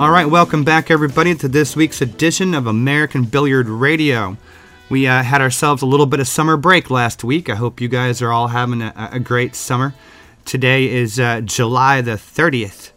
All 0.00 0.10
right, 0.10 0.24
welcome 0.24 0.64
back, 0.64 0.90
everybody, 0.90 1.34
to 1.34 1.46
this 1.46 1.76
week's 1.76 2.00
edition 2.00 2.54
of 2.54 2.66
American 2.66 3.24
Billiard 3.24 3.68
Radio. 3.68 4.38
We 4.88 5.06
uh, 5.06 5.22
had 5.22 5.42
ourselves 5.42 5.82
a 5.82 5.86
little 5.86 6.06
bit 6.06 6.20
of 6.20 6.26
summer 6.26 6.56
break 6.56 6.88
last 6.88 7.22
week. 7.22 7.50
I 7.50 7.54
hope 7.54 7.82
you 7.82 7.88
guys 7.88 8.22
are 8.22 8.32
all 8.32 8.48
having 8.48 8.80
a, 8.80 9.10
a 9.12 9.20
great 9.20 9.54
summer. 9.54 9.94
Today 10.46 10.88
is 10.88 11.20
uh, 11.20 11.42
July 11.42 12.00
the 12.00 12.12
30th, 12.12 12.92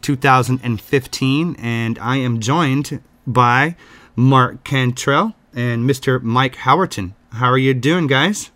2015, 0.00 1.56
and 1.58 1.98
I 1.98 2.18
am 2.18 2.38
joined 2.38 3.02
by 3.26 3.74
Mark 4.14 4.62
Cantrell 4.62 5.34
and 5.56 5.90
Mr. 5.90 6.22
Mike 6.22 6.58
Howerton. 6.58 7.14
How 7.32 7.50
are 7.50 7.58
you 7.58 7.74
doing, 7.74 8.06
guys? 8.06 8.52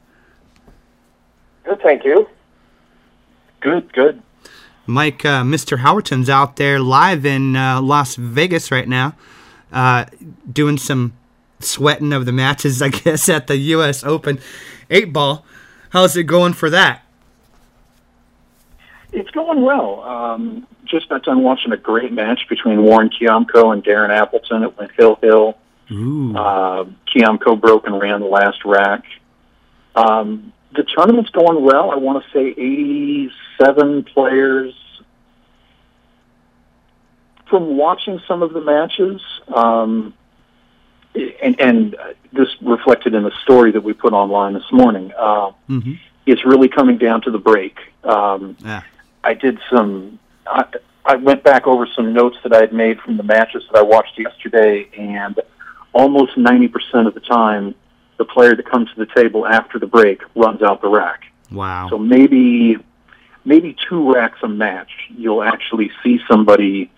Good, 1.65 1.83
thank 1.83 2.05
you. 2.05 2.29
Good, 3.61 3.93
good. 3.93 4.23
Mike, 4.89 5.25
uh, 5.25 5.43
Mr. 5.43 5.79
Howerton's 5.79 6.31
out 6.31 6.57
there 6.57 6.81
live 6.81 7.27
in 7.27 7.55
uh, 7.55 7.81
Las 7.83 8.17
Vegas 8.17 8.71
right 8.71 8.89
now, 8.89 9.15
uh, 9.71 10.07
doing 10.51 10.79
some 10.79 11.13
sweating 11.61 12.13
of 12.15 12.25
the 12.25 12.33
matches, 12.33 12.81
I 12.83 12.89
guess, 12.89 13.29
at 13.29 13.47
the 13.47 13.57
U.S. 13.57 14.03
Open 14.03 14.41
eight 14.89 15.13
ball. 15.13 15.45
How's 15.91 16.17
it 16.17 16.25
going 16.25 16.55
for 16.55 16.71
that? 16.71 17.05
It's 19.13 19.31
going 19.31 19.63
well. 19.63 20.03
Um, 20.03 20.67
just 20.85 21.09
got 21.11 21.23
done 21.23 21.43
watching 21.43 21.73
a 21.73 21.77
great 21.77 22.13
match 22.13 22.41
between 22.49 22.83
Warren 22.83 23.11
Kiamco 23.11 23.73
and 23.73 23.85
Darren 23.85 24.11
Appleton 24.11 24.63
at 24.63 24.79
Went 24.79 24.93
Hill. 24.93 25.19
Ooh. 25.91 26.37
Uh, 26.37 26.85
broke 27.57 27.87
and 27.87 28.01
ran 28.01 28.21
the 28.21 28.27
last 28.27 28.65
rack. 28.65 29.05
Um, 29.95 30.53
the 30.75 30.85
tournament's 30.85 31.31
going 31.31 31.63
well. 31.63 31.91
I 31.91 31.97
want 31.97 32.25
to 32.25 32.31
say 32.31 32.55
87 33.61 34.05
players. 34.05 34.75
From 37.49 37.77
watching 37.79 38.21
some 38.29 38.43
of 38.43 38.53
the 38.53 38.61
matches, 38.61 39.23
um, 39.49 40.13
and, 41.15 41.59
and 41.59 41.97
this 42.31 42.49
reflected 42.61 43.15
in 43.15 43.23
the 43.23 43.33
story 43.43 43.73
that 43.73 43.83
we 43.83 43.95
put 43.95 44.13
online 44.13 44.53
this 44.53 44.71
morning, 44.73 45.13
uh, 45.19 45.53
hmm 45.67 45.95
it's 46.27 46.45
really 46.45 46.69
coming 46.69 46.99
down 46.99 47.23
to 47.23 47.31
the 47.31 47.39
break. 47.39 47.79
Um, 48.05 48.55
Yeah. 48.63 48.83
I 49.25 49.33
did 49.33 49.59
some. 49.71 50.19
I, 50.47 50.67
I 51.03 51.17
went 51.17 51.43
back 51.43 51.67
over 51.67 51.87
some 51.97 52.13
notes 52.13 52.37
that 52.43 52.53
I 52.53 52.61
had 52.61 52.71
made 52.75 53.01
from 53.01 53.17
the 53.17 53.23
matches 53.23 53.63
that 53.73 53.79
I 53.79 53.81
watched 53.83 54.19
yesterday, 54.19 54.89
and 54.95 55.41
almost 55.95 56.37
ninety 56.37 56.69
percent 56.69 57.07
of 57.09 57.15
the 57.15 57.21
time, 57.21 57.75
the 58.19 58.27
player 58.27 58.55
that 58.55 58.69
comes 58.69 58.91
to 58.91 58.97
the 58.97 59.07
table 59.15 59.47
after 59.47 59.79
the 59.79 59.87
break 59.87 60.21
runs 60.35 60.61
out 60.61 60.83
the 60.83 60.89
rack. 60.89 61.23
Wow. 61.51 61.89
So 61.89 61.97
maybe, 61.99 62.77
maybe 63.49 63.75
two 63.89 64.13
racks 64.13 64.39
a 64.43 64.49
match, 64.49 64.91
you'll 65.09 65.43
actually 65.43 65.91
see 66.03 66.21
somebody 66.31 66.91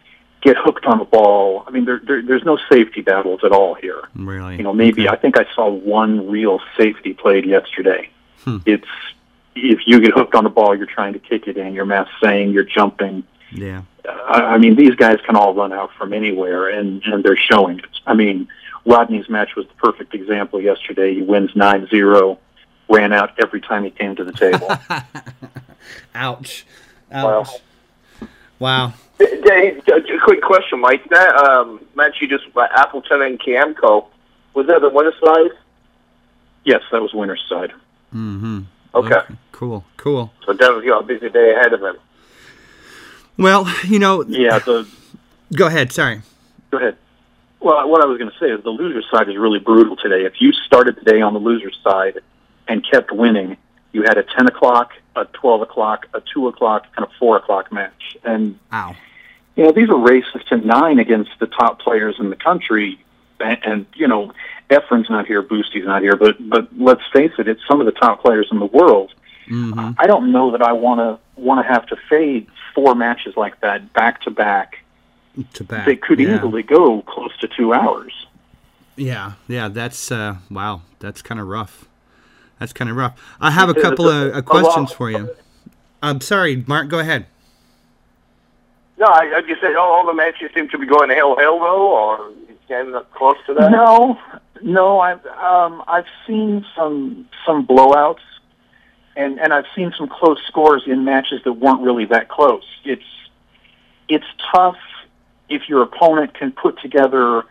get 0.42 0.56
hooked 0.58 0.84
on 0.86 0.98
the 0.98 1.04
ball. 1.04 1.64
I 1.66 1.70
mean, 1.70 1.84
there, 1.84 2.00
there, 2.04 2.22
there's 2.22 2.44
no 2.44 2.58
safety 2.70 3.00
battles 3.02 3.40
at 3.44 3.52
all 3.52 3.74
here. 3.74 4.02
really? 4.14 4.56
You 4.56 4.62
know, 4.62 4.72
maybe 4.72 5.06
Okay. 5.06 5.14
I 5.14 5.16
think 5.16 5.38
I 5.38 5.46
saw 5.54 5.68
one 5.68 6.28
real 6.28 6.60
safety 6.76 7.12
played 7.14 7.44
yesterday. 7.46 8.10
Hmm. 8.44 8.58
It's 8.66 8.88
if 9.54 9.80
you 9.86 10.00
get 10.00 10.12
hooked 10.12 10.34
on 10.34 10.44
the 10.44 10.50
ball, 10.50 10.76
you're 10.76 10.86
trying 10.86 11.12
to 11.12 11.18
kick 11.18 11.46
it 11.46 11.56
in. 11.56 11.74
You're 11.74 11.84
mass 11.84 12.08
saying 12.22 12.50
you're 12.52 12.64
jumping. 12.64 13.24
Yeah. 13.52 13.82
I, 14.08 14.54
I 14.54 14.58
mean, 14.58 14.76
these 14.76 14.94
guys 14.94 15.18
can 15.26 15.36
all 15.36 15.54
run 15.54 15.72
out 15.72 15.90
from 15.98 16.12
anywhere, 16.12 16.68
and 16.68 17.02
and 17.04 17.22
they're 17.22 17.36
showing 17.36 17.78
it. 17.80 17.84
I 18.06 18.14
mean, 18.14 18.48
Rodney's 18.86 19.28
match 19.28 19.56
was 19.56 19.66
the 19.66 19.74
perfect 19.74 20.14
example 20.14 20.60
yesterday. 20.60 21.14
He 21.14 21.22
wins 21.22 21.50
nine 21.54 21.86
zero, 21.88 22.38
ran 22.88 23.12
out 23.12 23.38
every 23.42 23.60
time 23.60 23.84
he 23.84 23.90
came 23.90 24.16
to 24.16 24.24
the 24.24 24.32
table. 24.32 24.68
Ouch. 26.14 26.64
Wow. 27.10 27.40
Ouch. 27.40 28.28
Wow. 28.58 28.94
Dave, 29.18 29.82
a 29.88 30.00
quick 30.24 30.42
question, 30.42 30.80
Mike. 30.80 31.08
That 31.10 31.34
um, 31.34 31.80
match 31.94 32.16
you 32.20 32.28
just 32.28 32.44
uh, 32.56 32.66
Appleton 32.74 33.22
and 33.22 33.38
Kiamco 33.40 34.06
was 34.54 34.66
that 34.66 34.80
the 34.80 34.88
winner 34.90 35.12
side? 35.24 35.50
yes, 36.64 36.82
that 36.92 37.00
was 37.00 37.12
winner's 37.14 37.42
side. 37.48 37.72
Mm-hmm. 38.14 38.60
Okay, 38.94 39.20
Cool. 39.52 39.84
Cool. 39.96 40.32
so 40.44 40.52
Denver's 40.52 40.84
got 40.84 41.04
a 41.04 41.06
busy 41.06 41.28
day 41.30 41.54
ahead 41.54 41.72
of 41.72 41.80
him. 41.80 41.96
Well, 43.38 43.72
you 43.84 43.98
know. 43.98 44.24
Yeah, 44.24 44.58
the 44.58 44.88
Go 45.54 45.66
ahead. 45.68 45.92
Sorry. 45.92 46.22
Go 46.70 46.78
ahead. 46.78 46.96
Well, 47.60 47.88
what 47.88 48.02
I 48.02 48.06
was 48.06 48.18
going 48.18 48.30
to 48.30 48.38
say 48.38 48.46
is 48.50 48.62
the 48.64 48.70
loser 48.70 49.02
side 49.12 49.28
is 49.28 49.36
really 49.36 49.58
brutal 49.58 49.96
today. 49.96 50.24
If 50.24 50.40
you 50.40 50.52
started 50.52 50.96
today 50.98 51.20
on 51.20 51.34
the 51.34 51.40
loser 51.40 51.70
side 51.84 52.18
and 52.68 52.84
kept 52.88 53.12
winning, 53.12 53.56
you 53.92 54.02
had 54.02 54.18
a 54.18 54.22
10 54.22 54.46
o'clock, 54.46 54.92
a 55.16 55.24
12 55.24 55.62
o'clock, 55.62 56.06
a 56.14 56.20
2 56.20 56.48
o'clock, 56.48 56.86
and 56.96 57.04
a 57.04 57.08
4 57.18 57.38
o'clock 57.38 57.72
match. 57.72 58.16
And, 58.24 58.58
Ow. 58.72 58.94
you 59.56 59.64
know, 59.64 59.72
these 59.72 59.88
are 59.88 59.98
races 59.98 60.42
to 60.48 60.56
nine 60.56 60.98
against 60.98 61.32
the 61.40 61.46
top 61.46 61.80
players 61.80 62.16
in 62.18 62.30
the 62.30 62.36
country. 62.36 63.02
And, 63.40 63.58
and 63.64 63.86
you 63.94 64.06
know, 64.06 64.32
Efren's 64.68 65.10
not 65.10 65.26
here, 65.26 65.42
Boostie's 65.42 65.86
not 65.86 66.02
here, 66.02 66.16
but, 66.16 66.36
but 66.48 66.68
let's 66.78 67.02
face 67.12 67.32
it, 67.38 67.48
it's 67.48 67.60
some 67.68 67.80
of 67.80 67.86
the 67.86 67.92
top 67.92 68.22
players 68.22 68.48
in 68.50 68.58
the 68.58 68.66
world. 68.66 69.12
Mm-hmm. 69.48 69.92
I 69.98 70.06
don't 70.06 70.30
know 70.30 70.52
that 70.52 70.62
I 70.62 70.72
want 70.72 71.00
to 71.00 71.18
want 71.40 71.64
to 71.66 71.72
have 71.72 71.86
to 71.86 71.96
fade 72.08 72.46
four 72.74 72.94
matches 72.94 73.36
like 73.36 73.60
that 73.60 73.92
back 73.92 74.22
to 74.22 74.30
back. 74.30 74.84
To 75.54 75.64
back. 75.64 75.86
They 75.86 75.96
could 75.96 76.20
yeah. 76.20 76.36
easily 76.36 76.62
go 76.62 77.02
close 77.02 77.36
to 77.38 77.48
two 77.48 77.72
hours. 77.72 78.12
Yeah, 78.96 79.32
yeah, 79.48 79.68
that's 79.68 80.12
uh, 80.12 80.36
wow, 80.50 80.82
that's 81.00 81.22
kind 81.22 81.40
of 81.40 81.48
rough. 81.48 81.88
That's 82.60 82.74
kind 82.74 82.90
of 82.90 82.96
rough. 82.96 83.18
I 83.40 83.50
have 83.50 83.70
a 83.70 83.74
couple 83.74 84.06
it's 84.08 84.14
of 84.14 84.34
a- 84.34 84.38
uh, 84.38 84.42
questions 84.42 84.92
for 84.92 85.10
you. 85.10 85.34
I'm 86.02 86.20
sorry, 86.20 86.62
Mark. 86.66 86.88
Go 86.88 86.98
ahead. 87.00 87.26
No, 88.98 89.06
I, 89.06 89.36
I 89.36 89.40
just 89.40 89.62
said 89.62 89.74
all, 89.76 89.92
all 89.92 90.06
the 90.06 90.14
matches 90.14 90.50
seem 90.54 90.68
to 90.68 90.78
be 90.78 90.86
going 90.86 91.08
hell 91.10 91.36
hell 91.38 91.58
though, 91.58 91.90
or 91.90 92.30
it's 92.48 92.62
getting 92.68 92.94
up 92.94 93.10
close 93.14 93.36
to 93.46 93.54
that. 93.54 93.70
No, 93.70 94.18
no. 94.62 95.00
I've 95.00 95.24
um, 95.26 95.82
I've 95.88 96.04
seen 96.26 96.66
some 96.76 97.26
some 97.46 97.66
blowouts, 97.66 98.20
and 99.16 99.40
and 99.40 99.54
I've 99.54 99.64
seen 99.74 99.92
some 99.96 100.08
close 100.08 100.38
scores 100.46 100.82
in 100.86 101.04
matches 101.04 101.40
that 101.44 101.54
weren't 101.54 101.80
really 101.80 102.04
that 102.06 102.28
close. 102.28 102.64
It's 102.84 103.02
it's 104.08 104.26
tough 104.54 104.76
if 105.48 105.66
your 105.66 105.82
opponent 105.82 106.34
can 106.34 106.52
put 106.52 106.78
together 106.80 107.44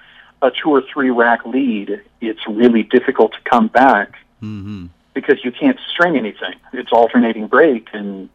a 0.44 0.52
two 0.52 0.70
or 0.70 0.84
three 0.94 1.10
rack 1.10 1.46
lead. 1.46 2.00
It's 2.22 2.48
really 2.48 2.84
difficult 2.84 3.32
to 3.34 3.40
come 3.50 3.68
back 3.70 4.14
Mm-hmm. 4.42 4.86
Because 5.22 5.44
you 5.44 5.52
can't 5.52 5.80
string 5.92 6.16
anything. 6.18 6.56
It's 6.74 6.92
alternating 6.92 7.48
break, 7.48 7.90
and 7.94 8.30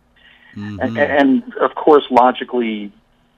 Mm-hmm. 0.57 0.81
and, 0.81 0.99
and 0.99 1.55
of 1.57 1.75
course, 1.75 2.05
logically, 2.13 2.93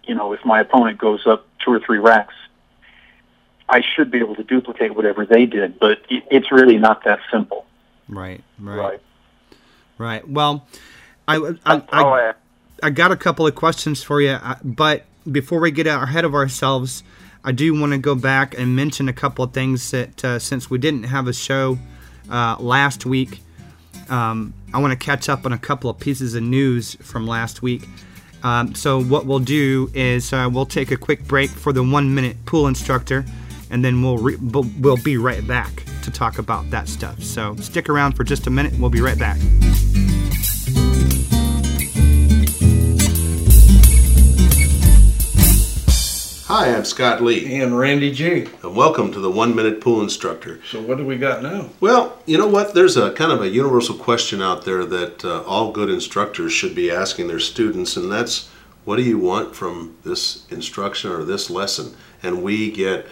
you 0.04 0.14
know, 0.14 0.34
if 0.34 0.44
my 0.44 0.60
opponent 0.60 0.98
goes 0.98 1.26
up 1.26 1.46
two 1.64 1.72
or 1.72 1.80
three 1.80 1.96
racks, 1.96 2.34
I 3.70 3.80
should 3.80 4.10
be 4.10 4.18
able 4.18 4.34
to 4.36 4.42
duplicate 4.44 4.94
whatever 4.94 5.24
they 5.24 5.46
did. 5.46 5.78
But 5.78 6.02
it, 6.10 6.24
it's 6.30 6.52
really 6.52 6.76
not 6.76 7.04
that 7.04 7.20
simple. 7.32 7.64
Right, 8.06 8.42
right, 8.60 8.76
Right. 8.76 9.00
right. 9.96 10.28
Well, 10.28 10.66
I, 11.26 11.36
I, 11.64 11.82
I. 11.90 12.34
I 12.82 12.90
got 12.90 13.10
a 13.10 13.16
couple 13.16 13.46
of 13.46 13.54
questions 13.54 14.02
for 14.02 14.20
you, 14.20 14.32
uh, 14.32 14.56
but 14.62 15.06
before 15.30 15.60
we 15.60 15.70
get 15.70 15.86
ahead 15.86 16.26
of 16.26 16.34
ourselves, 16.34 17.02
I 17.42 17.52
do 17.52 17.72
want 17.80 17.92
to 17.92 17.98
go 17.98 18.14
back 18.14 18.54
and 18.58 18.76
mention 18.76 19.08
a 19.08 19.14
couple 19.14 19.42
of 19.42 19.54
things 19.54 19.90
that 19.92 20.22
uh, 20.22 20.38
since 20.38 20.68
we 20.68 20.76
didn't 20.76 21.04
have 21.04 21.26
a 21.26 21.32
show 21.32 21.78
uh, 22.30 22.56
last 22.58 23.06
week, 23.06 23.40
um, 24.08 24.54
I 24.72 24.80
want 24.80 24.92
to 24.92 25.04
catch 25.04 25.28
up 25.28 25.46
on 25.46 25.52
a 25.52 25.58
couple 25.58 25.90
of 25.90 25.98
pieces 25.98 26.34
of 26.34 26.42
news 26.42 26.94
from 26.96 27.26
last 27.26 27.62
week. 27.62 27.86
Um, 28.42 28.74
so 28.74 29.02
what 29.02 29.26
we'll 29.26 29.38
do 29.40 29.90
is 29.94 30.32
uh, 30.32 30.48
we'll 30.52 30.66
take 30.66 30.90
a 30.90 30.96
quick 30.96 31.26
break 31.26 31.50
for 31.50 31.72
the 31.72 31.82
one 31.82 32.14
minute 32.14 32.36
pool 32.46 32.66
instructor, 32.66 33.24
and 33.70 33.84
then 33.84 34.02
we'll 34.02 34.18
re- 34.18 34.36
we'll 34.36 34.96
be 34.98 35.16
right 35.16 35.46
back 35.46 35.82
to 36.02 36.10
talk 36.10 36.38
about 36.38 36.70
that 36.70 36.88
stuff. 36.88 37.22
So 37.22 37.56
stick 37.56 37.88
around 37.88 38.12
for 38.12 38.24
just 38.24 38.46
a 38.46 38.50
minute. 38.50 38.78
We'll 38.78 38.90
be 38.90 39.00
right 39.00 39.18
back. 39.18 39.38
Hi, 46.48 46.72
I'm 46.76 46.84
Scott 46.84 47.20
Lee, 47.20 47.60
And 47.60 47.76
Randy 47.76 48.12
G. 48.12 48.46
and 48.62 48.76
welcome 48.76 49.10
to 49.10 49.18
the 49.18 49.30
One 49.32 49.56
Minute 49.56 49.80
Pool 49.80 50.00
Instructor. 50.00 50.60
So 50.70 50.80
what 50.80 50.96
do 50.96 51.04
we 51.04 51.16
got 51.16 51.42
now? 51.42 51.70
Well, 51.80 52.20
you 52.24 52.38
know 52.38 52.46
what? 52.46 52.72
There's 52.72 52.96
a 52.96 53.12
kind 53.14 53.32
of 53.32 53.42
a 53.42 53.48
universal 53.48 53.96
question 53.96 54.40
out 54.40 54.64
there 54.64 54.84
that 54.84 55.24
uh, 55.24 55.42
all 55.42 55.72
good 55.72 55.90
instructors 55.90 56.52
should 56.52 56.76
be 56.76 56.88
asking 56.88 57.26
their 57.26 57.40
students, 57.40 57.96
and 57.96 58.12
that's 58.12 58.48
what 58.84 58.94
do 58.94 59.02
you 59.02 59.18
want 59.18 59.56
from 59.56 59.96
this 60.04 60.46
instruction 60.48 61.10
or 61.10 61.24
this 61.24 61.50
lesson? 61.50 61.96
And 62.22 62.44
we 62.44 62.70
get 62.70 63.06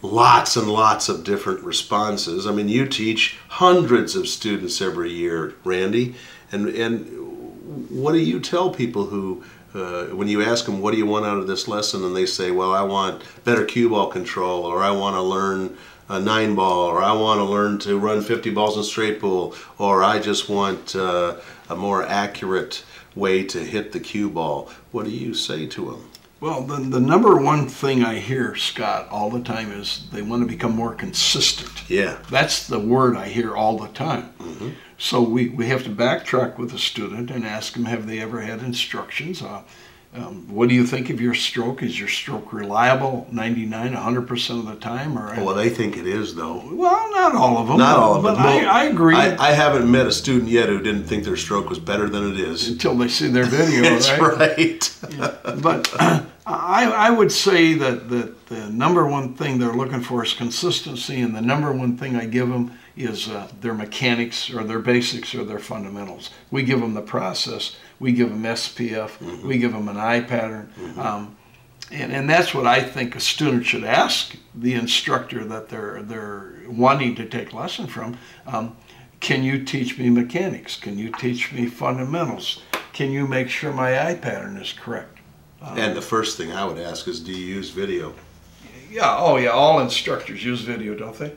lots 0.00 0.56
and 0.56 0.70
lots 0.70 1.10
of 1.10 1.24
different 1.24 1.60
responses. 1.60 2.46
I 2.46 2.52
mean, 2.52 2.70
you 2.70 2.86
teach 2.86 3.36
hundreds 3.48 4.16
of 4.16 4.26
students 4.26 4.80
every 4.80 5.12
year, 5.12 5.54
Randy, 5.62 6.14
and 6.50 6.70
and 6.70 7.90
what 7.90 8.12
do 8.12 8.18
you 8.18 8.40
tell 8.40 8.70
people 8.70 9.06
who 9.06 9.44
uh, 9.74 10.06
when 10.06 10.28
you 10.28 10.42
ask 10.42 10.64
them 10.64 10.80
what 10.80 10.92
do 10.92 10.98
you 10.98 11.06
want 11.06 11.26
out 11.26 11.38
of 11.38 11.46
this 11.46 11.68
lesson 11.68 12.04
and 12.04 12.16
they 12.16 12.26
say 12.26 12.50
well 12.50 12.72
i 12.72 12.82
want 12.82 13.22
better 13.44 13.64
cue 13.64 13.88
ball 13.88 14.06
control 14.08 14.64
or 14.64 14.82
i 14.82 14.90
want 14.90 15.14
to 15.14 15.22
learn 15.22 15.76
a 16.08 16.18
nine 16.18 16.54
ball 16.54 16.86
or 16.86 17.02
i 17.02 17.12
want 17.12 17.38
to 17.38 17.44
learn 17.44 17.78
to 17.78 17.98
run 17.98 18.22
50 18.22 18.50
balls 18.50 18.76
in 18.76 18.82
straight 18.82 19.20
pool 19.20 19.54
or 19.78 20.02
i 20.02 20.18
just 20.18 20.48
want 20.48 20.96
uh, 20.96 21.36
a 21.68 21.76
more 21.76 22.02
accurate 22.04 22.84
way 23.14 23.44
to 23.44 23.58
hit 23.58 23.92
the 23.92 24.00
cue 24.00 24.30
ball 24.30 24.70
what 24.92 25.04
do 25.04 25.10
you 25.10 25.34
say 25.34 25.66
to 25.66 25.84
them 25.90 26.10
Well, 26.40 26.62
the, 26.62 26.76
the 26.76 27.00
number 27.00 27.34
one 27.36 27.66
thing 27.68 28.04
I 28.04 28.20
hear, 28.20 28.54
Scott, 28.54 29.08
all 29.10 29.28
the 29.28 29.42
time 29.42 29.72
is 29.72 30.06
they 30.12 30.22
want 30.22 30.42
to 30.42 30.46
become 30.48 30.70
more 30.70 30.94
consistent. 30.94 31.90
Yeah. 31.90 32.18
That's 32.30 32.68
the 32.68 32.78
word 32.78 33.16
I 33.16 33.26
hear 33.26 33.56
all 33.56 33.76
the 33.76 33.88
time. 33.88 34.30
So 34.98 35.22
we, 35.22 35.48
we 35.48 35.66
have 35.68 35.84
to 35.84 35.90
backtrack 35.90 36.58
with 36.58 36.72
the 36.72 36.78
student 36.78 37.30
and 37.30 37.46
ask 37.46 37.74
them, 37.74 37.84
have 37.84 38.06
they 38.08 38.18
ever 38.18 38.40
had 38.40 38.60
instructions? 38.62 39.40
Uh, 39.40 39.62
um, 40.12 40.52
what 40.52 40.68
do 40.68 40.74
you 40.74 40.84
think 40.84 41.08
of 41.10 41.20
your 41.20 41.34
stroke? 41.34 41.82
Is 41.82 41.98
your 41.98 42.08
stroke 42.08 42.52
reliable 42.52 43.28
99, 43.30 43.92
100% 43.92 44.58
of 44.58 44.66
the 44.66 44.74
time? 44.74 45.16
Or 45.16 45.26
Well, 45.44 45.54
they 45.54 45.68
think 45.68 45.96
it 45.96 46.06
is, 46.06 46.34
though. 46.34 46.64
Well, 46.72 47.10
not 47.12 47.36
all 47.36 47.58
of 47.58 47.68
them. 47.68 47.78
Not 47.78 47.96
all 47.98 48.16
of 48.16 48.22
but 48.24 48.34
them. 48.34 48.46
I, 48.46 48.60
No. 48.62 48.68
I 48.68 48.84
agree 48.84 49.14
I, 49.14 49.36
I 49.36 49.52
haven't 49.52 49.88
met 49.88 50.06
a 50.06 50.12
student 50.12 50.50
yet 50.50 50.68
who 50.68 50.80
didn't 50.80 51.04
think 51.04 51.22
their 51.24 51.36
stroke 51.36 51.68
was 51.68 51.78
better 51.78 52.08
than 52.08 52.32
it 52.32 52.40
is. 52.40 52.68
until 52.68 52.96
they 52.96 53.08
see 53.08 53.28
their 53.28 53.44
video, 53.46 53.82
That's 53.82 54.10
right? 54.18 54.98
right. 55.12 55.62
But 55.62 55.94
I, 56.46 56.90
I 56.90 57.10
would 57.10 57.30
say 57.30 57.74
that, 57.74 58.08
that 58.08 58.46
the 58.46 58.68
number 58.70 59.06
one 59.06 59.34
thing 59.34 59.58
they're 59.58 59.74
looking 59.74 60.00
for 60.00 60.24
is 60.24 60.32
consistency, 60.32 61.20
and 61.20 61.36
the 61.36 61.42
number 61.42 61.70
one 61.72 61.96
thing 61.98 62.16
I 62.16 62.24
give 62.24 62.48
them 62.48 62.72
is 62.98 63.28
uh, 63.28 63.48
their 63.60 63.74
mechanics 63.74 64.52
or 64.52 64.64
their 64.64 64.80
basics 64.80 65.34
or 65.34 65.44
their 65.44 65.58
fundamentals. 65.58 66.30
We 66.50 66.64
give 66.64 66.80
them 66.80 66.94
the 66.94 67.02
process, 67.02 67.76
we 68.00 68.12
give 68.12 68.30
them 68.30 68.42
SPF, 68.42 69.42
we 69.42 69.58
give 69.58 69.72
them 69.72 69.88
an 69.88 69.96
eye 69.96 70.20
pattern. 70.20 70.72
Um, 70.98 71.36
and, 71.90 72.12
and 72.12 72.28
that's 72.28 72.52
what 72.52 72.66
I 72.66 72.82
think 72.82 73.16
a 73.16 73.20
student 73.20 73.64
should 73.64 73.84
ask 73.84 74.36
the 74.54 74.74
instructor 74.74 75.44
that 75.44 75.68
they're, 75.68 76.02
they're 76.02 76.52
wanting 76.66 77.14
to 77.14 77.24
take 77.24 77.54
lesson 77.54 77.86
from. 77.86 78.18
Um, 78.46 78.76
can 79.20 79.42
you 79.42 79.64
teach 79.64 79.98
me 79.98 80.10
mechanics? 80.10 80.76
Can 80.76 80.98
you 80.98 81.10
teach 81.12 81.52
me 81.52 81.66
fundamentals? 81.66 82.62
Can 82.92 83.10
you 83.10 83.26
make 83.26 83.48
sure 83.48 83.72
my 83.72 84.06
eye 84.06 84.14
pattern 84.14 84.56
is 84.56 84.72
correct? 84.72 85.18
and 85.60 85.96
the 85.96 86.02
first 86.02 86.36
thing 86.36 86.52
I 86.52 86.64
would 86.64 86.78
ask 86.78 87.08
is, 87.08 87.20
do 87.20 87.32
you 87.32 87.54
use 87.56 87.70
video? 87.70 88.14
Yeah, 88.90 89.16
oh 89.18 89.36
yeah, 89.36 89.50
all 89.50 89.80
instructors 89.80 90.44
use 90.44 90.60
video, 90.60 90.94
don't 90.94 91.16
they? 91.16 91.32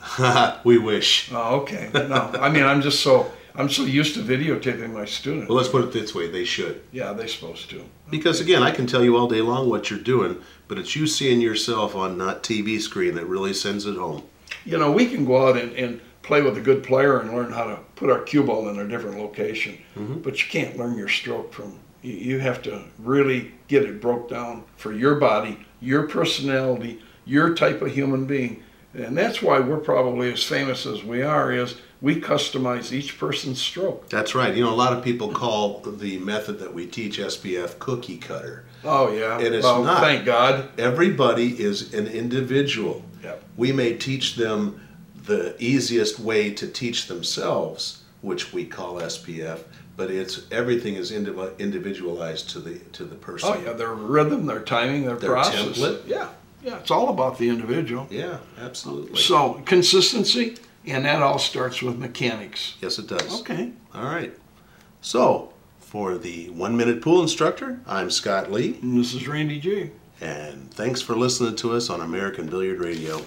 we 0.64 0.78
wish. 0.78 1.30
Oh, 1.32 1.60
okay. 1.60 1.90
No, 1.92 2.30
I 2.40 2.48
mean, 2.48 2.64
I'm 2.64 2.80
just 2.80 3.00
so, 3.00 3.30
I'm 3.54 3.68
so 3.68 3.84
used 3.84 4.14
to 4.14 4.20
videotaping 4.20 4.92
my 4.92 5.04
students. 5.04 5.48
Well, 5.48 5.56
let's 5.58 5.68
put 5.68 5.84
it 5.84 5.92
this 5.92 6.14
way: 6.14 6.28
they 6.28 6.44
should. 6.44 6.82
Yeah, 6.92 7.12
they're 7.12 7.28
supposed 7.28 7.70
to. 7.70 7.84
Because 8.10 8.40
again, 8.40 8.62
I 8.62 8.70
can 8.70 8.86
tell 8.86 9.04
you 9.04 9.16
all 9.16 9.28
day 9.28 9.40
long 9.40 9.68
what 9.68 9.90
you're 9.90 9.98
doing, 9.98 10.40
but 10.66 10.78
it's 10.78 10.94
you 10.96 11.06
seeing 11.06 11.40
yourself 11.40 11.94
on 11.94 12.16
not 12.16 12.42
TV 12.42 12.80
screen 12.80 13.14
that 13.16 13.26
really 13.26 13.52
sends 13.52 13.86
it 13.86 13.96
home. 13.96 14.22
You 14.64 14.78
know, 14.78 14.92
we 14.92 15.06
can 15.06 15.24
go 15.24 15.48
out 15.48 15.56
and, 15.56 15.72
and 15.74 16.00
play 16.28 16.42
with 16.42 16.58
a 16.58 16.60
good 16.60 16.84
player 16.84 17.20
and 17.20 17.32
learn 17.32 17.50
how 17.50 17.64
to 17.64 17.78
put 17.96 18.10
our 18.10 18.20
cue 18.20 18.42
ball 18.42 18.68
in 18.68 18.78
a 18.78 18.86
different 18.86 19.18
location, 19.18 19.78
mm-hmm. 19.96 20.20
but 20.20 20.42
you 20.42 20.50
can't 20.50 20.76
learn 20.76 20.96
your 20.96 21.08
stroke 21.08 21.54
from, 21.54 21.78
you, 22.02 22.12
you 22.12 22.38
have 22.38 22.60
to 22.60 22.84
really 22.98 23.52
get 23.66 23.82
it 23.84 23.98
broke 23.98 24.28
down 24.28 24.62
for 24.76 24.92
your 24.92 25.14
body, 25.14 25.58
your 25.80 26.06
personality, 26.06 27.00
your 27.24 27.54
type 27.54 27.80
of 27.80 27.90
human 27.90 28.26
being. 28.26 28.62
And 28.94 29.16
that's 29.16 29.42
why 29.42 29.60
we're 29.60 29.78
probably 29.78 30.32
as 30.32 30.42
famous 30.42 30.86
as 30.86 31.04
we 31.04 31.22
are 31.22 31.52
is 31.52 31.76
we 32.00 32.20
customize 32.20 32.92
each 32.92 33.18
person's 33.18 33.60
stroke. 33.60 34.08
That's 34.08 34.34
right. 34.34 34.54
You 34.54 34.64
know, 34.64 34.72
a 34.72 34.76
lot 34.76 34.96
of 34.96 35.04
people 35.04 35.32
call 35.32 35.80
the 35.80 36.18
method 36.18 36.58
that 36.60 36.72
we 36.72 36.86
teach 36.86 37.18
SPF 37.18 37.78
cookie 37.78 38.18
cutter. 38.18 38.64
Oh 38.84 39.12
yeah. 39.12 39.38
And 39.38 39.54
it's 39.54 39.64
well, 39.64 39.82
not. 39.82 40.00
Thank 40.00 40.24
God. 40.24 40.68
Everybody 40.78 41.60
is 41.60 41.92
an 41.92 42.06
individual. 42.06 43.04
Yep. 43.22 43.42
We 43.56 43.72
may 43.72 43.94
teach 43.94 44.36
them 44.36 44.80
the 45.24 45.54
easiest 45.58 46.18
way 46.18 46.52
to 46.54 46.66
teach 46.66 47.06
themselves, 47.06 48.02
which 48.22 48.52
we 48.52 48.64
call 48.64 48.94
SPF, 48.94 49.60
but 49.96 50.10
it's 50.10 50.46
everything 50.50 50.94
is 50.94 51.12
individualized 51.12 52.48
to 52.50 52.60
the 52.60 52.78
to 52.92 53.04
the 53.04 53.16
oh, 53.16 53.18
person. 53.18 53.50
Oh 53.52 53.60
yeah, 53.60 53.72
their 53.72 53.92
rhythm, 53.92 54.46
their 54.46 54.60
timing, 54.60 55.04
their, 55.04 55.16
Their 55.16 55.30
process. 55.30 55.78
template. 55.78 56.06
Yeah, 56.06 56.28
yeah, 56.62 56.78
it's 56.78 56.90
all 56.90 57.08
about 57.08 57.38
the 57.38 57.48
individual. 57.48 58.06
Yeah, 58.10 58.38
absolutely. 58.60 59.20
So 59.20 59.62
consistency, 59.64 60.56
and 60.86 61.04
that 61.04 61.22
all 61.22 61.38
starts 61.38 61.82
with 61.82 61.98
mechanics. 61.98 62.74
yes, 62.80 62.98
it 62.98 63.06
does. 63.08 63.40
Okay. 63.40 63.72
All 63.94 64.04
right. 64.04 64.32
So, 65.00 65.52
for 65.78 66.18
the 66.18 66.50
one 66.50 66.76
minute 66.76 67.00
pool 67.02 67.22
instructor, 67.22 67.80
I'm 67.86 68.10
Scott 68.10 68.50
Lee, 68.52 68.78
And 68.82 68.98
this 68.98 69.14
is 69.14 69.26
Randy 69.28 69.60
G. 69.60 69.90
and 70.20 70.70
thanks 70.74 71.00
for 71.00 71.16
listening 71.16 71.56
to 71.56 71.72
us 71.74 71.88
on 71.90 72.00
American 72.00 72.46
Billiard 72.46 72.80
Radio. 72.80 73.20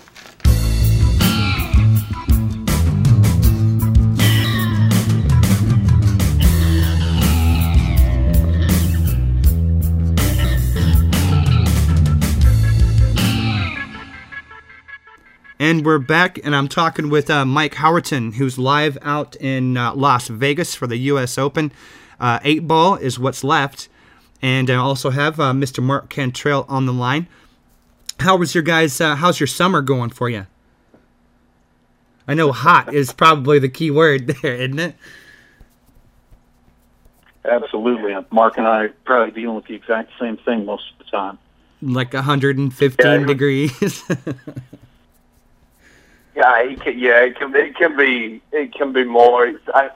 And 15.62 15.86
we're 15.86 16.00
back, 16.00 16.40
and 16.44 16.56
I'm 16.56 16.68
talking 16.68 17.12
with 17.12 17.30
uh, 17.30 17.46
Mike 17.46 17.76
Howerton, 17.76 18.34
who's 18.34 18.58
live 18.58 18.98
out 19.04 19.36
in 19.36 19.78
uh, 19.78 19.94
Las 19.94 20.28
Vegas 20.28 20.74
for 20.74 20.88
the 20.88 20.98
U.S. 20.98 21.38
Open. 21.38 21.72
Uh, 22.20 22.40
eight 22.44 22.68
ball 22.68 22.96
is 22.96 23.20
what's 23.20 23.44
left, 23.44 23.88
and 24.42 24.72
I 24.72 24.76
also 24.78 25.12
have 25.12 25.40
uh, 25.40 25.54
Mr. 25.54 25.84
Mark 25.84 26.10
Cantrell 26.10 26.66
on 26.68 26.88
the 26.88 26.92
line. 26.92 27.28
How 28.22 28.38
was 28.38 28.56
your 28.56 28.64
guys? 28.64 29.00
Uh, 29.00 29.16
how's 29.16 29.40
your 29.40 29.46
summer 29.46 29.84
going 29.84 30.10
for 30.10 30.32
you? 30.32 30.48
I 32.28 32.34
know 32.34 32.52
hot 32.52 32.92
is 32.92 33.14
probably 33.14 33.60
the 33.60 33.70
key 33.70 33.92
word 33.92 34.26
there, 34.42 34.56
isn't 34.56 34.80
it? 34.80 34.96
Absolutely. 37.46 38.16
Mark 38.32 38.58
and 38.58 38.66
I 38.66 38.86
are 38.86 38.90
probably 39.06 39.40
dealing 39.40 39.58
with 39.58 39.66
the 39.66 39.76
exact 39.76 40.10
same 40.20 40.38
thing 40.38 40.66
most 40.66 40.86
of 40.94 41.06
the 41.06 41.12
time. 41.12 41.38
Like 41.84 42.16
115 42.16 43.06
Yeah, 43.06 43.26
degrees. 43.28 44.04
Yeah, 46.42 46.60
it 46.72 46.82
can, 46.82 46.98
yeah, 46.98 47.20
it 47.20 47.38
can, 47.38 47.56
it 47.56 47.76
can 47.76 47.96
be, 47.96 48.42
it 48.52 48.74
can 48.74 48.92
be 48.94 49.04
more. 49.04 49.46
It's, 49.46 49.64
I, 49.76 49.92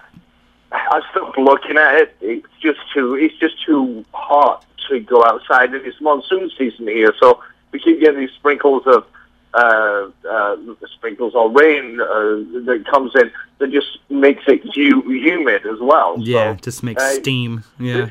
I 0.71 1.01
stopped 1.09 1.39
looking 1.39 1.75
at 1.77 1.95
it. 1.95 2.15
It's 2.21 2.47
just 2.61 2.79
too, 2.93 3.15
it's 3.15 3.35
just 3.37 3.63
too 3.65 4.05
hot 4.13 4.63
to 4.89 4.99
go 4.99 5.23
outside. 5.25 5.73
And 5.73 5.83
it's 5.87 5.99
monsoon 5.99 6.51
season 6.55 6.87
here, 6.87 7.13
so 7.19 7.41
we 7.71 7.79
keep 7.79 7.99
getting 7.99 8.19
these 8.19 8.31
sprinkles 8.31 8.83
of, 8.85 9.05
uh, 9.55 10.09
uh, 10.29 10.55
sprinkles 10.95 11.33
or 11.33 11.49
rain 11.49 11.99
uh, 11.99 12.05
that 12.67 12.83
comes 12.91 13.13
in 13.15 13.31
that 13.57 13.71
just 13.71 13.97
makes 14.09 14.43
it 14.47 14.61
hu- 14.75 15.09
humid 15.09 15.65
as 15.65 15.79
well. 15.79 16.15
yeah, 16.19 16.53
So, 16.53 16.59
just 16.61 16.83
makes 16.83 17.01
uh, 17.01 17.13
steam. 17.13 17.63
Yeah. 17.79 18.07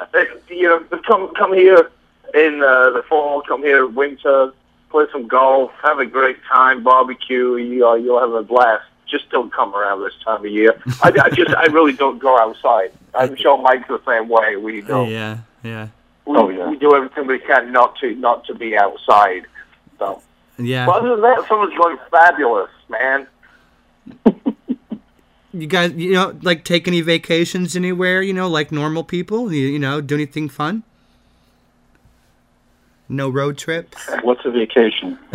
uh, 0.00 0.06
you 0.48 0.62
know, 0.68 0.80
come 1.06 1.34
come 1.34 1.52
here 1.52 1.90
in 2.34 2.62
uh, 2.62 2.90
the 2.90 3.04
fall, 3.08 3.42
come 3.42 3.62
here 3.62 3.86
winter, 3.86 4.52
play 4.92 5.06
some 5.10 5.26
golf, 5.26 5.72
have 5.82 5.98
a 5.98 6.06
great 6.06 6.36
time, 6.44 6.82
barbecue. 6.84 7.56
You, 7.56 7.88
uh, 7.88 7.94
you'll 7.94 8.20
have 8.20 8.32
a 8.32 8.42
blast. 8.42 8.84
Just 9.08 9.28
don't 9.30 9.52
come 9.52 9.74
around 9.74 10.02
this 10.02 10.14
time 10.24 10.44
of 10.44 10.50
year. 10.50 10.80
I, 11.02 11.12
I 11.24 11.28
just, 11.30 11.50
I 11.54 11.64
really 11.66 11.92
don't 11.92 12.18
go 12.18 12.38
outside. 12.38 12.92
I'm 13.14 13.34
sure 13.42 13.60
Mike's 13.60 13.88
the 13.88 14.00
same 14.06 14.28
way. 14.28 14.56
We 14.56 14.80
don't. 14.82 15.10
Yeah, 15.10 15.38
yeah, 15.62 15.88
We, 16.26 16.36
Oh, 16.36 16.48
yeah. 16.48 16.70
we 16.70 16.76
do 16.78 16.94
everything 16.94 17.26
we 17.26 17.38
can 17.40 17.72
not 17.72 17.96
to 17.96 18.14
not 18.14 18.46
to 18.46 18.54
be 18.54 18.76
outside. 18.76 19.42
So, 19.98 20.22
yeah. 20.58 20.86
but 20.86 21.00
other 21.00 21.10
than 21.10 21.22
that, 21.22 21.46
summer's 21.48 21.74
going 21.76 21.98
fabulous, 22.10 22.70
man. 22.88 23.26
You 25.54 25.66
guys, 25.66 25.92
you 25.92 26.12
know, 26.14 26.34
like 26.40 26.64
take 26.64 26.88
any 26.88 27.02
vacations 27.02 27.76
anywhere, 27.76 28.22
you 28.22 28.32
know, 28.32 28.48
like 28.48 28.72
normal 28.72 29.04
people? 29.04 29.52
You, 29.52 29.66
you 29.66 29.78
know, 29.78 30.00
do 30.00 30.14
anything 30.14 30.48
fun? 30.48 30.82
No 33.12 33.28
road 33.28 33.58
trips? 33.58 33.98
What's 34.22 34.40
a 34.46 34.50
vacation? 34.50 35.18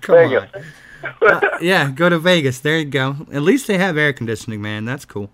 Come 0.00 0.14
Vegas. 0.16 0.44
on. 0.54 0.64
Uh, 1.20 1.38
yeah, 1.60 1.90
go 1.90 2.08
to 2.08 2.18
Vegas. 2.18 2.60
There 2.60 2.78
you 2.78 2.86
go. 2.86 3.14
At 3.30 3.42
least 3.42 3.66
they 3.66 3.76
have 3.76 3.98
air 3.98 4.14
conditioning, 4.14 4.62
man. 4.62 4.86
That's 4.86 5.04
cool. 5.04 5.28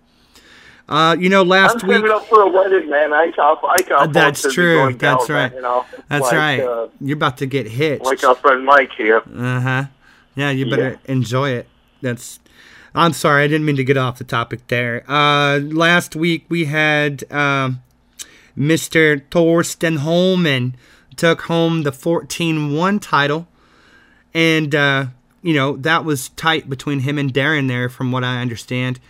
Uh, 0.88 1.14
you 1.16 1.28
know, 1.28 1.44
last 1.44 1.84
I'm 1.84 1.88
week. 1.88 1.98
saving 1.98 2.10
up 2.10 2.26
for 2.26 2.42
a 2.42 2.48
wedding, 2.48 2.90
man. 2.90 3.12
I 3.12 3.30
can't, 3.30 3.58
I 3.62 3.76
can't 3.80 4.12
That's 4.12 4.52
true. 4.52 4.78
down 4.92 4.98
That's 4.98 5.28
that, 5.28 5.32
right. 5.32 5.54
You 5.54 5.62
know, 5.62 5.86
That's 6.08 6.22
like, 6.24 6.32
right. 6.32 6.60
Uh, 6.60 6.88
You're 7.00 7.16
about 7.16 7.38
to 7.38 7.46
get 7.46 7.68
hit. 7.68 8.02
like 8.02 8.24
our 8.24 8.34
friend 8.34 8.64
Mike 8.66 8.90
here. 8.96 9.18
Uh 9.32 9.60
huh. 9.60 9.84
Yeah, 10.34 10.50
you 10.50 10.68
better 10.68 10.98
enjoy 11.04 11.50
it. 11.50 11.68
That's. 12.02 12.40
I'm 12.92 13.12
sorry, 13.12 13.44
I 13.44 13.46
didn't 13.46 13.64
mean 13.64 13.76
to 13.76 13.84
get 13.84 13.96
off 13.96 14.18
the 14.18 14.24
topic 14.24 14.66
there. 14.66 15.04
Uh, 15.08 15.58
last 15.60 16.16
week 16.16 16.46
we 16.48 16.64
had 16.64 17.30
um, 17.32 17.80
Mr. 18.58 19.22
Thorsten 19.30 19.98
Hohmann 19.98 20.74
took 21.16 21.42
home 21.42 21.82
the 21.82 21.92
14-1 21.92 23.00
title, 23.00 23.48
and 24.32 24.74
uh, 24.74 25.06
you 25.42 25.54
know 25.54 25.76
that 25.76 26.04
was 26.04 26.30
tight 26.30 26.68
between 26.68 27.00
him 27.00 27.18
and 27.18 27.32
Darren 27.32 27.68
there, 27.68 27.88
from 27.88 28.12
what 28.12 28.24
I 28.24 28.40
understand. 28.40 29.00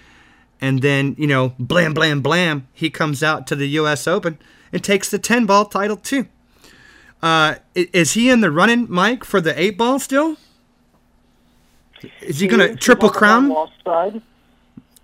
And 0.61 0.83
then 0.83 1.14
you 1.19 1.26
know, 1.26 1.54
blam, 1.59 1.95
blam, 1.95 2.21
blam, 2.21 2.69
he 2.73 2.90
comes 2.90 3.23
out 3.23 3.47
to 3.49 3.57
the 3.57 3.69
U.S. 3.69 4.07
Open 4.07 4.38
and 4.73 4.85
takes 4.85 5.09
the 5.11 5.19
10-ball 5.19 5.66
title 5.66 5.97
too. 5.97 6.26
Uh, 7.23 7.57
is 7.75 8.12
he 8.12 8.30
in 8.30 8.40
the 8.40 8.50
running, 8.50 8.87
Mike, 8.88 9.25
for 9.25 9.40
the 9.40 9.59
eight 9.61 9.76
ball 9.76 9.99
still? 9.99 10.37
Is 12.23 12.40
he 12.40 12.47
gonna 12.47 12.76
triple 12.76 13.11
crown? 13.11 13.54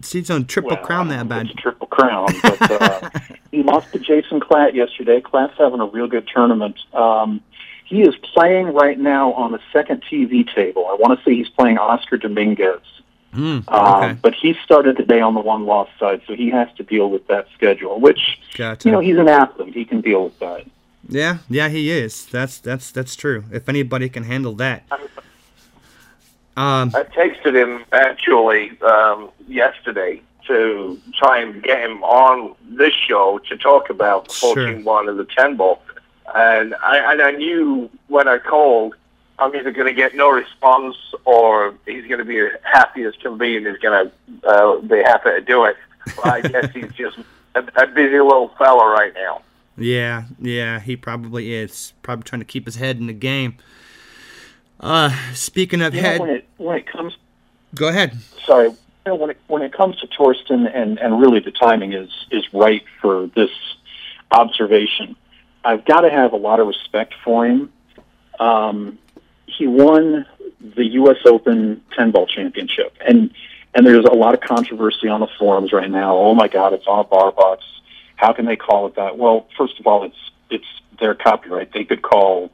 He's 0.04 0.30
on 0.30 0.44
triple 0.46 0.72
Well, 0.76 0.84
crown 0.84 1.08
that 1.08 1.28
don't 1.28 1.28
know 1.28 1.36
if 1.40 1.46
bad. 1.48 1.56
triple 1.58 1.86
crown, 1.86 2.26
but 2.42 2.70
uh, 2.82 3.10
he 3.50 3.62
lost 3.62 3.92
to 3.92 3.98
Jason 3.98 4.40
Klatt 4.40 4.74
yesterday. 4.74 5.20
Klatt's 5.20 5.56
having 5.58 5.80
a 5.80 5.86
real 5.86 6.06
good 6.06 6.28
tournament. 6.32 6.76
Um, 6.92 7.40
he 7.84 8.02
is 8.02 8.14
playing 8.16 8.66
right 8.68 8.98
now 8.98 9.32
on 9.34 9.52
the 9.52 9.60
second 9.72 10.02
TV 10.10 10.46
table. 10.54 10.86
I 10.88 10.94
want 10.94 11.18
to 11.18 11.24
say 11.24 11.34
he's 11.34 11.48
playing 11.48 11.78
Oscar 11.78 12.16
Dominguez. 12.18 12.80
Um, 13.32 13.64
okay, 13.68 14.16
But 14.22 14.34
he 14.34 14.54
started 14.64 14.96
today 14.96 15.20
on 15.20 15.34
the 15.34 15.40
one 15.40 15.66
loss 15.66 15.88
side, 16.00 16.22
so 16.26 16.34
he 16.34 16.48
has 16.50 16.68
to 16.78 16.82
deal 16.82 17.10
with 17.10 17.26
that 17.28 17.46
schedule, 17.54 18.00
which, 18.00 18.38
gotcha. 18.56 18.88
you 18.88 18.92
know, 18.92 19.00
he's 19.00 19.18
an 19.18 19.28
athlete. 19.28 19.74
He 19.74 19.84
can 19.84 20.00
deal 20.00 20.24
with 20.24 20.38
that. 20.38 20.64
yeah, 21.08 21.38
yeah, 21.50 21.68
he 21.68 21.90
is. 21.90 22.24
That's 22.26 22.58
that's 22.58 22.90
that's 22.90 23.14
true. 23.14 23.44
If 23.52 23.68
anybody 23.68 24.08
can 24.08 24.24
handle 24.24 24.54
that. 24.54 24.84
Um, 26.56 26.90
I 26.94 27.02
texted 27.02 27.54
him 27.54 27.84
actually 27.92 28.78
um, 28.80 29.30
yesterday 29.46 30.22
to 30.46 30.98
try 31.18 31.38
and 31.40 31.62
get 31.62 31.80
him 31.80 32.02
on 32.04 32.54
this 32.70 32.92
show 32.94 33.38
to 33.48 33.56
talk 33.56 33.90
about 33.90 34.28
the 34.28 34.34
Sure. 34.34 34.54
14 34.54 34.84
1 34.84 35.08
and 35.08 35.18
the 35.18 35.26
10 35.36 35.56
ball. 35.56 35.82
And 36.34 36.74
I, 36.82 37.12
and 37.12 37.20
I 37.20 37.32
knew 37.32 37.90
when 38.08 38.26
I 38.28 38.38
called, 38.38 38.94
I'm 39.38 39.54
either 39.54 39.70
going 39.70 39.86
to 39.86 39.92
get 39.92 40.14
no 40.14 40.30
response 40.30 40.96
or 41.24 41.74
he's 41.84 42.06
going 42.06 42.18
to 42.18 42.24
be 42.24 42.48
happy 42.62 43.02
as 43.02 43.14
can 43.16 43.36
be 43.36 43.56
and 43.56 43.66
he's 43.66 43.76
going 43.78 44.10
to 44.10 44.48
uh, 44.48 44.80
be 44.80 45.02
happy 45.02 45.30
to 45.30 45.40
do 45.40 45.64
it. 45.64 45.76
But 46.16 46.26
I 46.26 46.40
guess 46.40 46.72
he's 46.72 46.92
just 46.96 47.18
a, 47.54 47.60
a 47.76 47.86
busy 47.86 48.18
little 48.18 48.48
fella 48.56 48.88
right 48.88 49.12
now. 49.14 49.42
yeah, 49.76 50.24
yeah, 50.40 50.80
he 50.80 50.96
probably 50.96 51.52
is. 51.54 51.92
Probably 52.02 52.22
trying 52.22 52.40
to 52.40 52.46
keep 52.46 52.64
his 52.66 52.76
head 52.76 52.98
in 52.98 53.08
the 53.08 53.12
game. 53.12 53.56
Uh, 54.80 55.10
speaking 55.32 55.80
of 55.82 55.94
You 55.94 56.02
know, 56.02 56.18
when 56.18 56.30
it, 56.30 56.48
when 56.58 56.76
it 56.76 56.86
comes 56.86 57.16
go 57.74 57.88
ahead. 57.88 58.18
sorry, 58.44 58.68
you 58.68 58.76
know, 59.06 59.14
when 59.14 59.30
it 59.30 59.38
when 59.46 59.62
it 59.62 59.72
comes 59.72 59.96
to 60.00 60.08
Thorsten, 60.16 60.66
and 60.66 60.98
and 60.98 61.20
really 61.20 61.40
the 61.40 61.50
timing 61.50 61.92
is 61.92 62.10
is 62.30 62.44
right 62.52 62.84
for 63.00 63.28
this 63.34 63.50
observation. 64.30 65.16
I've 65.64 65.84
got 65.84 66.02
to 66.02 66.10
have 66.10 66.32
a 66.32 66.36
lot 66.36 66.60
of 66.60 66.66
respect 66.66 67.14
for 67.24 67.46
him. 67.46 67.72
Um, 68.38 68.98
he 69.46 69.66
won 69.66 70.26
the 70.60 70.84
U.S. 70.84 71.16
Open 71.24 71.82
ten 71.96 72.10
ball 72.10 72.26
championship, 72.26 72.96
and 73.06 73.32
and 73.74 73.86
there's 73.86 74.04
a 74.04 74.12
lot 74.14 74.34
of 74.34 74.40
controversy 74.40 75.08
on 75.08 75.20
the 75.20 75.28
forums 75.38 75.72
right 75.72 75.90
now. 75.90 76.16
Oh 76.16 76.34
my 76.34 76.48
God, 76.48 76.72
it's 76.72 76.86
on 76.86 77.00
a 77.00 77.04
bar 77.04 77.32
box. 77.32 77.64
How 78.16 78.32
can 78.32 78.44
they 78.46 78.56
call 78.56 78.86
it 78.86 78.96
that? 78.96 79.18
Well, 79.18 79.46
first 79.56 79.80
of 79.80 79.86
all, 79.86 80.04
it's 80.04 80.30
it's 80.50 80.66
their 81.00 81.14
copyright. 81.14 81.72
They 81.72 81.84
could 81.84 82.02
call 82.02 82.50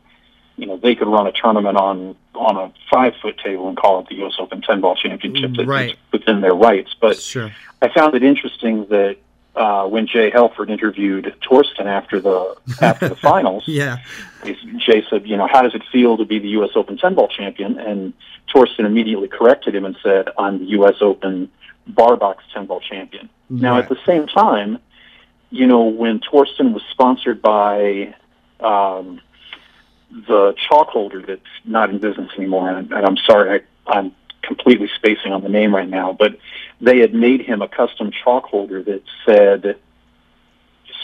you 0.63 0.69
know, 0.69 0.77
they 0.77 0.95
could 0.95 1.09
run 1.09 1.27
a 1.27 1.33
tournament 1.33 1.77
on 1.77 2.15
on 2.35 2.57
a 2.57 2.73
five 2.89 3.15
foot 3.21 3.37
table 3.45 3.67
and 3.69 3.77
call 3.77 3.99
it 4.01 4.07
the 4.09 4.15
U.S. 4.23 4.35
Open 4.39 4.63
ten 4.63 4.81
ball 4.81 4.95
championship. 4.95 5.51
Right. 5.67 5.97
within 6.13 6.41
their 6.41 6.55
rights. 6.55 6.95
But 7.01 7.17
Sure. 7.19 7.51
I 7.83 7.89
found 7.93 8.15
it 8.15 8.23
interesting 8.23 8.87
that 8.91 9.17
uh, 9.57 9.87
when 9.89 10.07
Jay 10.07 10.31
Helford 10.31 10.71
interviewed 10.71 11.35
Thorsten 11.47 11.89
after 11.89 12.21
the 12.21 12.57
after 12.81 13.09
the 13.09 13.17
finals, 13.31 13.65
Yeah. 13.67 13.97
Jay 14.87 15.03
said, 15.11 15.27
you 15.27 15.37
know, 15.37 15.49
how 15.51 15.63
does 15.63 15.75
it 15.75 15.83
feel 15.91 16.17
to 16.17 16.25
be 16.25 16.39
the 16.39 16.49
U.S. 16.59 16.71
Open 16.77 16.97
ten 16.97 17.15
ball 17.17 17.27
champion? 17.29 17.79
And 17.79 18.13
Thorsten 18.53 18.87
immediately 18.87 19.27
corrected 19.29 19.75
him 19.75 19.85
and 19.85 19.97
said, 20.01 20.29
I'm 20.39 20.59
the 20.61 20.71
U.S. 20.79 20.95
Open 21.01 21.51
bar 21.89 22.17
box 22.17 22.45
ten 22.55 22.67
ball 22.67 22.81
champion. 22.81 23.29
Now, 23.51 23.79
at 23.79 23.89
the 23.89 23.99
same 24.07 24.27
time, 24.29 24.79
you 25.51 25.67
know, 25.67 25.83
when 25.83 26.21
Thorsten 26.21 26.73
was 26.73 26.83
sponsored 26.93 27.43
by 27.43 28.15
um, 28.61 29.21
the 30.13 30.55
chalk 30.69 30.89
holder 30.89 31.23
that's 31.23 31.41
not 31.65 31.91
in 31.91 31.99
business 31.99 32.31
anymore, 32.37 32.71
and, 32.71 32.93
and 32.93 33.07
I'm 33.07 33.17
sorry, 33.17 33.61
I, 33.87 33.91
I'm 33.91 34.15
completely 34.43 34.91
spacing 34.97 35.33
on 35.33 35.43
the 35.43 35.49
name 35.49 35.75
right 35.75 35.89
now, 35.89 36.13
but 36.13 36.39
they 36.81 36.99
had 36.99 37.15
made 37.15 37.41
him 37.41 37.63
a 37.63 37.69
custom 37.69 38.11
chalk 38.11 38.45
holder 38.45 38.83
that 38.83 39.03
said 39.25 39.79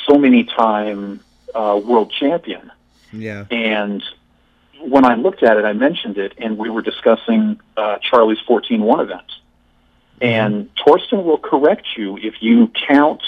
so 0.07 0.19
many 0.19 0.45
time 0.45 1.21
uh, 1.55 1.81
world 1.83 2.13
champion. 2.19 2.71
Yeah. 3.13 3.47
And 3.51 4.03
when 4.81 5.05
I 5.05 5.15
looked 5.15 5.43
at 5.43 5.57
it, 5.57 5.65
I 5.65 5.73
mentioned 5.73 6.19
it, 6.19 6.35
and 6.39 6.59
we 6.59 6.69
were 6.69 6.83
discussing 6.83 7.61
uh, 7.77 7.99
Charlie's 7.99 8.41
14-1 8.49 9.03
event. 9.03 9.33
And 10.21 10.69
Thorsten 10.85 11.25
will 11.25 11.39
correct 11.39 11.87
you 11.97 12.17
if 12.19 12.35
you 12.41 12.71
count 12.89 13.23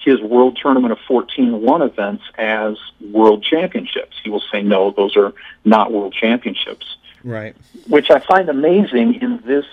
his 0.00 0.20
World 0.20 0.58
Tournament 0.60 0.92
of 0.92 0.98
14-1 1.08 1.86
events 1.86 2.24
as 2.38 2.76
World 3.00 3.42
Championships. 3.42 4.16
He 4.24 4.30
will 4.30 4.42
say, 4.52 4.62
no, 4.62 4.90
those 4.90 5.16
are 5.16 5.32
not 5.64 5.92
World 5.92 6.14
Championships, 6.14 6.96
Right. 7.22 7.54
which 7.86 8.10
I 8.10 8.18
find 8.18 8.48
amazing 8.48 9.14
in 9.20 9.42
this 9.44 9.66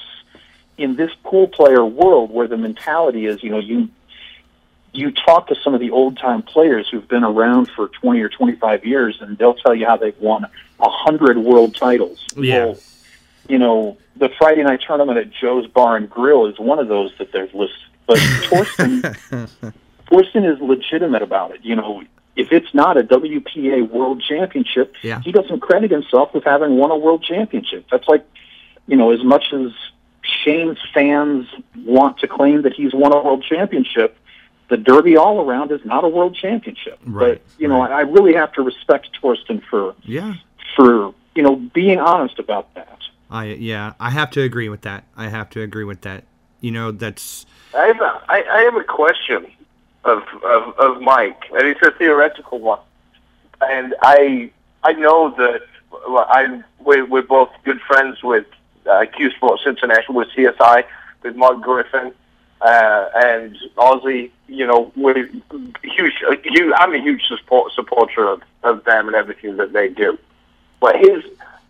in 0.78 0.96
this 0.96 1.10
pool 1.24 1.48
player 1.48 1.84
world 1.84 2.30
where 2.30 2.48
the 2.48 2.58
mentality 2.58 3.26
is, 3.26 3.42
you 3.42 3.50
know, 3.50 3.58
you 3.60 3.90
you 4.94 5.12
talk 5.12 5.48
to 5.48 5.56
some 5.64 5.74
of 5.74 5.80
the 5.80 5.90
old 5.92 6.18
time 6.18 6.42
players 6.44 6.88
who've 6.90 7.08
been 7.08 7.24
around 7.24 7.70
for 7.76 7.88
20 7.88 8.20
or 8.22 8.30
25 8.30 8.86
years 8.86 9.18
and 9.22 9.38
they'll 9.38 9.54
tell 9.56 9.74
you 9.76 9.86
how 9.86 9.98
they've 9.98 10.18
won 10.20 10.46
a 10.80 10.90
hundred 10.90 11.38
world 11.38 11.76
titles. 11.76 12.26
Yeah. 12.36 12.66
Well, 12.66 12.78
you 13.48 13.58
know, 13.60 13.98
the 14.18 14.30
Friday 14.38 14.64
night 14.64 14.82
tournament 14.86 15.18
at 15.18 15.32
Joe's 15.32 15.68
Bar 15.68 15.96
and 15.98 16.10
Grill 16.10 16.48
is 16.48 16.60
one 16.60 16.80
of 16.80 16.88
those 16.88 17.12
that 17.18 17.32
they've 17.32 17.54
listed. 17.54 17.78
But 18.06 18.18
Thorsten, 18.50 19.02
Thorsten 20.10 20.46
is 20.46 20.60
legitimate 20.62 21.22
about 21.22 21.52
it. 21.52 21.62
You 21.64 21.76
know, 21.76 22.04
if 22.36 22.52
it's 22.52 22.74
not 22.74 22.98
a 22.98 23.04
WPA 23.04 23.90
World 23.90 24.22
Championship, 24.28 24.96
Yeah. 25.02 25.22
he 25.22 25.32
doesn't 25.32 25.60
credit 25.62 25.92
himself 25.92 26.34
with 26.34 26.44
having 26.44 26.78
won 26.78 26.92
a 26.92 26.98
World 26.98 27.24
Championship. 27.24 27.86
That's 27.92 28.08
like, 28.08 28.26
you 28.88 28.96
know, 28.96 29.12
as 29.12 29.24
much 29.24 29.52
as 29.54 29.72
Shane's 30.44 30.78
fans 30.94 31.48
want 31.86 32.20
to 32.20 32.28
claim 32.28 32.62
that 32.64 32.74
he's 32.74 32.94
won 32.94 33.12
a 33.14 33.22
World 33.22 33.44
Championship, 33.44 34.18
the 34.70 34.78
Derby 34.78 35.16
all 35.18 35.42
around 35.50 35.72
is 35.72 35.82
not 35.86 36.04
a 36.04 36.08
World 36.10 36.36
Championship. 36.36 37.00
Right, 37.06 37.42
But 37.44 37.62
you 37.62 37.68
know, 37.68 37.80
right. 37.80 37.92
I 37.92 38.02
really 38.02 38.34
have 38.34 38.52
to 38.54 38.62
respect 38.62 39.10
Thorsten 39.22 39.62
for 39.70 39.96
Yeah. 40.04 40.36
for 40.76 41.14
you 41.36 41.44
know 41.44 41.56
being 41.56 42.00
honest 42.00 42.40
about 42.40 42.74
that. 42.76 42.98
I 43.32 43.46
yeah. 43.46 43.94
I 44.00 44.10
have 44.12 44.30
to 44.32 44.42
agree 44.42 44.68
with 44.70 44.82
that. 44.82 45.06
I 45.16 45.28
have 45.30 45.50
to 45.52 45.62
agree 45.62 45.84
with 45.86 46.02
that. 46.02 46.26
You 46.60 46.72
know, 46.72 46.92
that's 46.92 47.46
I 47.76 47.86
have 47.88 48.02
a, 48.02 48.22
I, 48.28 48.44
I 48.52 48.62
have 48.64 48.76
a 48.76 48.84
question 48.84 49.46
of, 50.08 50.24
of 50.44 50.80
of 50.80 51.02
Mike, 51.02 51.44
and 51.52 51.68
it's 51.68 51.82
a 51.82 51.92
theoretical 51.92 52.60
one. 52.60 52.80
And 53.62 53.96
I 54.02 54.52
I 54.84 54.94
know 54.94 55.32
that 55.38 55.62
I 56.08 56.62
we're, 56.80 57.06
we're 57.06 57.22
both 57.22 57.50
good 57.64 57.82
friends 57.82 58.24
with 58.24 58.46
uh, 58.86 59.06
CueSports 59.18 59.66
International, 59.66 60.16
with 60.16 60.30
CSI, 60.30 60.86
with 61.24 61.36
Mark 61.36 61.62
Griffin, 61.62 62.14
uh, 62.62 63.10
and 63.16 63.58
Aussie. 63.76 64.32
You 64.48 64.66
know, 64.66 64.92
we're 64.96 65.28
huge. 65.84 66.24
uh, 66.30 66.36
huge 66.44 66.74
I'm 66.78 66.94
a 66.94 67.00
huge 67.00 67.24
support, 67.28 67.74
supporter 67.74 68.28
of, 68.28 68.42
of 68.64 68.84
them 68.86 69.08
and 69.08 69.16
everything 69.16 69.58
that 69.58 69.74
they 69.74 69.90
do. 69.90 70.18
But 70.80 70.96
here's 70.96 71.26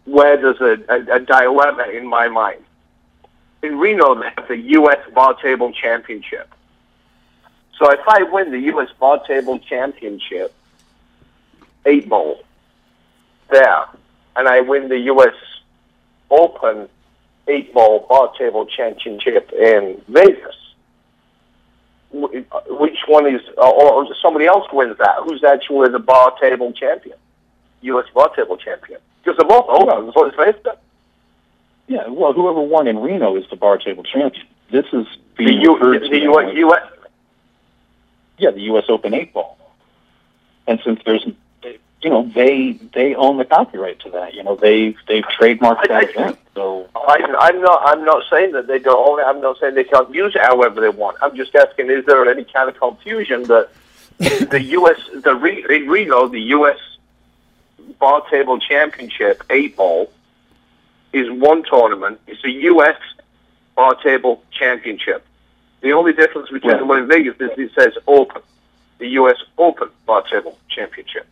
where 0.06 0.38
there's 0.38 0.62
a, 0.62 0.78
a, 0.90 1.16
a 1.16 1.20
dilemma 1.20 1.86
in 1.94 2.08
my 2.08 2.28
mind 2.28 2.64
in 3.64 3.78
Reno, 3.78 4.16
they 4.16 4.30
have 4.38 4.48
the 4.48 4.58
U.S. 4.58 5.00
Bar 5.14 5.36
Table 5.42 5.72
Championship. 5.72 6.54
So 7.78 7.92
if 7.92 8.00
I 8.08 8.24
win 8.24 8.52
the 8.52 8.60
U.S. 8.60 8.90
Bar 9.00 9.24
Table 9.26 9.60
Championship, 9.60 10.54
eight 11.86 12.10
bowl, 12.10 12.44
there, 13.50 13.86
and 14.36 14.48
I 14.48 14.62
win 14.62 14.90
the 14.90 15.00
U.S. 15.00 15.34
Open 16.30 16.90
eight 17.48 17.74
ball 17.74 18.06
bar 18.10 18.34
table 18.38 18.66
championship 18.66 19.52
in 19.54 20.02
Vegas, 20.10 20.56
which 22.12 22.98
one 23.08 23.34
is, 23.34 23.42
or 23.58 24.08
somebody 24.22 24.46
else 24.46 24.68
wins 24.74 24.98
that? 24.98 25.18
Who's 25.24 25.44
actually 25.44 25.90
the 25.90 26.00
bar 26.00 26.34
table 26.40 26.74
champion? 26.74 27.18
U.S. 27.82 28.06
Bar 28.14 28.36
Table 28.36 28.58
Champion? 28.58 29.00
Because 29.24 29.38
they're 29.38 29.48
both 29.48 29.66
open. 29.70 30.12
So 30.14 30.26
it's 30.26 30.36
Vegas. 30.36 30.78
Yeah, 31.88 32.08
well, 32.08 32.34
whoever 32.34 32.60
won 32.60 32.88
in 32.88 32.98
Reno 33.00 33.36
is 33.38 33.46
the 33.50 33.56
bar 33.56 33.78
table 33.78 34.04
champion. 34.04 34.46
This 34.72 34.86
is 34.92 35.06
The, 35.38 35.54
U, 35.54 35.78
the 35.80 36.20
U.S. 36.54 36.84
yeah, 38.38 38.52
the 38.52 38.62
U.S. 38.62 38.86
Open 38.90 39.14
eight 39.14 39.34
ball. 39.34 39.58
And 40.68 40.80
since 40.84 41.00
there's, 41.06 41.26
you 42.02 42.10
know, 42.10 42.30
they 42.34 42.74
they 42.94 43.16
own 43.16 43.38
the 43.38 43.46
copyright 43.46 44.00
to 44.02 44.10
that. 44.12 44.34
You 44.34 44.44
know, 44.44 44.56
they 44.56 44.96
they've 45.08 45.24
trademarked 45.24 45.80
I- 45.80 45.88
that 45.88 46.10
event. 46.12 46.40
So 46.56 46.90
I, 46.96 47.18
I'm 47.40 47.62
not. 47.62 47.82
I'm 47.86 48.04
not 48.04 48.24
saying 48.30 48.52
that 48.54 48.68
they 48.68 48.80
don't 48.80 49.08
own 49.08 49.20
it. 49.20 49.24
I'm 49.24 49.42
not 49.42 49.60
saying 49.60 49.76
they 49.76 49.84
can't 49.84 50.14
use 50.14 50.36
it 50.36 50.42
however 50.42 50.82
they 50.82 50.90
want. 50.90 51.18
I'm 51.22 51.36
just 51.36 51.56
asking: 51.56 51.90
Is 51.90 52.06
there 52.06 52.28
any 52.30 52.44
kind 52.46 52.68
of 52.70 52.78
confusion 52.80 53.44
that 53.44 53.70
the 54.18 54.62
U.S. 54.62 55.00
the 55.24 55.36
Re, 55.36 55.64
in 55.70 55.88
Reno, 55.88 56.28
the 56.28 56.42
U.S. 56.42 56.80
Bar 58.00 58.24
Table 58.30 58.60
Championship 58.60 59.44
eight 59.50 59.76
ball 59.76 60.12
is 61.14 61.30
one 61.30 61.64
tournament. 61.64 62.20
It's 62.28 62.44
a 62.44 62.50
U.S. 62.50 62.98
Bar 63.76 63.96
Table 64.02 64.44
Championship. 64.52 65.26
The 65.88 65.94
only 65.94 66.12
difference 66.12 66.50
between 66.50 66.72
Right. 66.74 66.80
the 66.80 66.86
one 66.86 67.00
in 67.04 67.08
Vegas 67.08 67.36
is 67.40 67.50
it 67.58 67.72
says 67.80 67.94
Open, 68.08 68.42
the 68.98 69.08
U.S. 69.20 69.38
Open 69.58 69.88
Bar 70.06 70.24
Table 70.30 70.58
Championship. 70.68 71.26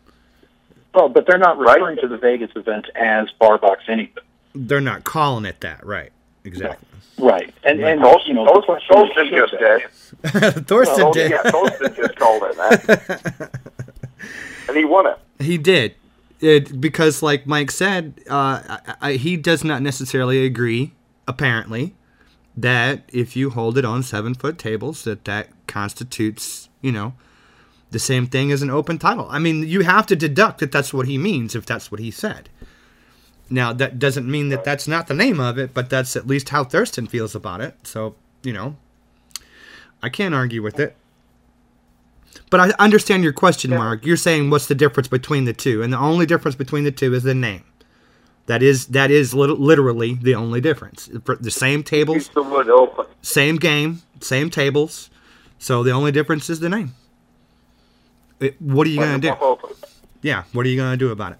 well, 0.93 1.09
but 1.09 1.27
they're 1.27 1.37
not 1.37 1.57
Right. 1.59 1.73
referring 1.75 1.97
to 1.97 2.07
the 2.07 2.17
Vegas 2.17 2.51
event 2.55 2.85
as 2.95 3.29
bar 3.37 3.57
box 3.57 3.83
anything. 3.89 4.23
they're 4.53 4.79
not 4.79 5.03
calling 5.03 5.43
it 5.43 5.59
that, 5.59 5.85
right? 5.85 6.13
exactly. 6.45 6.87
Right, 7.17 7.53
and 7.65 7.81
and 7.81 7.99
Thorsten, 7.99 8.29
you 8.29 8.33
know, 8.35 8.45
the 8.45 8.61
question 8.61 8.87
Thorsten 8.95 9.25
is, 9.27 9.51
just 9.51 10.53
did. 10.53 10.67
Thorsten 10.67 11.03
Oh, 11.05 11.11
did. 11.13 11.31
yeah, 11.31 11.41
Thorsten 11.51 11.93
just 11.93 12.15
called 12.15 12.43
it 12.43 12.55
that. 12.55 13.59
and 14.69 14.77
he 14.77 14.85
won 14.85 15.07
it. 15.07 15.17
He 15.39 15.57
did. 15.57 15.95
It, 16.39 16.79
because, 16.79 17.21
like 17.21 17.45
Mike 17.45 17.71
said, 17.71 18.21
uh, 18.29 18.61
I, 18.69 18.95
I, 19.01 19.11
he 19.13 19.35
does 19.35 19.63
not 19.65 19.81
necessarily 19.81 20.45
agree, 20.45 20.93
apparently, 21.27 21.93
that 22.57 23.09
if 23.11 23.35
you 23.35 23.49
hold 23.49 23.77
it 23.77 23.85
on 23.85 24.03
seven 24.03 24.33
foot 24.33 24.57
tables, 24.57 25.03
that 25.03 25.25
that 25.25 25.49
constitutes, 25.67 26.69
you 26.81 26.91
know, 26.91 27.13
the 27.91 27.99
same 27.99 28.27
thing 28.27 28.51
as 28.51 28.61
an 28.61 28.69
open 28.69 28.97
title. 28.97 29.27
I 29.29 29.39
mean, 29.39 29.67
you 29.67 29.81
have 29.81 30.05
to 30.07 30.15
deduct 30.15 30.59
that 30.59 30.71
that's 30.71 30.93
what 30.93 31.07
he 31.07 31.17
means 31.17 31.55
if 31.55 31.65
that's 31.65 31.91
what 31.91 31.99
he 31.99 32.11
said. 32.11 32.49
Now, 33.49 33.73
that 33.73 33.99
doesn't 33.99 34.29
mean 34.29 34.49
that 34.49 34.63
that's 34.63 34.87
not 34.87 35.07
the 35.07 35.13
name 35.13 35.39
of 35.39 35.57
it, 35.57 35.73
but 35.73 35.89
that's 35.89 36.15
at 36.15 36.27
least 36.27 36.49
how 36.49 36.63
Thorsten 36.63 37.07
feels 37.07 37.35
about 37.35 37.61
it. 37.61 37.75
So, 37.83 38.15
you 38.41 38.53
know, 38.53 38.75
I 40.01 40.09
can't 40.09 40.33
argue 40.33 40.63
with 40.63 40.79
it. 40.79 40.95
But 42.49 42.59
I 42.59 42.73
understand 42.83 43.23
your 43.23 43.33
question, 43.33 43.71
Mark. 43.71 44.05
You're 44.05 44.17
saying 44.17 44.49
what's 44.49 44.67
the 44.67 44.75
difference 44.75 45.07
between 45.07 45.45
the 45.45 45.53
two, 45.53 45.81
and 45.81 45.93
the 45.93 45.97
only 45.97 46.25
difference 46.25 46.55
between 46.55 46.83
the 46.83 46.91
two 46.91 47.13
is 47.13 47.23
the 47.23 47.35
name. 47.35 47.63
That 48.47 48.61
is 48.61 48.87
that 48.87 49.09
is 49.09 49.33
lit- 49.33 49.59
literally 49.59 50.13
the 50.15 50.35
only 50.35 50.61
difference. 50.61 51.09
For 51.23 51.35
the 51.35 51.49
same 51.49 51.81
tables, 51.83 52.29
the 52.29 53.07
same 53.21 53.55
game, 53.55 54.03
same 54.21 54.49
tables. 54.49 55.09
So 55.57 55.81
the 55.81 55.91
only 55.91 56.11
difference 56.11 56.49
is 56.49 56.59
the 56.59 56.69
name. 56.69 56.93
It, 58.39 58.61
what 58.61 58.85
are 58.85 58.89
you 58.89 58.99
gonna 58.99 59.19
do? 59.19 59.33
Yeah, 60.21 60.43
what 60.53 60.65
are 60.65 60.69
you 60.69 60.77
gonna 60.77 60.97
do 60.97 61.11
about 61.11 61.33
it? 61.33 61.39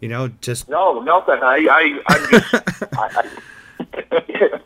You 0.00 0.08
know, 0.08 0.28
just 0.40 0.68
No, 0.68 1.00
nothing. 1.00 1.40
I, 1.42 1.66
I, 1.70 2.02
I'm 2.08 2.30
just. 2.30 2.54
I, 2.98 3.28
I, 4.12 4.60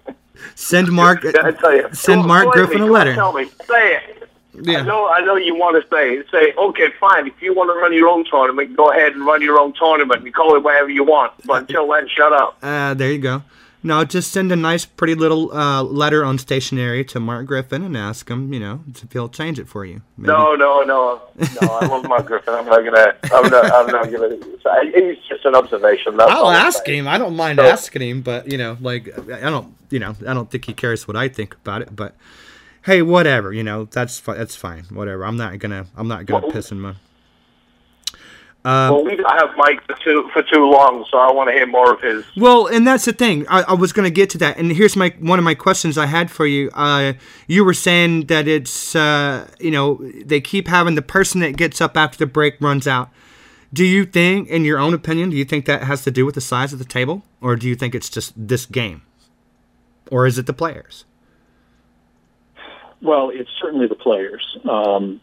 send 0.54 0.90
Mark. 0.90 1.24
I 1.42 1.52
tell 1.52 1.74
you, 1.74 1.88
Send 1.92 2.24
Mark 2.24 2.52
Griffin 2.52 2.82
a 2.82 2.86
letter. 2.86 3.14
Tell 3.14 3.32
me, 3.32 3.46
say 3.66 3.96
it. 3.96 4.30
Yeah. 4.62 4.78
I 4.78 4.82
know, 4.82 5.08
I 5.08 5.20
know 5.24 5.36
you 5.36 5.54
want 5.54 5.82
to 5.82 5.88
say. 5.94 6.22
Say, 6.30 6.52
okay, 6.56 6.88
fine. 7.00 7.26
If 7.26 7.40
you 7.42 7.54
want 7.54 7.68
to 7.70 7.74
run 7.74 7.92
your 7.92 8.08
own 8.08 8.24
tournament, 8.24 8.76
go 8.76 8.90
ahead 8.90 9.12
and 9.12 9.24
run 9.26 9.42
your 9.42 9.58
own 9.60 9.72
tournament 9.74 10.24
and 10.24 10.34
call 10.34 10.54
it 10.56 10.62
whatever 10.62 10.88
you 10.90 11.04
want. 11.04 11.32
But 11.44 11.62
until 11.62 11.88
then, 11.88 12.08
shut 12.08 12.32
up. 12.32 12.56
Uh, 12.62 12.94
there 12.94 13.12
you 13.12 13.18
go. 13.18 13.42
Now, 13.82 14.02
just 14.02 14.32
send 14.32 14.50
a 14.50 14.56
nice, 14.56 14.84
pretty 14.84 15.14
little 15.14 15.52
uh, 15.52 15.80
letter 15.82 16.24
on 16.24 16.38
stationery 16.38 17.04
to 17.04 17.20
Mark 17.20 17.46
Griffin 17.46 17.84
and 17.84 17.96
ask 17.96 18.28
him, 18.28 18.52
you 18.52 18.58
know, 18.58 18.80
if 19.02 19.12
he'll 19.12 19.28
change 19.28 19.60
it 19.60 19.68
for 19.68 19.84
you. 19.84 20.02
Maybe. 20.18 20.32
No, 20.32 20.56
no, 20.56 20.82
no, 20.82 21.22
no. 21.38 21.60
I 21.60 21.86
love 21.86 22.08
Mark 22.08 22.26
Griffin. 22.30 22.54
I'm 22.54 22.64
not 22.66 22.82
gonna. 22.84 23.14
I'm 23.32 23.48
not. 23.50 23.64
I'm 23.72 23.86
not 23.86 24.10
gonna. 24.10 24.36
It's 24.88 25.28
just 25.28 25.44
an 25.44 25.54
observation. 25.54 26.16
That's 26.16 26.32
I'll 26.32 26.50
ask 26.50 26.84
saying. 26.84 27.00
him. 27.00 27.06
I 27.08 27.16
don't 27.18 27.36
mind 27.36 27.58
So- 27.58 27.64
asking 27.66 28.02
him, 28.02 28.22
but 28.22 28.50
you 28.50 28.58
know, 28.58 28.76
like 28.80 29.08
I 29.30 29.50
don't, 29.50 29.72
you 29.90 30.00
know, 30.00 30.16
I 30.26 30.34
don't 30.34 30.50
think 30.50 30.64
he 30.64 30.72
cares 30.72 31.06
what 31.06 31.16
I 31.16 31.28
think 31.28 31.54
about 31.54 31.82
it. 31.82 31.94
But 31.94 32.16
hey, 32.86 33.02
whatever, 33.02 33.52
you 33.52 33.62
know, 33.62 33.84
that's 33.84 34.18
fi- 34.18 34.36
that's 34.36 34.56
fine. 34.56 34.84
Whatever. 34.90 35.26
I'm 35.26 35.36
not 35.36 35.58
gonna, 35.58 35.86
I'm 35.96 36.08
not 36.08 36.24
gonna 36.26 36.44
Well- 36.46 36.52
piss 36.52 36.72
him 36.72 36.86
off. 36.86 36.96
Well, 38.64 39.04
we 39.04 39.16
have 39.16 39.50
Mike 39.56 39.80
for 39.86 39.94
too 40.02 40.28
for 40.32 40.42
too 40.42 40.68
long, 40.68 41.04
so 41.08 41.18
I 41.18 41.30
want 41.30 41.48
to 41.50 41.52
hear 41.54 41.66
more 41.68 41.92
of 41.92 42.00
his. 42.00 42.24
Well, 42.36 42.66
and 42.66 42.84
that's 42.84 43.04
the 43.04 43.12
thing. 43.12 43.46
I, 43.48 43.62
I 43.62 43.74
was 43.74 43.92
going 43.92 44.06
to 44.06 44.10
get 44.10 44.28
to 44.30 44.38
that, 44.38 44.56
and 44.58 44.72
here's 44.72 44.96
my 44.96 45.14
one 45.20 45.38
of 45.38 45.44
my 45.44 45.54
questions 45.54 45.96
I 45.96 46.06
had 46.06 46.32
for 46.32 46.46
you. 46.48 46.70
Uh, 46.74 47.12
you 47.46 47.64
were 47.64 47.74
saying 47.74 48.26
that 48.26 48.48
it's 48.48 48.96
uh, 48.96 49.46
you 49.60 49.70
know 49.70 50.00
they 50.24 50.40
keep 50.40 50.66
having 50.66 50.96
the 50.96 51.02
person 51.02 51.40
that 51.42 51.56
gets 51.56 51.80
up 51.80 51.96
after 51.96 52.18
the 52.18 52.26
break 52.26 52.60
runs 52.60 52.88
out. 52.88 53.08
Do 53.72 53.84
you 53.84 54.04
think, 54.04 54.48
in 54.48 54.64
your 54.64 54.78
own 54.78 54.94
opinion, 54.94 55.30
do 55.30 55.36
you 55.36 55.44
think 55.44 55.66
that 55.66 55.84
has 55.84 56.02
to 56.02 56.10
do 56.10 56.26
with 56.26 56.34
the 56.34 56.40
size 56.40 56.72
of 56.72 56.80
the 56.80 56.84
table, 56.84 57.22
or 57.40 57.54
do 57.54 57.68
you 57.68 57.76
think 57.76 57.94
it's 57.94 58.08
just 58.08 58.32
this 58.36 58.66
game, 58.66 59.02
or 60.10 60.26
is 60.26 60.38
it 60.38 60.46
the 60.46 60.52
players? 60.52 61.04
Well, 63.02 63.30
it's 63.30 63.50
certainly 63.60 63.86
the 63.86 63.94
players. 63.94 64.56
Um, 64.68 65.20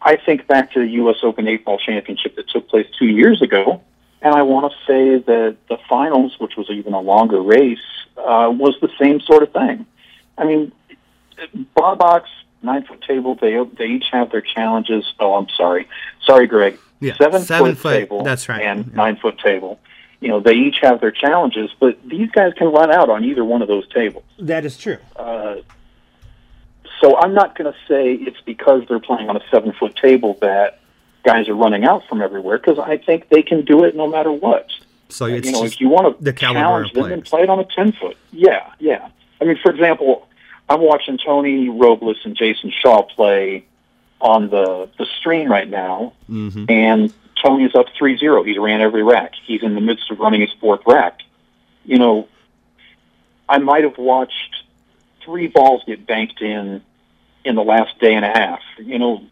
I 0.00 0.16
think 0.16 0.46
back 0.46 0.72
to 0.72 0.80
the 0.80 0.88
U.S. 0.92 1.16
Open 1.22 1.48
eight 1.48 1.64
ball 1.64 1.78
championship 1.78 2.36
that 2.36 2.48
took 2.48 2.68
place 2.68 2.86
two 2.98 3.06
years 3.06 3.42
ago, 3.42 3.82
and 4.22 4.34
I 4.34 4.42
want 4.42 4.72
to 4.72 4.78
say 4.86 5.18
that 5.18 5.56
the 5.68 5.78
finals, 5.88 6.36
which 6.38 6.56
was 6.56 6.70
even 6.70 6.92
a 6.92 7.00
longer 7.00 7.40
race, 7.40 7.78
uh, 8.16 8.50
was 8.52 8.76
the 8.80 8.90
same 9.00 9.20
sort 9.20 9.42
of 9.42 9.52
thing. 9.52 9.86
I 10.36 10.44
mean, 10.44 10.72
bar 11.74 11.96
box, 11.96 12.28
nine 12.62 12.84
foot 12.84 13.02
table, 13.02 13.34
they 13.34 13.62
they 13.76 13.86
each 13.86 14.06
have 14.12 14.30
their 14.30 14.40
challenges. 14.40 15.04
Oh, 15.18 15.34
I'm 15.34 15.48
sorry, 15.56 15.88
sorry, 16.24 16.46
Greg. 16.46 16.78
Yeah, 17.00 17.16
seven, 17.16 17.42
seven 17.42 17.74
foot, 17.74 17.82
foot, 17.82 17.98
table, 17.98 18.22
that's 18.22 18.48
right, 18.48 18.62
and 18.62 18.86
yeah. 18.86 18.94
nine 18.94 19.16
foot 19.16 19.38
table. 19.38 19.80
You 20.20 20.28
know, 20.28 20.40
they 20.40 20.54
each 20.54 20.78
have 20.82 21.00
their 21.00 21.12
challenges, 21.12 21.70
but 21.78 21.96
these 22.04 22.28
guys 22.30 22.52
can 22.54 22.72
run 22.72 22.90
out 22.90 23.08
on 23.08 23.24
either 23.24 23.44
one 23.44 23.62
of 23.62 23.68
those 23.68 23.88
tables. 23.88 24.24
That 24.40 24.64
is 24.64 24.76
true. 24.76 24.98
Uh, 25.14 25.56
so 27.00 27.18
I'm 27.18 27.34
not 27.34 27.56
going 27.56 27.72
to 27.72 27.78
say 27.88 28.14
it's 28.14 28.40
because 28.42 28.82
they're 28.88 29.00
playing 29.00 29.28
on 29.28 29.36
a 29.36 29.42
seven 29.50 29.72
foot 29.72 29.96
table 29.96 30.38
that 30.40 30.80
guys 31.24 31.48
are 31.48 31.54
running 31.54 31.84
out 31.84 32.06
from 32.08 32.22
everywhere 32.22 32.58
because 32.58 32.78
I 32.78 32.96
think 32.98 33.28
they 33.28 33.42
can 33.42 33.64
do 33.64 33.84
it 33.84 33.94
no 33.94 34.06
matter 34.06 34.32
what. 34.32 34.70
So 35.08 35.26
it's 35.26 35.46
you 35.46 35.52
know, 35.52 35.64
if 35.64 35.80
you 35.80 35.88
want 35.88 36.22
to 36.22 36.32
caliber 36.32 36.60
challenge 36.60 36.92
them, 36.92 37.02
then 37.08 37.22
players. 37.22 37.28
play 37.28 37.42
it 37.42 37.50
on 37.50 37.60
a 37.60 37.64
ten 37.64 37.92
foot. 37.92 38.16
Yeah, 38.30 38.72
yeah. 38.78 39.08
I 39.40 39.44
mean, 39.44 39.58
for 39.62 39.70
example, 39.70 40.28
I'm 40.68 40.80
watching 40.80 41.18
Tony 41.18 41.68
Robles 41.68 42.18
and 42.24 42.36
Jason 42.36 42.70
Shaw 42.70 43.02
play 43.02 43.64
on 44.20 44.50
the 44.50 44.88
the 44.98 45.06
stream 45.18 45.50
right 45.50 45.68
now, 45.68 46.12
hmm 46.26 46.64
and 46.68 47.12
Tony's 47.42 47.74
up 47.76 47.86
3-0. 48.00 48.44
He's 48.46 48.58
ran 48.58 48.80
every 48.80 49.04
rack. 49.04 49.32
He's 49.46 49.62
in 49.62 49.76
the 49.76 49.80
midst 49.80 50.10
of 50.10 50.18
running 50.18 50.40
his 50.40 50.50
fourth 50.60 50.80
rack. 50.86 51.20
You 51.84 51.96
know, 51.96 52.28
I 53.48 53.58
might 53.58 53.84
have 53.84 53.96
watched 53.96 54.64
three 55.24 55.46
balls 55.46 55.82
get 55.86 56.04
banked 56.04 56.42
in 56.42 56.82
in 57.48 57.54
the 57.56 57.64
last 57.64 57.98
day 57.98 58.14
and 58.14 58.24
a 58.24 58.28
half. 58.28 58.60
You 58.78 58.98
know, 58.98 59.22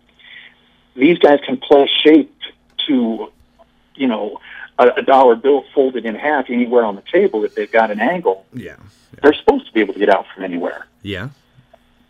these 0.95 1.19
guys 1.19 1.39
can 1.45 1.57
play 1.59 1.89
shape 2.03 2.35
to, 2.89 3.31
you 3.95 4.07
know, 4.09 4.41
a, 4.79 4.89
a 4.97 5.03
dollar 5.03 5.37
bill 5.37 5.65
folded 5.75 6.05
in 6.07 6.15
half 6.15 6.47
anywhere 6.51 6.85
on 6.85 6.97
the 6.97 7.03
table 7.13 7.45
if 7.45 7.55
they've 7.55 7.71
got 7.71 7.91
an 7.91 8.01
angle. 8.01 8.47
Yeah, 8.53 8.77
They're 9.23 9.35
supposed 9.35 9.67
to 9.67 9.73
be 9.73 9.81
able 9.81 9.95
to 9.95 10.01
get 10.01 10.09
out 10.09 10.27
from 10.35 10.45
anywhere. 10.45 10.87
yeah, 11.03 11.29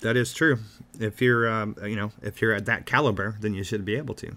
that 0.00 0.16
is 0.16 0.32
true. 0.32 0.58
If 0.98 1.20
you're, 1.20 1.48
um, 1.50 1.76
you 1.84 1.96
know, 1.96 2.12
if 2.22 2.40
you're 2.40 2.52
at 2.52 2.66
that 2.66 2.86
caliber, 2.86 3.36
then 3.40 3.52
you 3.54 3.64
should 3.64 3.84
be 3.84 3.96
able 3.96 4.14
to. 4.14 4.34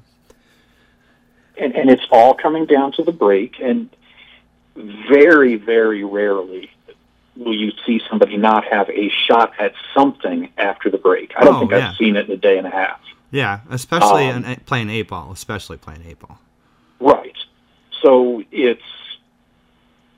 and, 1.58 1.76
and 1.76 1.90
it's 1.90 2.06
all 2.12 2.34
coming 2.34 2.66
down 2.66 2.92
to 2.94 3.04
the 3.04 3.12
break. 3.12 3.56
And 3.62 3.90
very, 4.76 5.56
very 5.56 6.04
rarely 6.04 6.72
will 7.40 7.56
you 7.56 7.72
see 7.86 8.02
somebody 8.10 8.38
not 8.38 8.66
have 8.66 8.90
a 8.90 9.10
shot 9.28 9.54
at 9.60 9.74
something 9.96 10.50
after 10.58 10.90
the 10.90 10.98
break. 10.98 11.32
I 11.38 11.44
don't 11.46 11.56
Oh, 11.56 11.60
think 11.62 11.72
yeah. 11.72 11.90
I've 11.90 11.96
seen 11.96 12.16
it 12.18 12.28
in 12.28 12.32
a 12.34 12.38
day 12.38 12.58
and 12.58 12.68
a 12.68 12.70
half. 12.70 13.00
Yeah, 13.32 13.62
especially 13.70 14.26
Um, 14.28 14.44
in, 14.44 14.56
playing 14.66 14.90
eight 14.90 15.08
ball, 15.08 15.32
especially 15.32 15.78
playing 15.78 16.04
eight 16.06 16.20
ball. 16.20 16.38
Right. 17.00 17.38
So 18.02 18.44
it's 18.52 18.82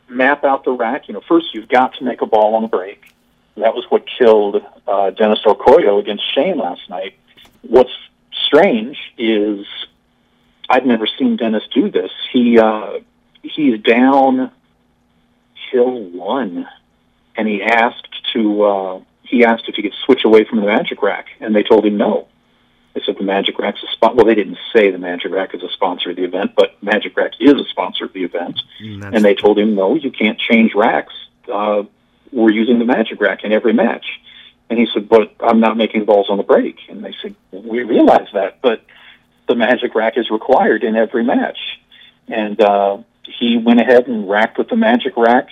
map 0.10 0.44
out 0.44 0.64
the 0.66 0.72
rack. 0.72 1.08
You 1.08 1.14
know, 1.14 1.22
first 1.28 1.54
you've 1.54 1.70
got 1.70 1.94
to 1.96 2.04
make 2.04 2.22
a 2.22 2.26
ball 2.26 2.56
on 2.56 2.64
the 2.64 2.68
break. 2.68 3.14
That 3.58 3.76
was 3.76 3.86
what 3.90 4.04
killed 4.18 4.64
uh, 4.88 5.12
Dennis 5.12 5.40
Orcollo 5.46 6.00
against 6.00 6.24
Shane 6.34 6.58
last 6.58 6.90
night. 6.90 7.16
What's 7.62 7.92
strange 8.48 8.98
is 9.18 9.66
I've 10.70 10.86
never 10.86 11.06
seen 11.20 11.36
Dennis 11.38 11.64
do 11.74 11.92
this. 11.92 12.12
He 12.32 12.58
uh, 12.58 13.00
he's 13.44 13.80
down 13.82 14.52
hill 15.72 16.00
one, 16.12 16.68
and 17.42 17.50
he 17.50 17.64
asked 17.64 18.08
to 18.34 18.64
uh, 18.64 19.02
he 19.24 19.44
asked 19.44 19.64
if 19.68 19.76
he 19.76 19.82
could 19.82 19.96
switch 20.06 20.24
away 20.24 20.44
from 20.46 20.60
the 20.60 20.68
magic 20.68 21.02
rack, 21.02 21.26
and 21.40 21.56
they 21.56 21.64
told 21.64 21.86
him 21.86 21.98
no. 21.98 22.28
They 22.94 23.02
said 23.06 23.16
the 23.18 23.24
Magic 23.24 23.58
Rack's 23.58 23.82
a 23.84 23.92
spot. 23.94 24.18
Well, 24.18 24.26
they 24.26 24.36
didn't 24.36 24.58
say 24.74 24.92
the 24.92 24.98
Magic 24.98 25.32
Rack 25.32 25.56
is 25.56 25.64
a 25.64 25.70
sponsor 25.70 26.10
of 26.10 26.18
the 26.18 26.26
event, 26.26 26.52
but 26.58 26.76
Magic 26.84 27.16
Rack 27.16 27.32
is 27.40 27.54
a 27.54 27.64
sponsor 27.70 28.04
of 28.04 28.12
the 28.12 28.26
event. 28.26 28.60
And 28.82 29.16
And 29.16 29.24
they 29.24 29.34
told 29.34 29.58
him, 29.58 29.76
no, 29.76 29.96
you 29.96 30.12
can't 30.12 30.38
change 30.38 30.76
racks. 30.76 31.14
Uh, 31.50 31.84
we're 32.34 32.52
using 32.52 32.80
the 32.80 32.86
Magic 32.86 33.22
Rack 33.22 33.46
in 33.46 33.54
every 33.54 33.72
match. 33.72 34.06
And 34.70 34.78
he 34.78 34.88
said, 34.94 35.08
but 35.08 35.34
I'm 35.40 35.62
not 35.62 35.78
making 35.78 36.04
balls 36.04 36.28
on 36.30 36.36
the 36.36 36.44
break. 36.44 36.80
And 36.90 37.02
they 37.02 37.16
said, 37.22 37.34
we 37.54 37.82
realize 37.84 38.28
that, 38.34 38.62
but 38.62 38.84
the 39.48 39.56
Magic 39.56 39.96
Rack 39.96 40.18
is 40.18 40.30
required 40.30 40.84
in 40.84 40.98
every 40.98 41.24
match. 41.24 41.60
And 42.28 42.60
uh, 42.60 42.98
he 43.24 43.58
went 43.58 43.80
ahead 43.80 44.08
and 44.08 44.30
racked 44.30 44.58
with 44.58 44.68
the 44.68 44.76
Magic 44.76 45.14
Rack. 45.16 45.48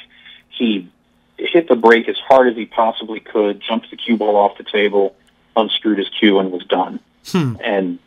He 0.49 0.91
hit 1.39 1.67
the 1.67 1.75
break 1.75 2.07
as 2.09 2.17
hard 2.17 2.47
as 2.47 2.55
he 2.55 2.65
possibly 2.65 3.19
could, 3.19 3.61
jumped 3.61 3.89
the 3.89 3.97
cue 3.97 4.17
ball 4.17 4.35
off 4.35 4.57
the 4.57 4.63
table, 4.63 5.15
unscrewed 5.55 5.97
his 5.97 6.09
cue, 6.09 6.39
and 6.39 6.51
was 6.51 6.65
done. 6.65 6.99
Hmm. 7.27 7.55
And 7.63 7.99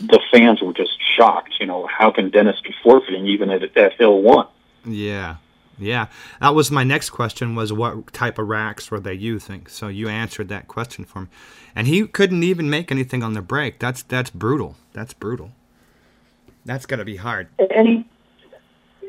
the 0.00 0.20
fans 0.30 0.62
were 0.62 0.72
just 0.72 0.98
shocked. 1.16 1.54
You 1.60 1.66
know, 1.66 1.86
how 1.86 2.10
can 2.10 2.30
Dennis 2.30 2.60
be 2.60 2.74
forfeiting 2.82 3.26
even 3.26 3.50
at, 3.50 3.76
at 3.76 3.94
Hill 3.94 4.20
One? 4.22 4.46
Yeah, 4.84 5.36
yeah. 5.78 6.06
That 6.40 6.54
was 6.54 6.70
my 6.70 6.84
next 6.84 7.10
question: 7.10 7.54
was 7.54 7.72
what 7.72 8.12
type 8.12 8.38
of 8.38 8.48
racks 8.48 8.90
were 8.90 9.00
they 9.00 9.14
using? 9.14 9.66
So 9.66 9.88
you 9.88 10.08
answered 10.08 10.48
that 10.48 10.68
question 10.68 11.04
for 11.04 11.22
me, 11.22 11.28
and 11.74 11.86
he 11.86 12.06
couldn't 12.06 12.42
even 12.42 12.68
make 12.68 12.90
anything 12.90 13.22
on 13.22 13.34
the 13.34 13.42
break. 13.42 13.78
That's 13.78 14.02
that's 14.02 14.30
brutal. 14.30 14.76
That's 14.92 15.14
brutal. 15.14 15.52
That's 16.64 16.86
got 16.86 16.96
to 16.96 17.04
be 17.04 17.16
hard. 17.16 17.48
And 17.74 17.88
he, 17.88 18.04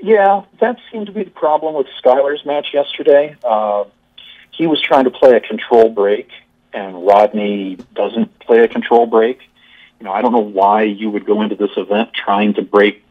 Yeah, 0.04 0.44
that 0.60 0.80
seemed 0.92 1.06
to 1.06 1.14
be 1.14 1.24
the 1.24 1.32
problem 1.32 1.76
with 1.76 1.88
Skyler's 2.04 2.46
match 2.46 2.74
yesterday. 2.74 3.38
Uh, 3.42 3.86
he 4.52 4.68
was 4.68 4.82
trying 4.82 5.06
to 5.06 5.10
play 5.10 5.32
a 5.38 5.40
control 5.40 5.88
break, 5.88 6.30
and 6.74 7.08
Rodney 7.08 7.78
doesn't 7.96 8.38
play 8.40 8.60
a 8.60 8.68
control 8.68 9.06
break. 9.06 9.40
You 10.02 10.04
know, 10.04 10.12
I 10.12 10.22
don't 10.22 10.34
know 10.34 10.40
why 10.40 10.84
you 10.84 11.10
would 11.10 11.26
go 11.26 11.42
into 11.42 11.56
this 11.56 11.70
event 11.78 12.10
trying 12.14 12.54
to 12.56 12.62
break. 12.62 13.02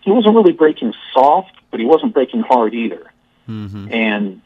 He 0.00 0.10
wasn't 0.10 0.34
really 0.34 0.52
breaking 0.52 0.94
soft, 1.12 1.52
but 1.70 1.78
he 1.78 1.84
wasn't 1.84 2.14
breaking 2.14 2.40
hard 2.40 2.72
either. 2.72 3.12
Mm-hmm. 3.46 3.92
And 3.92 4.40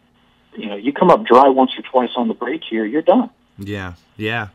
you 0.57 0.67
know, 0.67 0.75
you 0.75 0.93
come 0.93 1.11
up 1.11 1.25
dry 1.25 1.49
once 1.49 1.79
or 1.79 1.83
twice 1.83 2.11
on 2.17 2.27
the 2.27 2.35
break 2.35 2.65
here, 2.69 2.85
you're 2.85 3.03
done. 3.03 3.31
Yeah, 3.57 3.95
yeah, 4.17 4.49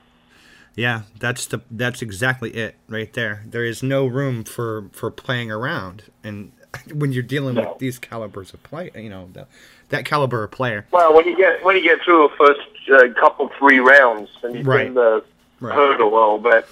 yeah. 0.75 1.03
That's 1.17 1.45
the 1.45 1.61
that's 1.71 2.01
exactly 2.01 2.49
it 2.49 2.75
right 2.89 3.13
there. 3.13 3.45
There 3.47 3.63
is 3.63 3.81
no 3.81 4.05
room 4.07 4.43
for 4.43 4.89
for 4.91 5.09
playing 5.09 5.51
around, 5.51 6.03
and 6.21 6.51
when 6.93 7.11
you're 7.11 7.23
dealing 7.23 7.55
No. 7.55 7.61
with 7.69 7.79
these 7.79 7.97
calibers 7.99 8.53
of 8.53 8.61
play, 8.63 8.91
you 8.95 9.09
know, 9.09 9.29
the, 9.33 9.47
that 9.89 10.05
caliber 10.05 10.43
of 10.43 10.51
player. 10.51 10.85
Well, 10.91 11.13
when 11.15 11.27
you 11.27 11.35
get 11.35 11.63
when 11.63 11.75
you 11.75 11.83
get 11.83 12.01
through 12.03 12.25
a 12.25 12.29
first 12.37 12.59
uh, 12.91 13.07
couple 13.19 13.49
three 13.57 13.79
rounds 13.79 14.29
and 14.43 14.53
you 14.55 14.63
Right. 14.63 14.83
bring 14.83 14.93
the 14.93 15.23
Right. 15.59 15.75
hurdle 15.75 16.09
a 16.09 16.15
little 16.15 16.37
bit, 16.39 16.67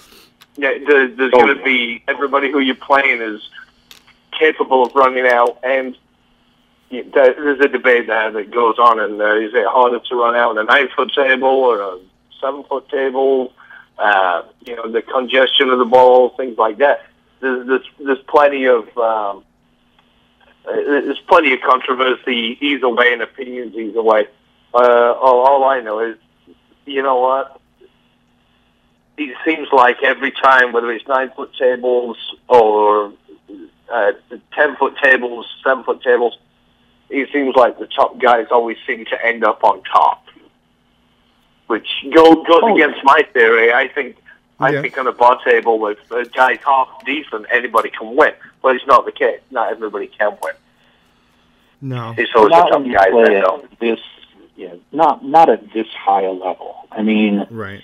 yeah, 0.56 0.72
there, 0.86 1.08
there's 1.08 1.32
Oh, 1.34 1.40
going 1.44 1.56
to 1.58 1.62
be 1.64 2.02
everybody 2.08 2.50
who 2.50 2.60
you're 2.60 2.74
playing 2.74 3.20
is 3.20 3.40
capable 4.38 4.84
of 4.84 4.94
running 4.94 5.26
out, 5.26 5.58
and 5.64 5.96
you, 6.90 7.04
there, 7.12 7.34
there's 7.34 7.60
a 7.60 7.68
debate 7.68 8.06
there 8.06 8.30
that 8.30 8.50
goes 8.50 8.76
on. 8.78 8.98
And 9.00 9.20
uh, 9.20 9.34
is 9.36 9.52
it 9.52 9.66
harder 9.66 9.98
to 9.98 10.14
run 10.16 10.36
out 10.36 10.50
on 10.50 10.58
a 10.58 10.64
nine 10.64 10.88
foot 10.94 11.12
table 11.14 11.48
or 11.48 11.80
a 11.80 11.98
seven 12.40 12.62
foot 12.64 12.88
table? 12.88 13.52
Uh, 13.98 14.42
you 14.64 14.76
know, 14.76 14.88
the 14.90 15.02
congestion 15.02 15.70
of 15.70 15.78
the 15.80 15.84
ball, 15.84 16.30
things 16.30 16.56
like 16.56 16.78
that. 16.78 17.04
There's 17.40 17.66
there's, 17.66 17.84
there's 17.98 18.22
plenty 18.28 18.66
of 18.66 18.96
um, 18.96 19.44
there's 20.84 21.18
plenty 21.28 21.52
of 21.52 21.60
controversy 21.60 22.58
either 22.60 22.88
way 22.88 23.12
and 23.12 23.22
opinions 23.22 23.74
either 23.74 24.02
way. 24.02 24.26
Uh, 24.74 24.78
all, 25.12 25.46
all 25.46 25.64
I 25.64 25.80
know 25.80 26.00
is, 26.00 26.16
you 26.86 27.02
know 27.02 27.20
what? 27.20 27.60
It 29.16 29.36
seems 29.44 29.68
like 29.72 30.02
every 30.02 30.30
time, 30.30 30.72
whether 30.72 30.90
it's 30.92 31.06
nine 31.08 31.30
foot 31.34 31.52
tables 31.58 32.16
or 32.48 33.12
uh, 33.92 34.12
ten 34.52 34.76
foot 34.76 34.94
tables, 35.02 35.46
seven 35.64 35.82
foot 35.84 36.02
tables, 36.02 36.38
it 37.10 37.28
seems 37.32 37.56
like 37.56 37.78
the 37.78 37.86
top 37.86 38.20
guys 38.20 38.46
always 38.50 38.76
seem 38.86 39.04
to 39.06 39.26
end 39.26 39.42
up 39.44 39.64
on 39.64 39.82
top, 39.82 40.24
which 41.66 41.88
goes 42.14 42.36
goes 42.46 42.60
Oh. 42.62 42.74
against 42.74 43.02
my 43.02 43.22
theory. 43.32 43.72
I 43.72 43.88
think 43.88 44.16
I 44.60 44.70
Yeah. 44.70 44.82
think 44.82 44.98
on 44.98 45.06
a 45.06 45.12
bar 45.12 45.40
table 45.44 45.78
with 45.78 45.98
a 46.12 46.24
guy 46.26 46.58
half 46.64 46.88
decent, 47.04 47.46
anybody 47.50 47.90
can 47.90 48.14
win. 48.14 48.34
But 48.62 48.76
it's 48.76 48.86
not 48.86 49.04
the 49.04 49.12
case. 49.12 49.40
Not 49.50 49.70
everybody 49.72 50.06
can 50.08 50.36
win. 50.42 50.54
No. 51.80 52.14
It's 52.16 52.30
always 52.34 52.50
not 52.50 52.66
the 52.66 52.70
top 52.70 52.80
when 52.80 52.90
you 52.90 52.96
guys 52.96 53.10
play 53.10 53.34
that 53.34 53.40
don't. 53.42 53.64
at 53.64 53.78
this, 53.80 54.00
yeah, 54.56 54.74
not 54.92 55.24
not 55.24 55.48
at 55.48 55.72
this 55.72 55.86
high 55.88 56.22
a 56.22 56.32
level. 56.32 56.74
I 56.90 57.02
mean, 57.02 57.46
Right. 57.50 57.82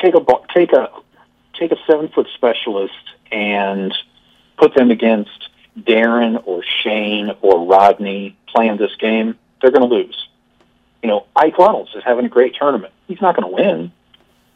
take 0.00 0.14
a 0.14 0.20
take 0.54 0.72
a 0.72 0.88
take 1.58 1.72
a 1.72 1.76
seven 1.86 2.08
foot 2.08 2.26
specialist 2.34 2.94
and 3.30 3.94
put 4.56 4.74
them 4.74 4.90
against 4.90 5.48
Darren 5.78 6.42
or 6.46 6.62
Shane 6.82 7.32
or 7.42 7.66
Rodney 7.66 8.36
playing 8.48 8.76
this 8.76 8.94
game, 8.96 9.36
they're 9.60 9.70
going 9.72 9.88
to 9.88 9.94
lose. 9.94 10.28
You 11.02 11.08
know, 11.08 11.26
Ike 11.36 11.58
Runnels 11.58 11.90
is 11.94 12.02
having 12.04 12.24
a 12.24 12.28
great 12.28 12.54
tournament. 12.54 12.92
He's 13.08 13.20
not 13.20 13.36
going 13.36 13.50
to 13.50 13.54
win. 13.54 13.92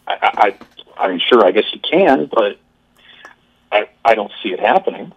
I, 0.06 0.14
I, 0.22 0.56
I, 0.96 1.06
I'm 1.08 1.18
sure. 1.18 1.44
I 1.44 1.50
guess 1.50 1.64
he 1.70 1.78
can, 1.78 2.26
but 2.26 2.58
I, 3.70 3.88
I 4.04 4.14
don't 4.14 4.32
see 4.42 4.50
it 4.50 4.60
happening. 4.60 5.12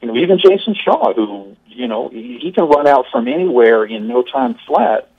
You 0.00 0.08
know, 0.08 0.16
even 0.16 0.38
Jason 0.38 0.74
Shaw, 0.74 1.12
who 1.14 1.56
you 1.66 1.88
know 1.88 2.08
he, 2.08 2.38
he 2.40 2.52
can 2.52 2.64
run 2.68 2.86
out 2.86 3.06
from 3.10 3.28
anywhere 3.28 3.84
in 3.84 4.06
no 4.08 4.22
time 4.22 4.56
flat. 4.66 5.10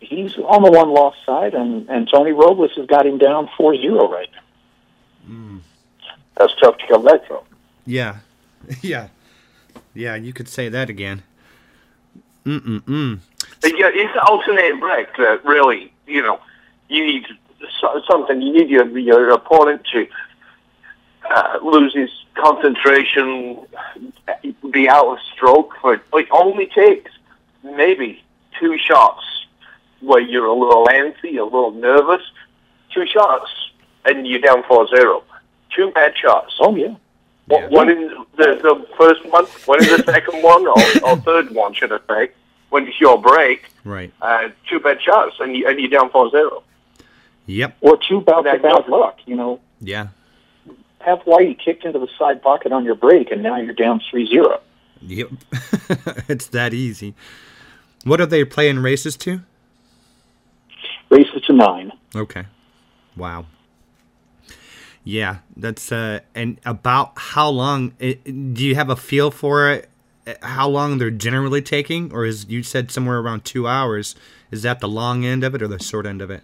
He's 0.00 0.36
on 0.36 0.62
the 0.62 0.70
one 0.70 0.90
loss 0.90 1.14
side, 1.24 1.54
and, 1.54 1.88
and 1.88 2.08
Tony 2.12 2.32
Robles 2.32 2.70
has 2.76 2.86
got 2.86 3.06
him 3.06 3.16
down 3.16 3.48
4-0 3.58 4.10
right 4.10 4.28
now. 4.30 5.60
That's 6.36 6.54
tough 6.60 6.76
to 6.78 6.86
come 6.86 7.04
back 7.04 7.26
from. 7.26 7.40
Yeah. 7.86 8.18
Yeah. 8.82 9.08
Yeah. 9.94 10.16
You 10.16 10.32
could 10.32 10.48
say 10.48 10.68
that 10.68 10.90
again. 10.90 11.22
Mm 12.44 12.60
mm 12.60 12.80
mm. 12.82 13.18
Yeah, 13.64 13.90
it's 13.92 14.14
the 14.14 14.22
alternating 14.22 14.78
break 14.78 15.08
that 15.16 15.44
really, 15.44 15.92
you 16.06 16.22
know, 16.22 16.40
you 16.88 17.04
need 17.04 17.24
something. 18.08 18.40
You 18.40 18.52
need 18.52 18.68
your 18.68 18.86
your 18.98 19.30
opponent 19.30 19.84
to 19.92 20.06
uh, 21.30 21.58
lose 21.62 21.94
his 21.94 22.10
concentration, 22.34 23.58
be 24.70 24.88
out 24.88 25.06
of 25.06 25.18
stroke. 25.34 25.74
For 25.80 25.94
it 25.94 26.28
only 26.30 26.66
takes 26.66 27.10
maybe 27.62 28.22
two 28.58 28.76
shots 28.78 29.24
where 30.00 30.20
you're 30.20 30.46
a 30.46 30.52
little 30.54 30.86
antsy, 30.86 31.38
a 31.38 31.44
little 31.44 31.72
nervous. 31.72 32.22
Two 32.92 33.06
shots, 33.06 33.50
and 34.04 34.26
you're 34.26 34.40
down 34.40 34.62
4-0. 34.64 35.22
Two 35.74 35.90
bad 35.90 36.16
shots. 36.16 36.54
Oh 36.60 36.74
yeah, 36.76 36.94
One- 37.46 37.70
One 37.70 37.88
in 37.90 38.08
the, 38.36 38.46
the 38.62 38.86
first 38.98 39.24
one, 39.26 39.44
one 39.66 39.82
in 39.84 39.90
the 39.96 40.02
second 40.06 40.42
one, 40.42 40.66
or, 40.66 40.76
or 41.04 41.16
third 41.18 41.50
one, 41.50 41.74
should 41.74 41.92
I 41.92 41.98
say? 42.08 42.30
When 42.70 42.86
it's 42.88 43.00
your 43.00 43.20
break, 43.20 43.66
Right. 43.84 44.12
uh, 44.22 44.48
two 44.68 44.80
bad 44.80 45.00
shots, 45.02 45.36
and, 45.40 45.54
you, 45.56 45.68
and 45.68 45.78
you're 45.78 45.90
down 45.90 46.10
4-0. 46.10 46.62
Yep. 47.48 47.76
or 47.80 47.96
two 48.08 48.20
bouts 48.22 48.44
That 48.44 48.56
of 48.56 48.62
bad 48.62 48.72
goes- 48.82 48.88
luck. 48.88 49.18
You 49.26 49.36
know, 49.36 49.60
Yeah. 49.80 50.08
Have 51.00 51.20
Whitey 51.20 51.58
kicked 51.58 51.84
into 51.84 51.98
the 51.98 52.08
side 52.18 52.42
pocket 52.42 52.72
on 52.72 52.84
your 52.84 52.94
break, 52.94 53.30
and 53.30 53.42
now 53.42 53.56
you're 53.56 53.74
down 53.74 54.00
3-0. 54.12 54.60
Yep. 55.02 55.28
it's 56.28 56.46
that 56.48 56.74
easy. 56.74 57.14
What 58.04 58.20
are 58.20 58.26
they 58.26 58.44
playing 58.44 58.78
races 58.78 59.16
to? 59.18 59.40
Races 61.10 61.42
to 61.46 61.52
nine. 61.52 61.92
Okay. 62.14 62.46
Wow. 63.16 63.46
Yeah, 65.04 65.38
that's 65.56 65.92
uh 65.92 66.20
and 66.34 66.58
about 66.64 67.12
how 67.16 67.48
long 67.48 67.94
it, 68.00 68.24
do 68.54 68.64
you 68.64 68.74
have 68.74 68.90
a 68.90 68.96
feel 68.96 69.30
for 69.30 69.70
it? 69.70 69.88
How 70.42 70.68
long 70.68 70.98
they're 70.98 71.10
generally 71.12 71.62
taking 71.62 72.12
or 72.12 72.24
is 72.24 72.46
you 72.48 72.64
said 72.64 72.90
somewhere 72.90 73.18
around 73.18 73.44
2 73.44 73.68
hours? 73.68 74.16
Is 74.50 74.62
that 74.62 74.80
the 74.80 74.88
long 74.88 75.24
end 75.24 75.44
of 75.44 75.54
it 75.54 75.62
or 75.62 75.68
the 75.68 75.78
short 75.78 76.06
end 76.06 76.20
of 76.22 76.30
it? 76.30 76.42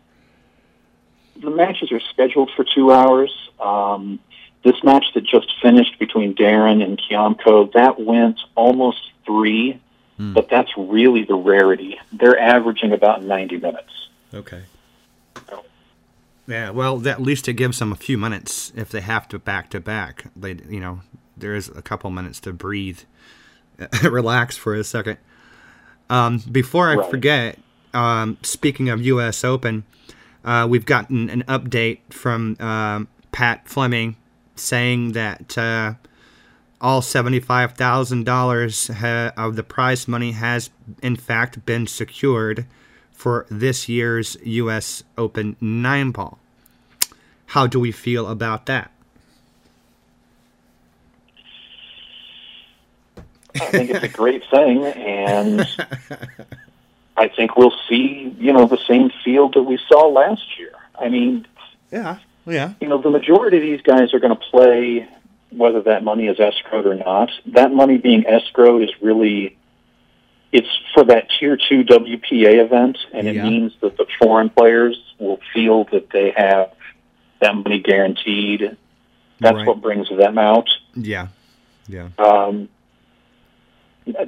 The 1.41 1.51
matches 1.51 1.91
are 1.91 2.01
scheduled 2.13 2.51
for 2.55 2.65
two 2.65 2.93
hours. 2.93 3.33
Um, 3.59 4.21
this 4.65 4.83
match 4.85 5.05
that 5.15 5.25
just 5.25 5.53
finished 5.61 5.99
between 5.99 6.35
Darren 6.35 6.83
and 6.85 7.01
Kiamco, 7.01 7.73
that 7.73 8.01
went 8.01 8.39
almost 8.55 8.99
three, 9.27 9.81
Hmm. 10.19 10.35
but 10.35 10.49
that's 10.49 10.71
really 10.77 11.25
the 11.25 11.35
rarity. 11.35 11.99
They're 12.13 12.39
averaging 12.39 12.93
about 12.93 13.23
90 13.25 13.59
minutes. 13.59 14.09
Okay. 14.35 14.63
Yeah, 16.47 16.71
well, 16.71 16.99
that- 16.99 17.13
at 17.19 17.23
least 17.23 17.49
it 17.49 17.55
gives 17.55 17.79
them 17.79 17.93
a 17.93 17.97
few 17.97 18.19
minutes 18.19 18.73
if 18.75 18.91
they 18.91 19.01
have 19.01 19.29
to 19.29 19.39
back 19.39 19.71
to 19.71 19.81
back. 19.81 20.25
They, 20.37 20.57
you 20.69 20.81
know, 20.81 21.01
there 21.37 21.55
is 21.55 21.69
a 21.69 21.83
couple 21.83 22.11
minutes 22.11 22.41
to 22.41 22.53
breathe, 22.53 23.01
relax 24.03 24.57
for 24.57 24.75
a 24.75 24.85
second. 24.85 25.19
Um, 26.11 26.39
before 26.51 26.91
I 26.91 26.97
Right. 26.97 27.11
forget, 27.11 27.59
um, 27.95 28.37
speaking 28.43 28.89
of 28.89 29.01
U.S. 29.03 29.45
Open, 29.45 29.85
uh, 30.45 30.67
we've 30.69 30.85
gotten 30.85 31.31
an 31.31 31.43
update 31.49 31.99
from 32.11 32.57
um, 32.61 33.09
Pat 33.31 33.67
Fleming 33.69 34.17
saying 34.57 35.13
that 35.13 35.57
uh, 35.59 35.95
all 36.81 37.03
seventy-five 37.03 37.73
thousand 37.73 38.25
dollars 38.25 38.91
of 38.91 39.57
the 39.57 39.63
prize 39.63 40.07
money 40.09 40.33
has, 40.33 40.71
in 41.03 41.17
fact, 41.17 41.65
been 41.65 41.87
secured 41.87 42.67
for 43.13 43.47
this 43.51 43.89
year's 43.89 44.37
U.S. 44.43 45.05
Open 45.17 45.57
nine 45.61 46.11
ball. 46.11 46.39
How 47.47 47.67
do 47.67 47.79
we 47.79 47.93
feel 47.93 48.27
about 48.29 48.67
that? 48.67 48.91
I 53.55 53.67
think 53.67 53.91
it's 53.91 54.03
a 54.05 54.09
great 54.09 54.43
thing, 54.51 54.85
and 54.85 55.67
I 57.17 57.29
think 57.29 57.57
we'll 57.57 57.75
see, 57.89 58.35
you 58.39 58.53
know, 58.53 58.67
the 58.67 58.79
same 58.89 59.11
field 59.23 59.55
that 59.55 59.63
we 59.63 59.79
saw 59.89 60.07
last 60.09 60.59
year. 60.59 60.73
I 60.99 61.09
mean, 61.09 61.47
Yeah, 61.91 62.19
yeah, 62.47 62.75
you 62.81 62.89
know, 62.89 63.01
the 63.01 63.11
majority 63.11 63.57
of 63.59 63.63
these 63.63 63.83
guys 63.83 64.13
are 64.15 64.19
going 64.21 64.37
to 64.37 64.43
play 64.51 65.09
whether 65.51 65.83
that 65.83 66.03
money 66.03 66.27
is 66.29 66.39
escrowed 66.39 66.87
or 66.87 66.95
not. 66.95 67.31
That 67.47 67.73
money 67.73 67.99
being 67.99 68.23
escrowed 68.25 68.85
is 68.85 68.91
really 69.03 69.57
it's 70.53 70.69
for 70.95 71.05
that 71.05 71.29
tier 71.39 71.57
two 71.57 71.83
WPA 71.85 72.65
event, 72.65 72.99
and 73.13 73.27
it 73.27 73.37
means 73.43 73.73
that 73.81 73.97
the 73.97 74.07
foreign 74.21 74.51
players 74.51 74.99
will 75.19 75.41
feel 75.55 75.85
that 75.93 76.11
they 76.11 76.31
have 76.37 76.73
that 77.41 77.55
money 77.55 77.79
guaranteed. 77.81 78.77
That's 79.41 79.57
Right. 79.57 79.67
what 79.67 79.81
brings 79.81 80.09
them 80.09 80.39
out. 80.39 80.69
yeah, 80.95 81.29
yeah. 81.89 82.09
Um, 82.19 82.69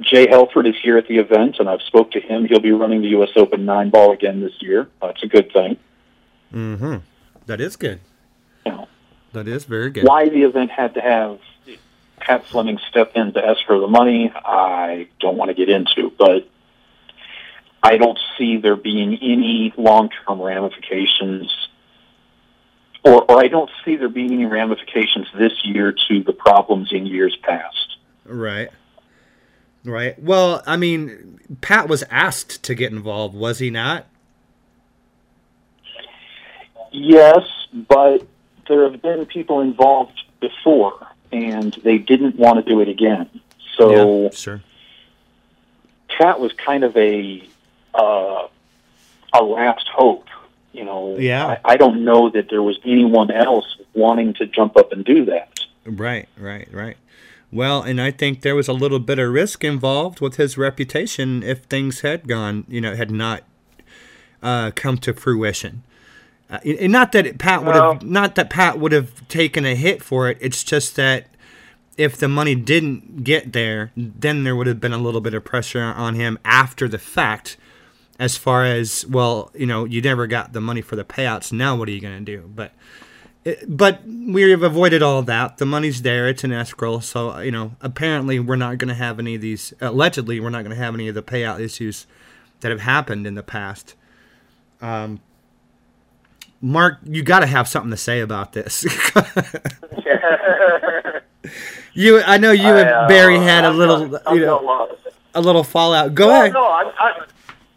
Jay 0.01 0.27
Helford 0.27 0.67
is 0.67 0.75
here 0.81 0.97
at 0.97 1.07
the 1.07 1.17
event, 1.17 1.57
and 1.59 1.69
I've 1.69 1.81
spoke 1.81 2.11
to 2.11 2.19
him. 2.21 2.45
He'll 2.45 2.59
be 2.61 2.71
running 2.71 3.01
the 3.01 3.09
U.S. 3.09 3.29
Open 3.35 3.65
nine 3.65 3.89
ball 3.89 4.11
again 4.13 4.39
this 4.41 4.53
year. 4.61 4.87
That's 5.01 5.21
a 5.23 5.27
good 5.27 5.51
thing. 5.51 5.77
Mm-hmm. 6.53 6.95
That 7.45 7.61
is 7.61 7.75
good. 7.75 7.99
You 8.65 8.71
know, 8.71 8.87
That 9.33 9.47
is 9.47 9.65
very 9.65 9.89
good. 9.91 10.03
why 10.05 10.29
the 10.29 10.43
event 10.43 10.71
had 10.71 10.93
to 10.95 11.01
have 11.01 11.39
Pat 12.19 12.45
Fleming 12.47 12.79
stepped 12.89 13.15
in 13.15 13.33
to 13.33 13.45
escrow 13.45 13.81
the 13.81 13.87
money, 13.87 14.31
I 14.33 15.07
don't 15.19 15.37
want 15.37 15.49
to 15.49 15.53
get 15.53 15.69
into, 15.69 16.11
but 16.17 16.47
I 17.83 17.97
don't 17.97 18.17
see 18.37 18.57
there 18.57 18.75
being 18.75 19.13
any 19.21 19.73
long-term 19.77 20.41
ramifications, 20.41 21.53
or, 23.03 23.23
or 23.29 23.39
I 23.43 23.47
don't 23.47 23.69
see 23.83 23.95
there 23.95 24.09
being 24.09 24.33
any 24.33 24.45
ramifications 24.45 25.27
this 25.37 25.53
year 25.63 25.93
to 26.07 26.23
the 26.23 26.33
problems 26.33 26.91
in 26.91 27.05
years 27.05 27.37
past. 27.43 27.97
Right. 28.25 28.69
Right. 29.83 30.17
Well, 30.19 30.63
I 30.65 30.77
mean, 30.77 31.39
Pat 31.61 31.87
was 31.87 32.03
asked 32.09 32.63
to 32.63 32.73
get 32.73 32.91
involved, 32.91 33.35
was 33.35 33.59
he 33.59 33.69
not? 33.69 34.07
Yes, 36.97 37.43
but 37.73 38.25
there 38.69 38.89
have 38.89 39.01
been 39.01 39.25
people 39.25 39.59
involved 39.59 40.23
before, 40.39 41.07
and 41.31 41.73
they 41.83 41.97
didn't 41.97 42.37
want 42.37 42.63
to 42.63 42.69
do 42.69 42.79
it 42.79 42.87
again. 42.87 43.29
So 43.77 44.23
yeah, 44.23 44.29
sure. 44.31 44.61
Pat 46.07 46.39
was 46.39 46.53
kind 46.53 46.85
of 46.85 46.95
a 46.95 47.45
uh, 47.93 48.47
a 49.33 49.43
last 49.43 49.87
hope. 49.93 50.27
You 50.71 50.85
know, 50.85 51.17
Yeah. 51.17 51.45
I, 51.65 51.73
I 51.73 51.77
don't 51.77 52.03
know 52.03 52.29
that 52.29 52.49
there 52.49 52.63
was 52.63 52.77
anyone 52.85 53.31
else 53.31 53.77
wanting 53.93 54.33
to 54.35 54.45
jump 54.45 54.75
up 54.77 54.91
and 54.91 55.03
do 55.05 55.25
that. 55.25 55.59
Right, 55.85 56.27
right, 56.37 56.67
right. 56.73 56.97
Well, 57.51 57.81
and 57.81 58.01
I 58.01 58.11
think 58.11 58.41
there 58.41 58.55
was 58.55 58.67
a 58.67 58.73
little 58.73 58.99
bit 58.99 59.19
of 59.19 59.31
risk 59.31 59.63
involved 59.63 60.19
with 60.19 60.35
his 60.35 60.57
reputation 60.57 61.43
if 61.43 61.59
things 61.63 62.01
had 62.01 62.27
gone, 62.27 62.65
you 62.67 62.81
know, 62.81 62.95
had 62.95 63.11
not 63.11 63.43
uh, 64.43 64.71
come 64.75 64.97
to 64.99 65.13
fruition. 65.13 65.83
Uh, 66.49 66.59
and 66.63 66.91
not 66.91 67.11
that 67.13 67.37
Pat 67.39 67.63
would 67.63 67.75
have, 67.75 68.03
not 68.03 68.35
that 68.35 68.49
Pat 68.49 68.79
would 68.79 68.91
have 68.91 69.27
taken 69.27 69.65
a 69.65 69.75
hit 69.75 70.03
for 70.03 70.29
it. 70.29 70.37
It's 70.39 70.63
just 70.63 70.95
that 70.95 71.27
if 71.97 72.17
the 72.17 72.27
money 72.27 72.55
didn't 72.55 73.23
get 73.23 73.53
there, 73.53 73.91
then 73.95 74.43
there 74.43 74.55
would 74.55 74.67
have 74.67 74.79
been 74.79 74.93
a 74.93 74.97
little 74.97 75.21
bit 75.21 75.33
of 75.33 75.43
pressure 75.43 75.81
on 75.81 76.15
him 76.15 76.37
after 76.45 76.87
the 76.87 76.97
fact, 76.97 77.57
as 78.19 78.37
far 78.37 78.65
as 78.65 79.05
well, 79.07 79.51
you 79.55 79.65
know, 79.65 79.85
you 79.85 80.01
never 80.01 80.27
got 80.27 80.53
the 80.53 80.61
money 80.61 80.81
for 80.81 80.95
the 80.95 81.03
payouts. 81.05 81.51
Now 81.51 81.75
what 81.75 81.87
are 81.87 81.91
you 81.91 82.01
going 82.01 82.23
to 82.23 82.37
do? 82.37 82.49
But 82.53 82.73
but 83.67 84.01
we've 84.07 84.63
avoided 84.63 85.03
all 85.03 85.21
that. 85.21 85.57
The 85.57 85.67
money's 85.67 86.01
there; 86.01 86.27
it's 86.27 86.43
an 86.43 86.51
escrow. 86.51 86.99
So 86.99 87.39
you 87.39 87.51
know, 87.51 87.75
apparently, 87.79 88.39
we're 88.39 88.55
not 88.55 88.79
going 88.79 88.89
to 88.89 88.95
have 88.95 89.19
any 89.19 89.35
of 89.35 89.41
these. 89.41 89.71
Allegedly, 89.81 90.39
we're 90.39 90.49
not 90.49 90.63
going 90.63 90.75
to 90.75 90.83
have 90.83 90.95
any 90.95 91.07
of 91.07 91.15
the 91.15 91.21
payout 91.21 91.59
issues 91.59 92.07
that 92.61 92.71
have 92.71 92.81
happened 92.81 93.27
in 93.27 93.35
the 93.35 93.43
past. 93.43 93.93
Um, 94.81 95.19
Mark, 96.65 96.97
you 97.03 97.21
got 97.21 97.41
to 97.41 97.45
have 97.45 97.67
something 97.67 97.91
to 97.91 97.97
say 97.97 98.21
about 98.21 98.53
this. 98.53 98.83
you, 101.93 102.21
I 102.23 102.37
know 102.39 102.49
you 102.51 102.69
and 102.69 102.89
uh, 102.89 103.07
Barry 103.07 103.37
had 103.37 103.63
a 103.63 103.67
I'm 103.67 103.77
little, 103.77 104.07
not- 104.07 104.23
you 104.33 104.39
know, 104.39 104.89
a 105.35 105.41
little 105.41 105.63
fallout. 105.63 106.15
Go 106.15 106.29
No, 106.29 106.33
ahead, 106.33 106.53
no, 106.53 106.67
I'm, 106.71 106.91
I'm, 106.99 107.23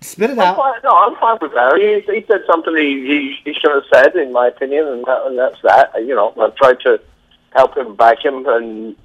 spit 0.01 0.31
it 0.31 0.38
I'm 0.38 0.40
out. 0.40 0.57
fine. 0.57 0.81
No, 0.85 0.90
I'm 0.90 1.16
fine 1.16 1.37
with 1.42 1.53
Barry. 1.53 2.01
He, 2.03 2.12
he 2.14 2.24
said 2.27 2.40
something 2.46 2.74
he, 2.77 3.07
he 3.07 3.37
he 3.44 3.53
should 3.53 3.70
have 3.72 3.85
said, 3.92 4.16
in 4.16 4.33
my 4.33 4.46
opinion, 4.48 4.87
and, 4.88 5.05
that, 5.05 5.27
and 5.27 5.38
that's 5.38 5.61
that. 5.62 5.92
You 5.96 6.14
know, 6.14 6.33
I've 6.40 6.57
tried 6.57 6.81
to 6.81 6.98
help 7.55 7.77
him, 7.77 7.94
back 7.94 8.24
him, 8.24 8.46
and 8.46 8.96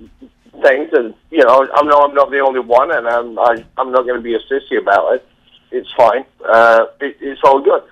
things, 0.62 0.89
and 0.93 1.13
you 1.30 1.43
know, 1.43 1.67
I 1.76 1.82
know 1.84 2.04
I'm 2.04 2.13
not 2.13 2.32
the 2.32 2.39
only 2.39 2.62
one, 2.62 2.89
and 2.91 3.06
I'm 3.06 3.38
I, 3.38 3.65
I'm 3.78 3.91
not 3.91 4.04
going 4.04 4.15
to 4.15 4.22
be 4.22 4.34
a 4.36 4.39
sissy 4.39 4.78
about 4.82 5.15
it. 5.15 5.28
It's 5.72 5.91
fine. 5.93 6.24
Uh, 6.48 6.86
it, 7.02 7.17
it's 7.19 7.41
all 7.43 7.60
good. 7.60 7.84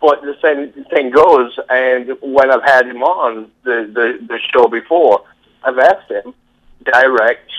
But 0.00 0.22
the 0.22 0.36
same 0.42 0.84
thing 0.86 1.10
goes, 1.10 1.58
and 1.68 2.16
when 2.22 2.50
I've 2.50 2.62
had 2.62 2.86
him 2.86 3.02
on 3.02 3.50
the, 3.64 3.90
the, 3.92 4.26
the 4.26 4.38
show 4.52 4.66
before, 4.66 5.24
I've 5.62 5.78
asked 5.78 6.10
him 6.10 6.32
direct 6.82 7.50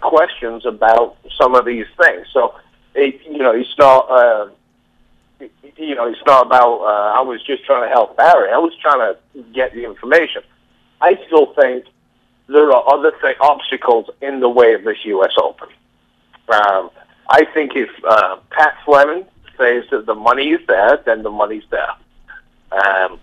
questions 0.00 0.66
about 0.66 1.16
some 1.40 1.54
of 1.54 1.64
these 1.64 1.86
things. 1.98 2.26
So, 2.32 2.54
it, 2.94 3.20
you 3.24 3.38
know, 3.38 3.52
it's 3.52 3.74
not, 3.78 4.10
uh, 4.10 4.48
you 5.76 5.94
know, 5.94 6.06
it's 6.06 6.20
not 6.26 6.46
about, 6.46 6.80
uh, 6.80 7.18
I 7.18 7.20
was 7.22 7.42
just 7.42 7.64
trying 7.64 7.84
to 7.84 7.88
help 7.88 8.16
Barry. 8.16 8.50
I 8.50 8.58
was 8.58 8.74
trying 8.82 9.14
to 9.14 9.42
get 9.54 9.72
the 9.72 9.84
information. 9.84 10.42
I 11.00 11.18
still 11.26 11.54
think 11.54 11.86
there 12.46 12.70
are 12.72 12.92
other 12.92 13.12
th- 13.22 13.36
obstacles 13.40 14.10
in 14.20 14.40
the 14.40 14.48
way 14.48 14.74
of 14.74 14.84
this 14.84 14.98
U.S. 15.04 15.32
Open. 15.42 15.68
Um, 16.48 16.90
I 17.28 17.44
think 17.54 17.72
if 17.74 17.88
uh, 18.04 18.36
Pat 18.50 18.76
Fleming 18.84 19.24
says 19.60 19.84
that 19.90 20.06
the 20.06 20.14
money 20.14 20.50
is 20.50 20.66
there, 20.66 21.00
then 21.04 21.22
the 21.22 21.30
money's 21.30 21.64
there. 21.70 21.92
Um, 22.72 23.20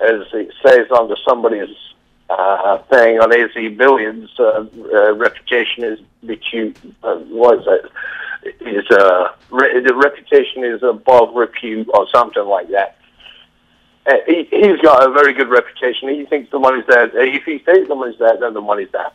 as 0.00 0.22
it 0.32 0.52
says 0.64 0.86
under 0.90 1.16
somebody's 1.26 1.74
uh, 2.30 2.78
thing 2.84 3.18
on 3.20 3.32
AZ 3.32 3.76
Billiards, 3.76 4.30
uh, 4.38 4.64
uh, 4.92 5.14
reputation 5.14 5.84
is 5.84 5.98
repute. 6.22 6.76
Uh, 7.02 7.16
what 7.16 7.60
is 7.60 7.66
it? 7.66 7.90
Is 8.60 8.90
uh, 8.90 9.32
re- 9.50 9.80
the 9.80 9.94
reputation 9.94 10.64
is 10.64 10.82
above 10.82 11.34
repute 11.34 11.88
or 11.92 12.06
something 12.14 12.44
like 12.44 12.68
that. 12.70 12.96
Uh, 14.06 14.16
he, 14.26 14.46
he's 14.50 14.80
got 14.82 15.08
a 15.08 15.12
very 15.12 15.32
good 15.32 15.48
reputation. 15.48 16.08
He 16.10 16.26
thinks 16.26 16.50
the 16.50 16.58
money's 16.58 16.84
there. 16.86 17.04
If 17.18 17.44
he 17.44 17.62
says 17.64 17.88
the 17.88 17.94
money's 17.94 18.18
there, 18.18 18.36
then 18.38 18.52
the 18.52 18.60
money's 18.60 18.90
there. 18.92 19.10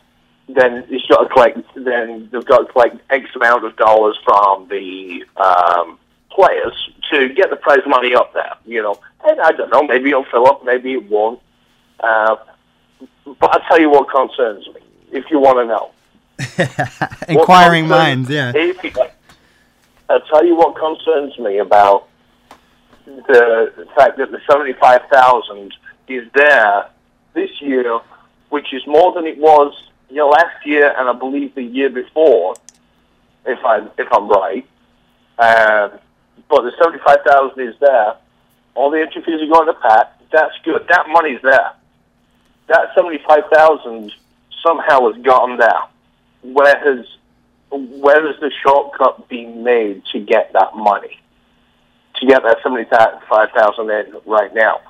Then 0.48 0.84
he's 0.88 1.06
got 1.06 1.22
to 1.22 1.28
collect. 1.28 1.58
Then 1.76 2.28
they've 2.32 2.44
got 2.44 2.66
to 2.66 2.72
collect 2.72 2.96
X 3.10 3.26
amount 3.36 3.64
of 3.64 3.76
dollars 3.76 4.18
from 4.24 4.66
the 4.68 5.24
um, 5.36 5.98
players 6.30 6.90
to 7.12 7.28
get 7.30 7.50
the 7.50 7.56
prize 7.56 7.80
money 7.86 8.14
up 8.14 8.32
there. 8.32 8.54
You 8.64 8.82
know, 8.82 9.00
and 9.24 9.40
I 9.40 9.52
don't 9.52 9.70
know. 9.70 9.82
Maybe 9.82 10.10
it'll 10.10 10.24
fill 10.24 10.46
up. 10.46 10.64
Maybe 10.64 10.92
it 10.94 11.08
won't. 11.08 11.40
Uh, 11.98 12.36
but 13.38 13.54
I'll 13.54 13.68
tell 13.68 13.80
you 13.80 13.90
what 13.90 14.08
concerns 14.08 14.66
me. 14.68 14.80
If 15.12 15.30
you 15.30 15.38
want 15.38 15.58
to 15.58 15.66
know, 15.66 15.90
Inquiring 17.28 17.86
minds, 17.86 18.30
yeah. 18.30 18.52
If, 18.54 18.96
I'll 20.08 20.20
tell 20.22 20.44
you 20.44 20.56
what 20.56 20.76
concerns 20.76 21.38
me 21.38 21.58
about 21.58 22.08
the 23.04 23.86
fact 23.96 24.16
that 24.18 24.30
the 24.30 24.40
seventy-five 24.48 25.02
thousand 25.12 25.74
is 26.08 26.26
there 26.32 26.86
this 27.34 27.50
year, 27.60 28.00
which 28.48 28.72
is 28.72 28.86
more 28.86 29.12
than 29.12 29.26
it 29.26 29.38
was 29.38 29.74
you 30.10 30.16
know, 30.16 30.28
last 30.28 30.66
year 30.66 30.92
and 30.96 31.08
I 31.08 31.12
believe 31.12 31.54
the 31.54 31.62
year 31.62 31.88
before, 31.88 32.54
if 33.46 33.58
I 33.64 33.86
if 33.96 34.08
I'm 34.12 34.28
right. 34.28 34.66
Um, 35.38 35.98
but 36.48 36.62
the 36.62 36.72
seventy-five 36.78 37.18
thousand 37.26 37.68
is 37.68 37.74
there. 37.80 38.14
All 38.74 38.90
the 38.90 39.00
entry 39.00 39.22
fees 39.22 39.42
are 39.42 39.46
going 39.46 39.66
to 39.66 39.74
Pat. 39.74 40.20
That's 40.32 40.54
good. 40.64 40.86
That 40.88 41.08
money's 41.08 41.40
there. 41.42 41.72
That 42.68 42.94
seventy-five 42.94 43.44
thousand 43.52 44.12
somehow 44.62 45.12
has 45.12 45.22
gotten 45.22 45.58
there. 45.58 45.82
Where 46.42 46.78
has 46.78 47.06
where 47.70 48.26
has 48.26 48.40
the 48.40 48.50
shortcut 48.62 49.28
been 49.28 49.62
made 49.62 50.02
to 50.12 50.20
get 50.20 50.52
that 50.52 50.74
money? 50.76 51.20
To 52.16 52.26
get 52.26 52.42
that 52.42 52.58
seventy-five 52.62 53.50
thousand 53.50 53.90
in 53.90 54.14
right 54.26 54.54
now. 54.54 54.80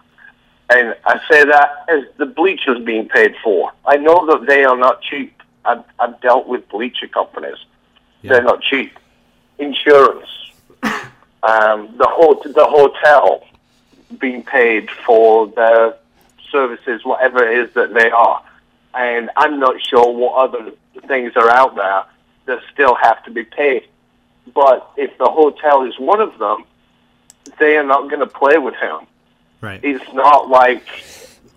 And 0.72 0.94
I 1.04 1.20
say 1.30 1.44
that 1.44 1.84
as 1.88 2.04
the 2.16 2.26
bleachers 2.26 2.84
being 2.84 3.08
paid 3.08 3.34
for. 3.42 3.72
I 3.84 3.96
know 3.96 4.26
that 4.26 4.46
they 4.46 4.64
are 4.64 4.76
not 4.76 5.02
cheap. 5.02 5.42
I've, 5.64 5.82
I've 5.98 6.20
dealt 6.20 6.46
with 6.46 6.68
bleacher 6.68 7.08
companies. 7.08 7.56
They're 8.22 8.42
not 8.42 8.62
cheap. 8.62 8.98
Insurance, 9.58 10.28
um, 11.42 11.94
the 11.96 12.06
ho- 12.08 12.40
the 12.44 12.66
hotel 12.66 13.44
being 14.18 14.42
paid 14.42 14.90
for 14.90 15.46
their 15.48 15.94
services, 16.50 17.04
whatever 17.04 17.48
it 17.48 17.58
is 17.58 17.74
that 17.74 17.94
they 17.94 18.10
are. 18.10 18.42
And 18.94 19.30
I'm 19.36 19.60
not 19.60 19.80
sure 19.80 20.12
what 20.12 20.34
other 20.50 20.72
things 21.06 21.36
are 21.36 21.48
out 21.48 21.76
there 21.76 22.04
that 22.46 22.62
still 22.72 22.94
have 22.96 23.22
to 23.24 23.30
be 23.30 23.44
paid. 23.44 23.86
But 24.52 24.90
if 24.96 25.16
the 25.18 25.26
hotel 25.26 25.84
is 25.84 25.96
one 25.98 26.20
of 26.20 26.36
them, 26.38 26.64
they 27.58 27.76
are 27.76 27.84
not 27.84 28.08
going 28.10 28.20
to 28.20 28.26
play 28.26 28.58
with 28.58 28.74
him 28.74 29.06
Right. 29.60 29.80
it's 29.82 30.12
not 30.12 30.48
like 30.48 30.82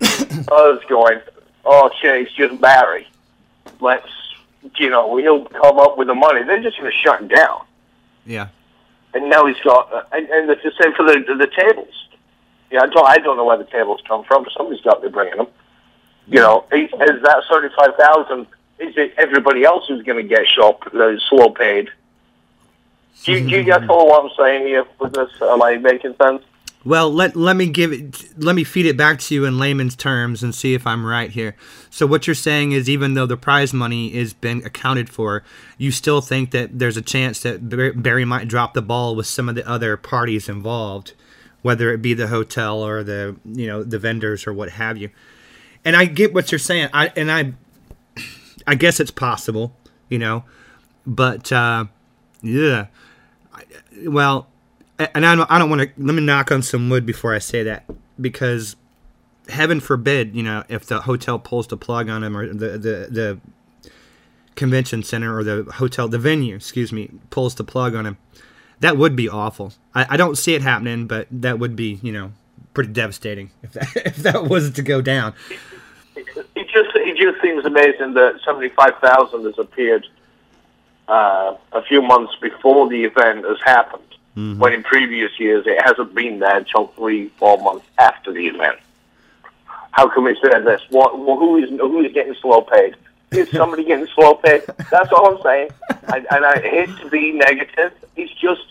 us 0.00 0.84
going, 0.88 1.20
oh, 1.64 1.90
shit, 2.00 2.22
it's 2.22 2.32
just 2.32 2.60
Barry. 2.60 3.08
Let's, 3.80 4.08
you 4.76 4.90
know, 4.90 5.16
he'll 5.16 5.46
come 5.46 5.78
up 5.78 5.96
with 5.96 6.08
the 6.08 6.14
money. 6.14 6.42
They're 6.44 6.62
just 6.62 6.78
going 6.78 6.90
to 6.90 6.96
shut 6.96 7.20
him 7.22 7.28
down. 7.28 7.64
Yeah. 8.26 8.48
And 9.14 9.30
now 9.30 9.46
he's 9.46 9.60
got, 9.60 9.92
uh, 9.92 10.02
and, 10.12 10.28
and 10.28 10.50
it's 10.50 10.62
the 10.62 10.72
same 10.80 10.92
for 10.94 11.04
the 11.04 11.22
the 11.38 11.46
tables. 11.46 12.08
Yeah, 12.70 12.82
I 12.82 12.86
don't, 12.86 13.08
I 13.08 13.18
don't 13.18 13.36
know 13.36 13.44
where 13.44 13.56
the 13.56 13.64
tables 13.64 14.02
come 14.08 14.24
from, 14.24 14.46
somebody's 14.56 14.82
got 14.82 14.94
to 14.94 15.08
be 15.08 15.12
bringing 15.12 15.36
them. 15.36 15.46
You 16.26 16.40
know, 16.40 16.64
is, 16.72 16.90
is 16.90 17.22
that 17.22 17.42
thirty-five 17.48 17.94
thousand? 17.96 18.46
Is 18.80 18.96
it 18.96 19.14
everybody 19.16 19.64
else 19.64 19.86
who's 19.86 20.02
going 20.02 20.20
to 20.20 20.28
get 20.28 20.46
shop 20.48 20.86
uh, 20.92 21.16
slow 21.28 21.50
paid? 21.50 21.90
Do 23.22 23.32
you, 23.32 23.48
do 23.48 23.56
you 23.56 23.62
get 23.62 23.86
follow 23.86 24.06
what 24.06 24.24
I'm 24.24 24.30
saying 24.36 24.66
here 24.66 24.84
with 24.98 25.12
this? 25.12 25.30
Am 25.40 25.62
I 25.62 25.76
making 25.76 26.16
sense? 26.16 26.42
Well, 26.84 27.10
let 27.10 27.34
let 27.34 27.56
me 27.56 27.66
give 27.66 27.92
it 27.92 28.38
let 28.38 28.54
me 28.54 28.62
feed 28.62 28.84
it 28.84 28.96
back 28.96 29.18
to 29.20 29.34
you 29.34 29.46
in 29.46 29.58
layman's 29.58 29.96
terms 29.96 30.42
and 30.42 30.54
see 30.54 30.74
if 30.74 30.86
I'm 30.86 31.06
right 31.06 31.30
here. 31.30 31.56
So 31.88 32.06
what 32.06 32.26
you're 32.26 32.34
saying 32.34 32.72
is 32.72 32.90
even 32.90 33.14
though 33.14 33.24
the 33.24 33.38
prize 33.38 33.72
money 33.72 34.12
is 34.12 34.34
been 34.34 34.64
accounted 34.66 35.08
for, 35.08 35.42
you 35.78 35.90
still 35.90 36.20
think 36.20 36.50
that 36.50 36.78
there's 36.78 36.98
a 36.98 37.02
chance 37.02 37.40
that 37.40 37.68
Barry 38.02 38.26
might 38.26 38.48
drop 38.48 38.74
the 38.74 38.82
ball 38.82 39.16
with 39.16 39.26
some 39.26 39.48
of 39.48 39.54
the 39.54 39.66
other 39.66 39.96
parties 39.96 40.46
involved, 40.46 41.14
whether 41.62 41.90
it 41.90 42.02
be 42.02 42.12
the 42.12 42.26
hotel 42.26 42.82
or 42.82 43.02
the, 43.02 43.36
you 43.46 43.66
know, 43.66 43.82
the 43.82 43.98
vendors 43.98 44.46
or 44.46 44.52
what 44.52 44.70
have 44.70 44.98
you. 44.98 45.08
And 45.86 45.96
I 45.96 46.04
get 46.04 46.34
what 46.34 46.52
you're 46.52 46.58
saying. 46.58 46.90
I 46.92 47.12
and 47.16 47.32
I 47.32 47.54
I 48.66 48.74
guess 48.74 49.00
it's 49.00 49.10
possible, 49.10 49.74
you 50.10 50.18
know, 50.18 50.44
but 51.06 51.50
uh, 51.50 51.86
yeah. 52.42 52.86
Well, 54.06 54.48
and 55.14 55.26
I 55.26 55.34
don't, 55.34 55.50
I 55.50 55.58
don't 55.58 55.70
want 55.70 55.82
to. 55.82 55.90
Let 55.98 56.14
me 56.14 56.22
knock 56.22 56.50
on 56.52 56.62
some 56.62 56.88
wood 56.90 57.06
before 57.06 57.34
I 57.34 57.38
say 57.38 57.62
that 57.64 57.84
because 58.20 58.76
heaven 59.48 59.80
forbid, 59.80 60.34
you 60.34 60.42
know, 60.42 60.64
if 60.68 60.86
the 60.86 61.02
hotel 61.02 61.38
pulls 61.38 61.66
the 61.66 61.76
plug 61.76 62.08
on 62.08 62.22
him 62.22 62.36
or 62.36 62.46
the 62.46 62.78
the 62.78 63.08
the 63.10 63.40
convention 64.54 65.02
center 65.02 65.36
or 65.36 65.44
the 65.44 65.64
hotel, 65.74 66.08
the 66.08 66.18
venue, 66.18 66.56
excuse 66.56 66.92
me, 66.92 67.10
pulls 67.30 67.54
the 67.54 67.64
plug 67.64 67.94
on 67.94 68.06
him, 68.06 68.16
that 68.80 68.96
would 68.96 69.16
be 69.16 69.28
awful. 69.28 69.72
I, 69.94 70.06
I 70.10 70.16
don't 70.16 70.36
see 70.36 70.54
it 70.54 70.62
happening, 70.62 71.06
but 71.06 71.26
that 71.30 71.58
would 71.58 71.74
be, 71.74 71.98
you 72.02 72.12
know, 72.12 72.32
pretty 72.72 72.92
devastating 72.92 73.50
if 73.62 73.72
that 73.72 73.88
if 74.06 74.16
that 74.16 74.44
was 74.44 74.70
to 74.72 74.82
go 74.82 75.00
down. 75.00 75.34
It 76.16 76.68
just 76.68 76.90
it 76.94 77.16
just 77.16 77.42
seems 77.42 77.64
amazing 77.64 78.14
that 78.14 78.40
seventy 78.44 78.68
five 78.70 78.98
thousand 79.00 79.44
has 79.44 79.58
appeared 79.58 80.06
uh, 81.08 81.56
a 81.72 81.82
few 81.82 82.02
months 82.02 82.34
before 82.40 82.88
the 82.88 83.04
event 83.04 83.44
has 83.44 83.58
happened. 83.64 84.02
Mm-hmm. 84.36 84.58
When 84.58 84.72
in 84.72 84.82
previous 84.82 85.38
years 85.38 85.64
it 85.66 85.80
hasn't 85.82 86.14
been 86.14 86.40
there 86.40 86.56
until 86.56 86.88
three, 86.88 87.28
four 87.38 87.56
months 87.58 87.86
after 87.98 88.32
the 88.32 88.48
event. 88.48 88.78
How 89.92 90.08
come 90.08 90.26
it's 90.26 90.40
there 90.42 90.60
this? 90.60 90.82
What, 90.90 91.16
well, 91.18 91.36
who 91.36 91.56
is 91.56 91.70
who 91.70 92.00
is 92.00 92.12
getting 92.12 92.34
slow 92.34 92.62
paid? 92.62 92.96
Is 93.30 93.48
somebody 93.50 93.84
getting 93.90 94.08
slow 94.08 94.34
paid? 94.34 94.64
That's 94.90 95.12
all 95.12 95.36
I'm 95.36 95.42
saying. 95.42 95.70
I, 96.08 96.18
and 96.32 96.44
I 96.44 96.60
hate 96.60 96.96
to 96.98 97.08
be 97.08 97.30
negative. 97.30 97.92
It's 98.16 98.32
just 98.34 98.66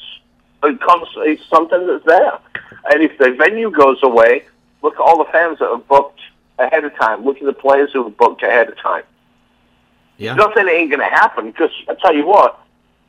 it 0.64 0.82
comes. 0.82 1.08
It's 1.18 1.46
something 1.48 1.88
that's 1.88 2.06
there. 2.06 2.40
And 2.92 3.02
if 3.02 3.18
the 3.18 3.32
venue 3.32 3.72
goes 3.72 4.00
away, 4.04 4.44
look 4.82 4.96
at 4.96 5.00
all 5.00 5.24
the 5.24 5.32
fans 5.32 5.60
that 5.60 5.70
have 5.70 5.88
booked 5.88 6.20
ahead 6.60 6.84
of 6.84 6.94
time. 6.96 7.24
Look 7.24 7.38
at 7.38 7.46
the 7.46 7.54
players 7.54 7.92
who 7.94 8.04
have 8.04 8.18
booked 8.18 8.44
ahead 8.44 8.68
of 8.68 8.78
time. 8.78 9.04
Yeah. 10.18 10.36
Nothing 10.36 10.68
ain't 10.68 10.90
going 10.90 11.00
to 11.00 11.16
happen. 11.16 11.48
Because 11.52 11.72
I 11.88 11.96
tell 11.96 12.14
you 12.14 12.26
what, 12.26 12.60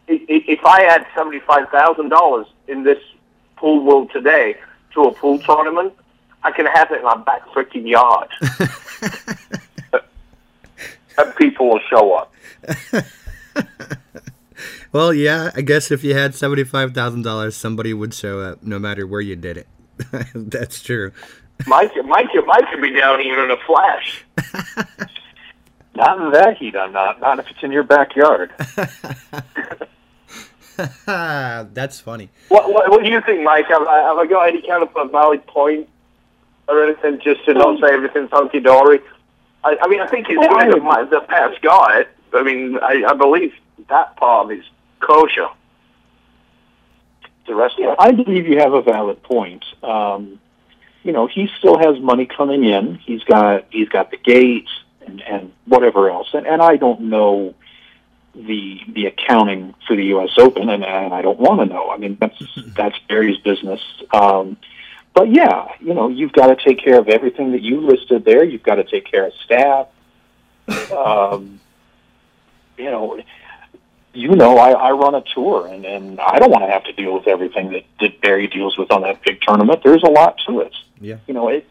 if 0.08 0.64
I 0.64 0.82
had 0.82 1.06
seventy 1.14 1.40
five 1.40 1.68
thousand 1.70 2.08
dollars 2.08 2.46
in 2.68 2.84
this 2.84 2.98
pool 3.56 3.84
world 3.84 4.10
today 4.12 4.56
to 4.94 5.02
a 5.02 5.12
pool 5.12 5.38
tournament, 5.38 5.92
I 6.42 6.50
can 6.50 6.66
have 6.66 6.90
it 6.90 6.98
in 6.98 7.04
my 7.04 7.16
back 7.16 7.46
freaking 7.48 7.88
yard, 7.88 8.28
and 11.18 11.36
people 11.36 11.68
will 11.70 11.80
show 11.88 12.12
up. 12.12 12.32
well, 14.92 15.12
yeah, 15.14 15.50
I 15.54 15.62
guess 15.62 15.90
if 15.90 16.04
you 16.04 16.14
had 16.14 16.34
seventy 16.34 16.64
five 16.64 16.92
thousand 16.92 17.22
dollars, 17.22 17.56
somebody 17.56 17.94
would 17.94 18.14
show 18.14 18.40
up, 18.40 18.62
no 18.62 18.78
matter 18.78 19.06
where 19.06 19.20
you 19.20 19.36
did 19.36 19.56
it. 19.56 19.68
That's 20.34 20.82
true. 20.82 21.12
Mike, 21.66 21.92
Mike, 22.04 22.28
Mike 22.46 22.64
could 22.70 22.82
be 22.82 22.92
down 22.98 23.20
here 23.20 23.44
in 23.44 23.50
a 23.50 23.56
flash. 23.66 24.24
Not 25.96 26.20
in 26.20 26.32
that 26.32 26.56
heat, 26.56 26.74
I'm 26.74 26.90
not. 26.90 27.20
Not 27.20 27.38
if 27.38 27.48
it's 27.48 27.62
in 27.62 27.70
your 27.70 27.84
backyard. 27.84 28.50
That's 31.06 32.00
funny. 32.00 32.30
What, 32.48 32.72
what, 32.72 32.90
what 32.90 33.02
do 33.02 33.10
you 33.10 33.20
think, 33.20 33.42
Mike? 33.42 33.66
Have, 33.68 33.86
have 33.86 34.18
I 34.18 34.26
got 34.26 34.48
any 34.48 34.62
kind 34.66 34.82
of 34.82 34.90
a 34.96 35.08
valid 35.08 35.46
point 35.46 35.88
or 36.68 36.84
anything 36.84 37.20
just 37.22 37.44
to 37.44 37.54
not 37.54 37.80
say 37.80 37.92
everything's 37.92 38.30
hunky 38.30 38.60
dory? 38.60 39.00
I, 39.62 39.76
I 39.82 39.88
mean, 39.88 40.00
I 40.00 40.06
think 40.06 40.26
it's 40.28 40.38
well, 40.38 40.48
good 40.58 40.82
that, 40.82 41.10
that 41.10 41.28
Pat's 41.28 41.58
got 41.60 41.96
it. 41.98 42.08
I 42.32 42.42
mean, 42.42 42.78
I, 42.78 43.04
I 43.08 43.14
believe 43.14 43.52
that 43.88 44.16
part 44.16 44.52
is 44.52 44.64
kosher. 45.00 45.48
The 47.46 47.54
rest, 47.54 47.74
yeah, 47.78 47.94
I 47.98 48.10
believe 48.10 48.48
you 48.48 48.58
have 48.58 48.72
a 48.72 48.82
valid 48.82 49.22
point. 49.22 49.64
Um, 49.82 50.40
you 51.02 51.12
know, 51.12 51.26
he 51.26 51.48
still 51.58 51.78
has 51.78 52.00
money 52.00 52.26
coming 52.26 52.64
in. 52.64 52.96
He's 52.96 53.22
got 53.24 53.66
he's 53.70 53.90
got 53.90 54.10
the 54.10 54.16
gates 54.16 54.70
and, 55.06 55.20
and 55.22 55.52
whatever 55.66 56.10
else. 56.10 56.28
And, 56.32 56.46
and 56.46 56.62
I 56.62 56.76
don't 56.76 57.02
know 57.02 57.54
the 58.34 58.80
the 58.88 59.06
accounting 59.06 59.74
for 59.86 59.96
the 59.96 60.04
U.S. 60.06 60.30
Open, 60.38 60.68
and, 60.68 60.84
and 60.84 61.14
I 61.14 61.22
don't 61.22 61.38
want 61.38 61.60
to 61.60 61.66
know. 61.66 61.90
I 61.90 61.96
mean, 61.96 62.16
that's 62.20 62.36
that's 62.76 62.98
Barry's 63.08 63.38
business. 63.38 63.80
Um, 64.12 64.56
but 65.14 65.30
yeah, 65.30 65.68
you 65.80 65.94
know, 65.94 66.08
you've 66.08 66.32
got 66.32 66.46
to 66.46 66.56
take 66.56 66.82
care 66.82 66.98
of 66.98 67.08
everything 67.08 67.52
that 67.52 67.62
you 67.62 67.80
listed 67.80 68.24
there. 68.24 68.44
You've 68.44 68.64
got 68.64 68.76
to 68.76 68.84
take 68.84 69.10
care 69.10 69.26
of 69.26 69.32
staff. 69.44 69.86
Um, 70.92 71.60
you 72.76 72.90
know, 72.90 73.20
you 74.12 74.34
know, 74.34 74.58
I, 74.58 74.70
I 74.70 74.90
run 74.92 75.14
a 75.14 75.22
tour, 75.22 75.66
and, 75.66 75.84
and 75.84 76.20
I 76.20 76.38
don't 76.38 76.50
want 76.50 76.64
to 76.64 76.70
have 76.70 76.84
to 76.84 76.92
deal 76.92 77.14
with 77.14 77.28
everything 77.28 77.70
that, 77.72 77.84
that 78.00 78.20
Barry 78.20 78.48
deals 78.48 78.76
with 78.76 78.90
on 78.90 79.02
that 79.02 79.22
big 79.22 79.40
tournament. 79.40 79.82
There's 79.84 80.02
a 80.02 80.10
lot 80.10 80.40
to 80.46 80.60
it. 80.60 80.74
Yeah. 81.00 81.18
You 81.26 81.34
know, 81.34 81.48
it, 81.48 81.66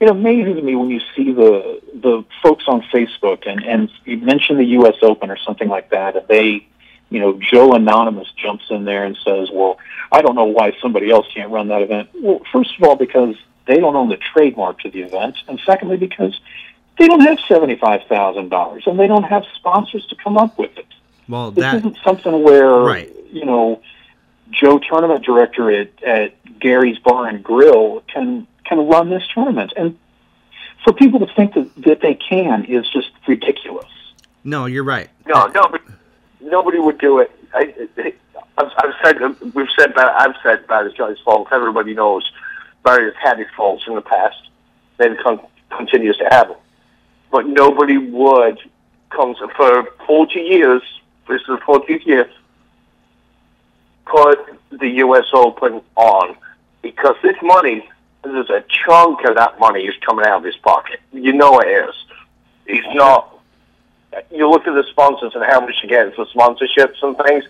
it 0.00 0.08
amazes 0.08 0.62
me 0.62 0.76
when 0.76 0.90
you 0.90 1.00
see 1.16 1.32
the 1.32 1.73
the 2.04 2.24
folks 2.42 2.64
on 2.68 2.82
Facebook 2.82 3.48
and 3.48 3.64
and 3.64 3.90
you 4.04 4.18
mention 4.18 4.56
the 4.58 4.64
U.S. 4.78 4.94
Open 5.02 5.30
or 5.30 5.38
something 5.38 5.68
like 5.68 5.90
that, 5.90 6.16
and 6.16 6.28
they, 6.28 6.66
you 7.10 7.18
know, 7.18 7.40
Joe 7.40 7.72
Anonymous 7.72 8.30
jumps 8.36 8.66
in 8.70 8.84
there 8.84 9.04
and 9.04 9.16
says, 9.24 9.50
"Well, 9.50 9.78
I 10.12 10.22
don't 10.22 10.36
know 10.36 10.44
why 10.44 10.76
somebody 10.80 11.10
else 11.10 11.26
can't 11.34 11.50
run 11.50 11.68
that 11.68 11.82
event." 11.82 12.10
Well, 12.14 12.40
first 12.52 12.76
of 12.78 12.84
all, 12.84 12.94
because 12.94 13.34
they 13.66 13.78
don't 13.80 13.96
own 13.96 14.10
the 14.10 14.18
trademark 14.18 14.80
to 14.80 14.90
the 14.90 15.00
event, 15.00 15.36
and 15.48 15.58
secondly, 15.66 15.96
because 15.96 16.38
they 16.98 17.08
don't 17.08 17.22
have 17.22 17.38
seventy 17.48 17.76
five 17.76 18.02
thousand 18.08 18.50
dollars 18.50 18.84
and 18.86 19.00
they 19.00 19.08
don't 19.08 19.24
have 19.24 19.44
sponsors 19.56 20.06
to 20.06 20.16
come 20.22 20.36
up 20.36 20.58
with 20.58 20.76
it. 20.76 20.86
Well, 21.28 21.50
this 21.50 21.62
that, 21.62 21.76
isn't 21.76 21.96
something 22.04 22.44
where 22.44 22.70
right. 22.70 23.12
you 23.32 23.46
know 23.46 23.80
Joe 24.50 24.78
tournament 24.78 25.24
director 25.24 25.70
at, 25.70 26.02
at 26.02 26.60
Gary's 26.60 26.98
Bar 26.98 27.28
and 27.28 27.42
Grill 27.42 28.02
can 28.12 28.46
can 28.64 28.86
run 28.86 29.10
this 29.10 29.26
tournament. 29.32 29.72
And 29.76 29.98
for 30.84 30.92
people 30.92 31.18
to 31.18 31.34
think 31.34 31.54
that, 31.54 31.74
that 31.76 32.00
they 32.02 32.14
can 32.14 32.64
is 32.66 32.88
just 32.90 33.10
ridiculous. 33.26 33.86
No, 34.44 34.66
you're 34.66 34.84
right. 34.84 35.08
No, 35.26 35.46
nobody, 35.46 35.84
nobody 36.40 36.78
would 36.78 36.98
do 36.98 37.18
it. 37.18 37.32
I, 37.54 37.74
I've, 38.58 38.70
I've 38.76 38.94
said 39.02 39.16
we've 39.54 39.68
said 39.78 39.94
that 39.96 40.12
I've 40.20 40.34
said 40.42 40.64
that 40.68 40.86
it's 40.86 40.96
Johnny's 40.96 41.18
fault. 41.24 41.48
Everybody 41.50 41.94
knows 41.94 42.30
Barry 42.84 43.06
has 43.06 43.14
had 43.20 43.38
his 43.38 43.48
faults 43.56 43.84
in 43.86 43.94
the 43.94 44.02
past, 44.02 44.36
and 44.98 45.18
con- 45.18 45.40
continues 45.70 46.16
to 46.18 46.28
have 46.30 46.48
them. 46.48 46.58
But 47.32 47.46
nobody 47.46 47.96
would 47.96 48.58
come 49.10 49.34
for 49.56 49.88
forty 50.06 50.40
years. 50.40 50.82
This 51.28 51.40
is 51.40 51.46
the 51.46 51.58
fortieth 51.64 52.06
year. 52.06 52.28
Put 54.04 54.38
the 54.70 54.88
U.S. 54.88 55.24
Open 55.32 55.80
on 55.96 56.36
because 56.82 57.16
this 57.22 57.36
money 57.42 57.88
there's 58.24 58.50
a 58.50 58.64
chunk 58.68 59.24
of 59.24 59.36
that 59.36 59.58
money 59.58 59.84
is 59.84 59.94
coming 60.06 60.24
out 60.26 60.38
of 60.38 60.44
his 60.44 60.56
pocket. 60.56 61.00
You 61.12 61.32
know 61.32 61.58
it 61.60 61.68
is. 61.68 61.94
He's 62.66 62.94
not. 62.94 63.30
You 64.30 64.48
look 64.48 64.66
at 64.66 64.74
the 64.74 64.84
sponsors 64.90 65.34
and 65.34 65.44
how 65.44 65.60
much 65.60 65.74
he 65.82 65.88
gets 65.88 66.14
for 66.14 66.26
sponsorships 66.26 67.02
and 67.02 67.16
things. 67.16 67.44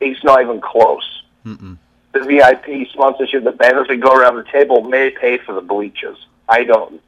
He's 0.00 0.22
not 0.24 0.42
even 0.42 0.60
close. 0.60 1.22
Mm-mm. 1.44 1.76
The 2.12 2.20
VIP 2.20 2.88
sponsorship, 2.88 3.44
the 3.44 3.52
banners 3.52 3.88
that 3.88 3.96
go 3.96 4.12
around 4.12 4.36
the 4.36 4.44
table 4.44 4.82
may 4.82 5.10
pay 5.10 5.38
for 5.38 5.54
the 5.54 5.60
bleachers. 5.60 6.18
I 6.48 6.64
don't. 6.64 7.00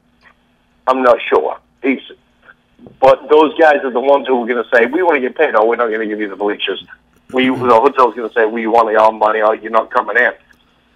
I'm 0.87 1.03
not 1.03 1.19
sure. 1.21 1.57
He's. 1.81 1.99
But 2.99 3.29
those 3.29 3.57
guys 3.59 3.77
are 3.83 3.91
the 3.91 3.99
ones 3.99 4.27
who 4.27 4.41
are 4.41 4.47
going 4.47 4.63
to 4.63 4.69
say, 4.75 4.85
"We 4.85 5.03
want 5.03 5.15
to 5.15 5.21
get 5.21 5.37
paid. 5.37 5.55
Oh, 5.55 5.65
we're 5.65 5.75
not 5.75 5.87
going 5.87 5.99
to 6.01 6.07
give 6.07 6.19
you 6.19 6.29
the 6.29 6.35
bleachers." 6.35 6.83
We, 7.31 7.47
the 7.47 7.55
hotel's 7.55 8.15
going 8.15 8.27
to 8.27 8.33
say, 8.33 8.45
"We 8.45 8.67
want 8.67 8.95
our 8.95 9.11
money. 9.11 9.41
Oh, 9.41 9.51
you're 9.51 9.71
not 9.71 9.91
coming 9.91 10.17
in." 10.17 10.31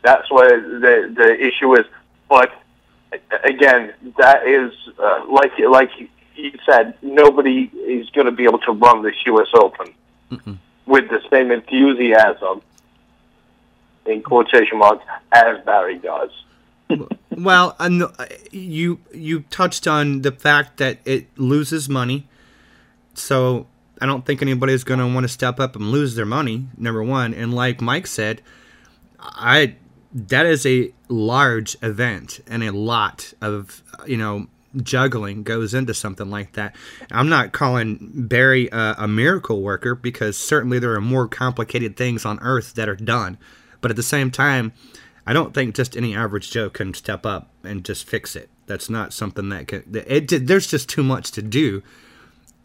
That's 0.01 0.29
where 0.31 0.61
the 0.61 1.13
the 1.15 1.45
issue 1.45 1.73
is. 1.75 1.85
But 2.29 2.51
again, 3.43 3.93
that 4.17 4.47
is 4.47 4.71
uh, 4.99 5.25
like 5.29 5.51
like 5.69 5.89
you 6.35 6.51
said, 6.65 6.95
nobody 7.01 7.71
is 7.73 8.09
going 8.09 8.25
to 8.25 8.31
be 8.31 8.43
able 8.43 8.59
to 8.59 8.71
run 8.71 9.03
this 9.03 9.15
U.S. 9.25 9.47
Open 9.53 9.93
mm 10.31 10.57
with 10.85 11.09
the 11.09 11.19
same 11.31 11.49
enthusiasm 11.49 12.61
in 14.05 14.21
quotation 14.21 14.77
marks 14.77 15.03
as 15.31 15.57
Barry 15.65 15.97
does. 15.97 16.29
well, 17.31 17.75
you 18.51 18.99
you 19.11 19.39
touched 19.49 19.87
on 19.87 20.21
the 20.21 20.31
fact 20.31 20.77
that 20.77 20.99
it 21.03 21.27
loses 21.37 21.89
money, 21.89 22.27
so 23.15 23.65
I 23.99 24.05
don't 24.05 24.25
think 24.25 24.41
anybody 24.41 24.73
is 24.73 24.83
going 24.83 24.99
to 24.99 25.07
want 25.07 25.23
to 25.23 25.27
step 25.27 25.59
up 25.59 25.75
and 25.75 25.89
lose 25.89 26.15
their 26.15 26.25
money. 26.25 26.67
Number 26.77 27.03
one, 27.03 27.33
and 27.33 27.53
like 27.53 27.81
Mike 27.81 28.05
said, 28.05 28.43
I 29.19 29.75
that 30.15 30.45
is 30.45 30.65
a 30.65 30.91
large 31.09 31.75
event 31.83 32.39
and 32.47 32.63
a 32.63 32.71
lot 32.71 33.33
of 33.41 33.83
you 34.07 34.15
know 34.15 34.47
juggling 34.81 35.43
goes 35.43 35.73
into 35.73 35.93
something 35.93 36.29
like 36.29 36.53
that. 36.53 36.75
I'm 37.11 37.29
not 37.29 37.51
calling 37.51 38.11
Barry 38.13 38.67
a, 38.71 38.95
a, 38.99 39.07
miracle 39.07 39.61
worker 39.61 39.95
because 39.95 40.37
certainly 40.37 40.79
there 40.79 40.93
are 40.93 41.01
more 41.01 41.27
complicated 41.27 41.95
things 41.95 42.25
on 42.25 42.39
earth 42.41 42.73
that 42.73 42.89
are 42.89 42.95
done. 42.95 43.37
But 43.79 43.91
at 43.91 43.95
the 43.95 44.03
same 44.03 44.31
time, 44.31 44.73
I 45.25 45.33
don't 45.33 45.53
think 45.53 45.75
just 45.75 45.95
any 45.95 46.15
average 46.15 46.51
Joe 46.51 46.69
can 46.69 46.93
step 46.93 47.25
up 47.25 47.49
and 47.63 47.85
just 47.85 48.07
fix 48.07 48.35
it. 48.35 48.49
That's 48.67 48.89
not 48.89 49.13
something 49.13 49.49
that 49.49 49.67
can. 49.67 49.83
It, 49.93 50.31
it, 50.31 50.47
there's 50.47 50.67
just 50.67 50.89
too 50.89 51.03
much 51.03 51.31
to 51.31 51.41
do, 51.41 51.83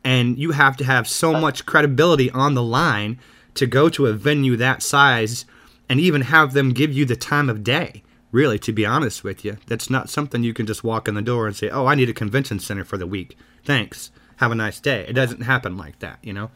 and 0.03 0.39
you 0.39 0.53
have 0.53 0.77
to 0.79 0.85
have 0.85 1.07
so 1.07 1.33
much 1.33 1.67
credibility 1.67 2.31
on 2.31 2.55
the 2.55 2.63
line 2.63 3.19
to 3.55 3.67
go 3.67 3.89
to 3.91 4.07
a 4.07 4.13
venue 4.13 4.57
that 4.57 4.83
size 4.83 5.45
and 5.91 6.01
even 6.01 6.23
have 6.23 6.55
them 6.55 6.73
give 6.73 6.93
you 6.93 7.05
the 7.05 7.17
time 7.17 7.51
of 7.51 7.65
day. 7.65 8.03
Really, 8.31 8.61
to 8.61 8.73
be 8.73 8.87
honest 8.87 9.25
with 9.25 9.45
you, 9.45 9.59
that's 9.67 9.91
not 9.91 10.09
something 10.09 10.45
you 10.45 10.55
can 10.55 10.65
just 10.65 10.85
walk 10.85 11.09
in 11.09 11.15
the 11.17 11.21
door 11.21 11.49
and 11.49 11.57
say, 11.57 11.69
"Oh, 11.69 11.87
I 11.87 11.97
need 11.97 12.09
a 12.09 12.15
convention 12.15 12.61
center 12.61 12.85
for 12.85 12.97
the 12.97 13.07
week. 13.07 13.37
Thanks. 13.65 14.13
have 14.37 14.53
a 14.53 14.55
nice 14.55 14.81
day. 14.81 15.05
It 15.07 15.13
doesn't 15.13 15.43
happen 15.43 15.77
like 15.77 15.99
that, 15.99 16.19
you 16.23 16.33
know. 16.33 16.51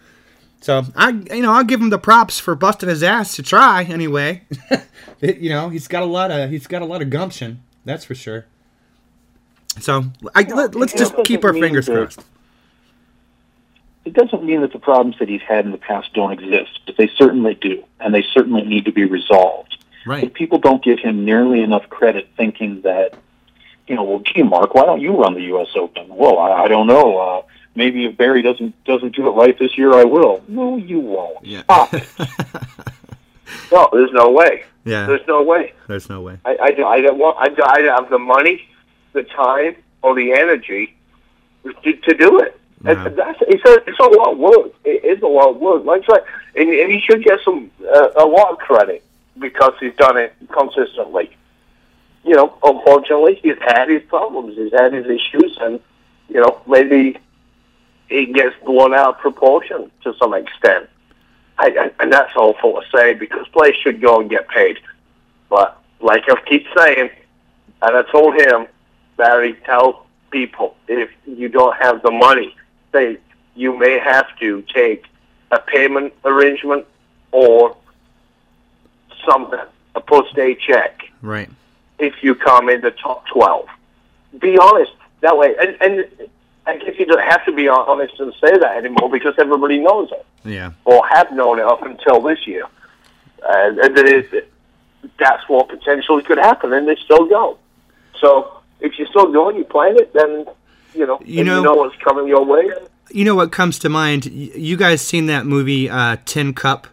So 0.62 0.84
I, 0.96 1.10
you 1.10 1.42
know, 1.42 1.52
I'll 1.52 1.64
give 1.64 1.82
him 1.82 1.90
the 1.90 1.98
props 1.98 2.38
for 2.38 2.54
busting 2.54 2.88
his 2.88 3.02
ass 3.02 3.36
to 3.36 3.42
try 3.42 3.82
anyway. 3.82 4.44
You 5.20 5.48
know, 5.48 5.70
he's 5.70 5.88
got 5.88 6.02
a 6.02 6.06
lot 6.06 6.30
of 6.30 6.50
he's 6.50 6.66
got 6.66 6.82
a 6.82 6.84
lot 6.84 7.00
of 7.00 7.08
gumption, 7.08 7.62
that's 7.84 8.04
for 8.04 8.14
sure. 8.14 8.46
So 9.80 10.04
I, 10.34 10.42
let, 10.42 10.76
us 10.76 10.92
just 10.92 11.14
keep 11.24 11.44
our 11.44 11.52
fingers 11.52 11.86
crossed. 11.86 12.20
It 14.04 14.12
doesn't 14.12 14.44
mean 14.44 14.60
that 14.60 14.72
the 14.72 14.78
problems 14.78 15.16
that 15.18 15.28
he's 15.28 15.40
had 15.42 15.64
in 15.64 15.72
the 15.72 15.78
past 15.78 16.12
don't 16.12 16.32
exist, 16.32 16.80
but 16.86 16.96
they 16.98 17.08
certainly 17.16 17.54
do, 17.54 17.82
and 18.00 18.14
they 18.14 18.22
certainly 18.34 18.62
need 18.62 18.84
to 18.84 18.92
be 18.92 19.04
resolved. 19.04 19.78
Right. 20.06 20.24
But 20.24 20.34
people 20.34 20.58
don't 20.58 20.84
give 20.84 20.98
him 20.98 21.24
nearly 21.24 21.62
enough 21.62 21.88
credit, 21.88 22.28
thinking 22.36 22.82
that, 22.82 23.14
you 23.88 23.94
know, 23.94 24.02
well, 24.04 24.18
gee, 24.20 24.42
Mark, 24.42 24.74
why 24.74 24.84
don't 24.84 25.00
you 25.00 25.16
run 25.16 25.32
the 25.34 25.42
U.S. 25.44 25.68
Open? 25.74 26.06
Well, 26.08 26.38
I, 26.38 26.64
I 26.64 26.68
don't 26.68 26.86
know. 26.86 27.16
Uh, 27.18 27.42
maybe 27.74 28.04
if 28.04 28.16
Barry 28.18 28.42
doesn't 28.42 28.74
doesn't 28.84 29.16
do 29.16 29.26
it 29.26 29.30
right 29.32 29.58
this 29.58 29.78
year, 29.78 29.94
I 29.94 30.04
will. 30.04 30.42
No, 30.48 30.76
you 30.76 31.00
won't. 31.00 31.44
Yeah. 31.44 31.62
Stop 31.62 31.94
it. 31.94 32.06
No, 33.72 33.88
there's 33.92 34.12
no 34.12 34.30
way. 34.30 34.64
Yeah. 34.84 35.06
There's 35.06 35.26
no 35.26 35.42
way. 35.42 35.72
There's 35.86 36.08
no 36.08 36.20
way. 36.22 36.38
I, 36.44 36.56
I, 36.62 36.70
don't- 36.72 36.92
I 36.92 37.00
don't 37.00 37.18
want. 37.18 37.36
I, 37.38 37.48
don't- 37.48 37.70
I 37.70 37.82
don't 37.82 38.00
have 38.02 38.10
the 38.10 38.18
money, 38.18 38.68
the 39.12 39.22
time, 39.22 39.76
or 40.02 40.14
the 40.14 40.32
energy 40.32 40.94
to, 41.64 41.92
to 41.92 42.14
do 42.14 42.40
it. 42.40 42.58
And 42.86 42.98
Yeah. 42.98 43.08
that's 43.08 43.38
it's 43.48 43.64
a 43.64 43.74
it's 43.88 43.98
a 43.98 44.04
lot 44.04 44.32
of 44.32 44.38
work. 44.38 44.72
It 44.84 45.04
is 45.04 45.22
a 45.22 45.26
lot 45.26 45.50
of 45.50 45.56
work. 45.56 45.84
Like 45.84 46.04
said, 46.04 46.22
and, 46.54 46.68
and 46.68 46.92
he 46.92 47.00
should 47.00 47.24
get 47.24 47.40
some 47.44 47.70
uh, 47.82 48.08
a 48.16 48.26
lot 48.26 48.52
of 48.52 48.58
credit 48.58 49.02
because 49.38 49.72
he's 49.80 49.94
done 49.94 50.16
it 50.18 50.34
consistently. 50.52 51.30
You 52.24 52.34
know, 52.36 52.56
unfortunately, 52.62 53.38
he's 53.42 53.58
had 53.60 53.88
his 53.88 54.02
problems. 54.02 54.56
He's 54.56 54.72
had 54.72 54.92
his 54.92 55.06
issues, 55.06 55.56
and 55.60 55.80
you 56.28 56.40
know 56.40 56.60
maybe 56.66 57.18
it 58.10 58.34
gets 58.34 58.54
blown 58.64 58.92
out 58.94 59.14
of 59.14 59.18
proportion 59.18 59.90
to 60.02 60.14
some 60.14 60.34
extent. 60.34 60.88
I, 61.58 61.68
I, 61.68 61.90
and 62.00 62.12
that's 62.12 62.34
awful 62.36 62.80
to 62.80 62.82
say 62.94 63.14
because 63.14 63.46
players 63.48 63.76
should 63.82 64.00
go 64.00 64.20
and 64.20 64.28
get 64.28 64.48
paid. 64.48 64.78
But 65.48 65.80
like 66.00 66.24
I 66.28 66.34
keep 66.46 66.66
saying, 66.76 67.10
and 67.80 67.96
I 67.96 68.02
told 68.10 68.34
him, 68.34 68.66
Barry, 69.16 69.54
tell 69.64 70.04
people 70.30 70.76
if 70.88 71.10
you 71.26 71.48
don't 71.48 71.76
have 71.76 72.02
the 72.02 72.10
money, 72.10 72.54
say 72.94 73.18
you 73.54 73.76
may 73.76 73.98
have 73.98 74.26
to 74.38 74.62
take 74.74 75.04
a 75.50 75.58
payment 75.58 76.12
arrangement 76.24 76.86
or 77.32 77.76
something, 79.28 79.60
a 79.94 80.00
post-day 80.00 80.54
check 80.54 81.02
Right. 81.22 81.50
if 81.98 82.14
you 82.22 82.34
come 82.34 82.68
in 82.68 82.80
the 82.80 82.90
top 82.92 83.26
12. 83.28 83.66
Be 84.38 84.58
honest 84.58 84.92
that 85.20 85.36
way. 85.36 85.54
And, 85.60 85.76
and 85.80 86.06
I 86.66 86.76
guess 86.78 86.94
you 86.98 87.06
don't 87.06 87.22
have 87.22 87.44
to 87.46 87.52
be 87.52 87.68
honest 87.68 88.18
and 88.20 88.32
say 88.40 88.56
that 88.58 88.76
anymore 88.76 89.10
because 89.10 89.34
everybody 89.38 89.78
knows 89.78 90.10
it 90.12 90.24
Yeah. 90.44 90.72
or 90.84 91.06
have 91.08 91.32
known 91.32 91.58
it 91.58 91.64
up 91.64 91.82
until 91.82 92.20
this 92.20 92.46
year. 92.46 92.64
And, 93.46 93.78
and 93.78 93.96
that 93.96 94.06
is, 94.06 94.42
that's 95.18 95.48
what 95.48 95.68
potentially 95.68 96.22
could 96.22 96.38
happen, 96.38 96.72
and 96.72 96.88
they 96.88 96.96
still 96.96 97.26
go. 97.26 97.58
So 98.20 98.60
if 98.80 98.98
you're 98.98 99.08
still 99.08 99.30
going, 99.32 99.56
you're 99.56 99.64
playing 99.66 99.96
it, 99.96 100.12
then, 100.14 100.46
you 100.94 101.06
know, 101.06 101.20
You 101.24 101.44
know- 101.44 101.58
you 101.58 101.64
know 101.64 101.74
what's 101.74 101.96
coming 102.02 102.28
your 102.28 102.44
way. 102.44 102.70
You 103.10 103.24
know 103.24 103.34
what 103.34 103.52
comes 103.52 103.78
to 103.80 103.88
mind? 103.88 104.24
You 104.26 104.76
guys 104.76 105.00
seen 105.02 105.26
that 105.26 105.44
movie 105.46 105.88
uh, 105.90 106.16
Tin 106.24 106.54
Cup? 106.54 106.86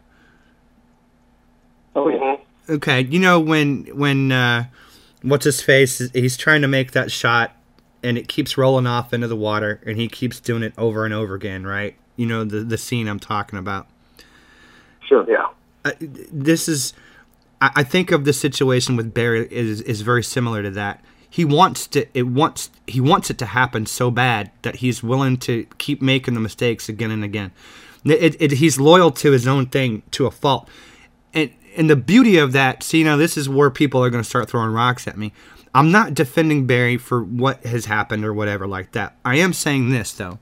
Oh 1.96 2.08
yeah. 2.10 2.38
Okay, 2.70 3.02
you 3.02 3.20
know 3.20 3.40
when 3.40 3.86
when 3.98 4.32
uh, 4.32 4.66
what's 5.24 5.46
his 5.46 5.62
face? 5.62 6.00
He's 6.14 6.38
trying 6.38 6.62
to 6.62 6.68
make 6.68 6.92
that 6.92 7.12
shot, 7.12 7.56
and 8.04 8.18
it 8.18 8.28
keeps 8.28 8.58
rolling 8.58 8.88
off 8.88 9.14
into 9.14 9.28
the 9.28 9.36
water, 9.36 9.82
and 9.86 9.98
he 9.98 10.08
keeps 10.08 10.40
doing 10.40 10.64
it 10.64 10.74
over 10.78 11.06
and 11.06 11.14
over 11.14 11.34
again. 11.34 11.66
Right? 11.66 11.96
You 12.16 12.26
know 12.26 12.44
the 12.44 12.60
the 12.60 12.78
scene 12.78 13.08
I'm 13.08 13.20
talking 13.20 13.58
about. 13.60 13.88
Sure. 15.08 15.26
Yeah. 15.30 15.48
uh, 15.84 15.92
this 16.00 16.70
is 16.70 16.94
I, 17.60 17.72
I 17.78 17.84
think 17.84 18.12
of 18.12 18.24
the 18.26 18.34
situation 18.34 18.96
with 18.96 19.14
Barry 19.14 19.48
is 19.52 19.82
is 19.82 20.02
very 20.02 20.24
similar 20.24 20.62
to 20.64 20.72
that. 20.72 21.04
He 21.32 21.46
wants 21.46 21.88
to 21.88 22.06
it 22.14 22.28
wants 22.28 22.70
he 22.86 23.02
wants 23.02 23.32
it 23.32 23.38
to 23.40 23.48
happen 23.48 23.86
so 23.86 24.12
bad 24.12 24.52
that 24.62 24.76
he's 24.78 25.02
willing 25.02 25.38
to 25.38 25.66
keep 25.78 26.02
making 26.02 26.36
the 26.36 26.40
mistakes 26.40 26.90
again 26.90 27.10
and 27.10 27.24
again. 27.24 27.52
It, 28.04 28.36
it, 28.40 28.52
he's 28.54 28.80
loyal 28.80 29.12
to 29.12 29.32
his 29.32 29.48
own 29.48 29.68
thing 29.68 30.04
to 30.12 30.28
a 30.28 30.32
fault. 30.32 30.68
And 31.34 31.52
and 31.78 31.90
the 31.90 31.96
beauty 31.96 32.38
of 32.38 32.52
that, 32.52 32.84
see, 32.84 33.04
now 33.04 33.16
this 33.16 33.38
is 33.38 33.48
where 33.48 33.72
people 33.72 34.04
are 34.04 34.10
going 34.10 34.24
to 34.24 34.30
start 34.30 34.50
throwing 34.50 34.74
rocks 34.74 35.08
at 35.08 35.18
me. 35.18 35.32
I'm 35.74 35.90
not 35.90 36.14
defending 36.14 36.68
Barry 36.68 36.98
for 36.98 37.24
what 37.24 37.66
has 37.66 37.86
happened 37.86 38.26
or 38.26 38.34
whatever 38.34 38.68
like 38.68 38.92
that. 38.92 39.16
I 39.24 39.38
am 39.38 39.54
saying 39.54 39.90
this 39.90 40.12
though 40.12 40.40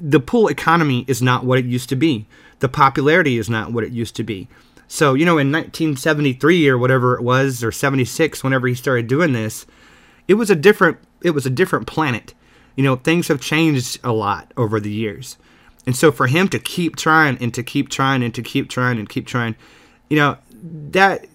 the 0.00 0.20
pool 0.20 0.48
economy 0.48 1.04
is 1.08 1.22
not 1.22 1.44
what 1.44 1.58
it 1.58 1.64
used 1.64 1.88
to 1.88 1.96
be. 1.96 2.26
The 2.60 2.68
popularity 2.68 3.38
is 3.38 3.48
not 3.48 3.72
what 3.72 3.84
it 3.84 3.92
used 3.92 4.16
to 4.16 4.24
be. 4.24 4.48
So, 4.88 5.12
you 5.12 5.26
know, 5.26 5.38
in 5.38 5.52
1973 5.52 6.68
or 6.68 6.78
whatever 6.78 7.14
it 7.14 7.22
was, 7.22 7.62
or 7.62 7.70
76, 7.70 8.42
whenever 8.42 8.66
he 8.66 8.74
started 8.74 9.06
doing 9.06 9.34
this, 9.34 9.66
it 10.26 10.34
was 10.34 10.50
a 10.50 10.56
different 10.56 10.98
it 11.22 11.30
was 11.30 11.46
a 11.46 11.50
different 11.50 11.86
planet. 11.86 12.34
You 12.74 12.84
know, 12.84 12.96
things 12.96 13.28
have 13.28 13.40
changed 13.40 13.98
a 14.02 14.12
lot 14.12 14.52
over 14.56 14.80
the 14.80 14.90
years. 14.90 15.36
And 15.84 15.96
so 15.96 16.12
for 16.12 16.26
him 16.26 16.48
to 16.48 16.58
keep 16.58 16.96
trying 16.96 17.38
and 17.38 17.52
to 17.54 17.62
keep 17.62 17.88
trying 17.88 18.22
and 18.22 18.34
to 18.34 18.42
keep 18.42 18.68
trying 18.68 18.98
and 18.98 19.08
keep 19.08 19.26
trying, 19.26 19.56
you 20.08 20.16
know, 20.16 20.38
that 20.90 21.26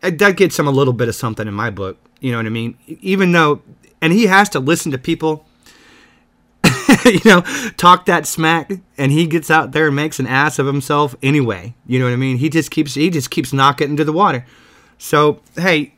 that 0.00 0.36
gets 0.36 0.58
him 0.58 0.66
a 0.66 0.72
little 0.72 0.92
bit 0.92 1.08
of 1.08 1.14
something 1.14 1.48
in 1.48 1.54
my 1.54 1.70
book. 1.70 1.98
You 2.20 2.30
know 2.30 2.38
what 2.38 2.46
I 2.46 2.50
mean? 2.50 2.78
Even 2.86 3.32
though 3.32 3.62
and 4.00 4.12
he 4.12 4.26
has 4.26 4.48
to 4.50 4.60
listen 4.60 4.92
to 4.92 4.98
people 4.98 5.46
you 7.04 7.20
know, 7.24 7.40
talk 7.76 8.06
that 8.06 8.26
smack, 8.26 8.72
and 8.98 9.12
he 9.12 9.26
gets 9.26 9.50
out 9.50 9.72
there 9.72 9.86
and 9.88 9.96
makes 9.96 10.18
an 10.18 10.26
ass 10.26 10.58
of 10.58 10.66
himself 10.66 11.14
anyway. 11.22 11.74
You 11.86 11.98
know 11.98 12.06
what 12.06 12.12
I 12.12 12.16
mean? 12.16 12.38
He 12.38 12.48
just 12.48 12.70
keeps 12.70 12.94
he 12.94 13.10
just 13.10 13.30
keeps 13.30 13.52
knocking 13.52 13.90
into 13.90 14.04
the 14.04 14.12
water. 14.12 14.46
So 14.98 15.40
hey, 15.56 15.94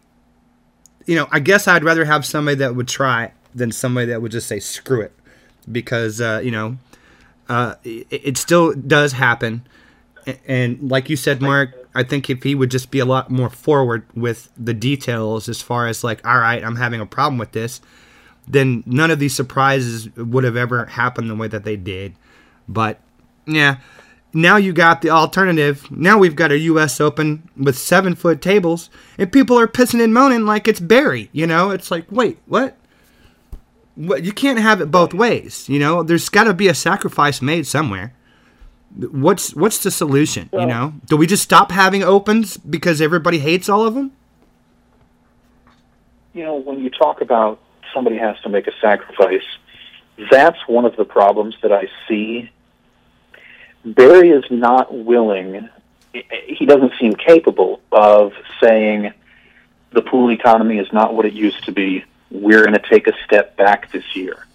you 1.07 1.17
know, 1.17 1.29
I 1.31 1.41
guess 1.41 1.69
I'd 1.69 1.85
rather 1.85 2.05
have 2.05 2.25
somebody 2.25 2.57
that 2.57 2.75
would 2.75 2.89
try 2.89 3.33
than 3.55 3.71
somebody 3.73 4.07
that 4.07 4.23
would 4.23 4.33
just 4.33 4.47
say 4.49 4.59
screw 4.61 5.01
it, 5.03 5.13
because 5.71 6.21
uh, 6.21 6.41
you 6.43 6.51
know, 6.51 6.77
uh, 7.49 7.75
it, 7.85 8.07
it 8.11 8.37
still 8.39 8.73
does 8.75 9.13
happen. 9.13 9.67
A- 10.27 10.39
And 10.51 10.91
like 10.91 11.11
you 11.11 11.17
said, 11.17 11.43
Mark, 11.43 11.75
I 11.95 12.03
think 12.03 12.29
if 12.31 12.43
he 12.43 12.55
would 12.55 12.71
just 12.71 12.91
be 12.91 12.99
a 12.99 13.05
lot 13.05 13.31
more 13.31 13.51
forward 13.51 14.05
with 14.15 14.51
the 14.57 14.75
details 14.75 15.49
as 15.49 15.61
far 15.63 15.87
as 15.87 16.03
like, 16.03 16.27
all 16.27 16.39
right, 16.39 16.65
I'm 16.65 16.77
having 16.77 17.01
a 17.01 17.07
problem 17.07 17.39
with 17.39 17.53
this, 17.53 17.81
then 18.47 18.83
none 18.87 19.11
of 19.11 19.19
these 19.19 19.35
surprises 19.35 20.15
would 20.17 20.45
have 20.45 20.57
ever 20.57 20.87
happened 20.87 21.31
the 21.31 21.35
way 21.35 21.49
that 21.49 21.65
they 21.65 21.77
did. 21.77 22.15
But 22.69 23.01
yeah, 23.47 23.79
now 24.33 24.57
you 24.57 24.73
got 24.73 25.03
the 25.03 25.11
alternative. 25.11 25.91
Now 25.91 26.19
we've 26.19 26.37
got 26.37 26.51
a 26.51 26.59
U.S. 26.59 27.01
Open 27.01 27.49
with 27.57 27.79
seven 27.79 28.15
foot 28.15 28.41
tables, 28.41 28.91
and 29.19 29.33
people 29.33 29.59
are 29.59 29.69
pissing 29.69 30.03
and 30.03 30.15
moaning 30.15 30.45
like 30.45 30.69
it's 30.69 30.81
Barry. 30.81 31.31
You 31.33 31.47
know, 31.47 31.71
it's 31.71 31.91
like, 31.91 32.07
wait, 32.11 32.39
what? 32.47 32.77
What? 33.95 34.25
You 34.25 34.33
can't 34.33 34.59
have 34.59 34.81
it 34.81 34.91
both 34.91 35.15
ways. 35.15 35.69
You 35.69 35.79
know, 35.79 36.03
there's 36.03 36.29
got 36.29 36.45
to 36.45 36.55
be 36.55 36.69
a 36.69 36.75
sacrifice 36.75 37.41
made 37.41 37.67
somewhere. 37.67 38.13
What's 38.97 39.55
what's 39.55 39.83
the 39.83 39.91
solution? 39.91 40.49
you 40.53 40.67
know, 40.67 40.95
do 41.07 41.17
we 41.17 41.27
just 41.27 41.43
stop 41.43 41.71
having 41.71 42.03
opens 42.03 42.57
because 42.57 43.01
everybody 43.01 43.41
hates 43.41 43.69
all 43.69 43.87
of 43.87 43.95
them? 43.95 44.13
you 46.35 46.43
know, 46.43 46.57
when 46.57 46.81
you 46.81 46.91
talk 46.91 47.21
about 47.21 47.59
somebody 47.95 48.19
has 48.19 48.39
to 48.41 48.49
make 48.49 48.67
a 48.67 48.73
sacrifice, 48.81 49.45
that's 50.31 50.59
one 50.67 50.85
of 50.85 50.97
the 50.97 51.05
problems 51.05 51.57
that 51.63 51.73
I 51.73 51.89
see. 52.07 52.51
Barry 53.85 54.31
is 54.31 54.45
not 54.51 54.93
willing, 54.95 55.69
he 56.13 56.67
doesn't 56.67 56.93
seem 57.01 57.15
capable 57.15 57.81
of 57.91 58.33
saying 58.61 59.13
the 59.93 60.03
pool 60.03 60.31
economy 60.31 60.79
is 60.79 60.93
not 60.93 61.15
what 61.15 61.25
it 61.25 61.33
used 61.33 61.65
to 61.65 61.73
be. 61.73 62.05
We're 62.31 62.63
going 62.63 62.75
to 62.75 62.89
take 62.89 63.07
a 63.07 63.13
step 63.25 63.57
back 63.57 63.93
this 63.93 64.17
year. 64.17 64.47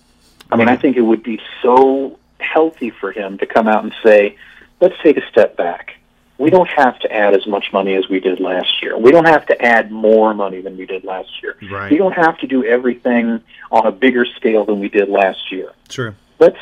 I 0.51 0.55
mean, 0.55 0.67
I 0.67 0.75
think 0.75 0.97
it 0.97 1.01
would 1.01 1.23
be 1.23 1.39
so 1.61 2.19
healthy 2.39 2.89
for 2.89 3.11
him 3.11 3.37
to 3.37 3.45
come 3.45 3.67
out 3.67 3.83
and 3.83 3.93
say, 4.03 4.37
let's 4.81 4.95
take 5.03 5.17
a 5.17 5.27
step 5.29 5.55
back. 5.55 5.98
We 6.39 6.49
don't 6.49 6.69
have 6.69 6.97
to 6.99 7.11
add 7.13 7.33
as 7.35 7.45
much 7.45 7.71
money 7.73 7.95
as 7.95 8.07
we 8.09 8.19
did 8.21 8.39
last 8.39 8.81
year. 8.81 8.97
We 8.97 9.11
don't 9.11 9.27
have 9.27 9.45
to 9.47 9.61
add 9.61 9.91
more 9.91 10.33
money 10.33 10.61
than 10.61 10.77
we 10.77 10.85
did 10.85 11.03
last 11.03 11.29
year. 11.43 11.57
Right. 11.69 11.91
We 11.91 11.97
don't 11.97 12.13
have 12.13 12.37
to 12.39 12.47
do 12.47 12.63
everything 12.63 13.41
on 13.71 13.85
a 13.85 13.91
bigger 13.91 14.25
scale 14.25 14.63
than 14.65 14.79
we 14.79 14.87
did 14.89 15.09
last 15.09 15.51
year. 15.51 15.73
True. 15.89 16.15
Let's 16.39 16.57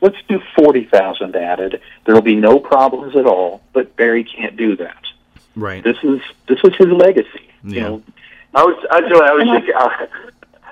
let's 0.00 0.16
do 0.28 0.40
forty 0.56 0.84
thousand 0.84 1.34
added. 1.34 1.80
There'll 2.06 2.22
be 2.22 2.36
no 2.36 2.60
problems 2.60 3.16
at 3.16 3.26
all. 3.26 3.60
But 3.72 3.96
Barry 3.96 4.22
can't 4.24 4.56
do 4.56 4.76
that. 4.76 5.02
Right. 5.56 5.82
This 5.82 5.96
is 6.04 6.20
this 6.46 6.60
is 6.62 6.76
his 6.76 6.86
legacy. 6.88 7.50
You 7.64 7.74
Yeah. 7.74 7.82
know, 7.88 8.02
I 8.54 8.62
was, 8.62 8.86
I, 8.90 9.00
was- 9.00 9.20
I 9.20 9.32
was 9.34 9.62
just, 9.62 9.76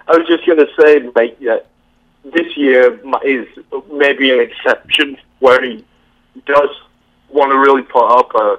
I 0.08 0.16
was 0.16 0.26
just 0.28 0.46
going 0.46 0.58
to 0.58 0.68
say, 0.80 1.10
mate, 1.16 1.40
that 1.40 1.62
uh, 1.62 2.30
this 2.32 2.56
year 2.56 2.98
is 3.24 3.46
maybe 3.92 4.30
an 4.30 4.40
exception 4.40 5.16
where 5.40 5.60
he 5.62 5.84
does 6.46 6.70
want 7.28 7.52
to 7.52 7.58
really 7.58 7.82
put 7.82 8.06
up 8.06 8.34
a 8.34 8.58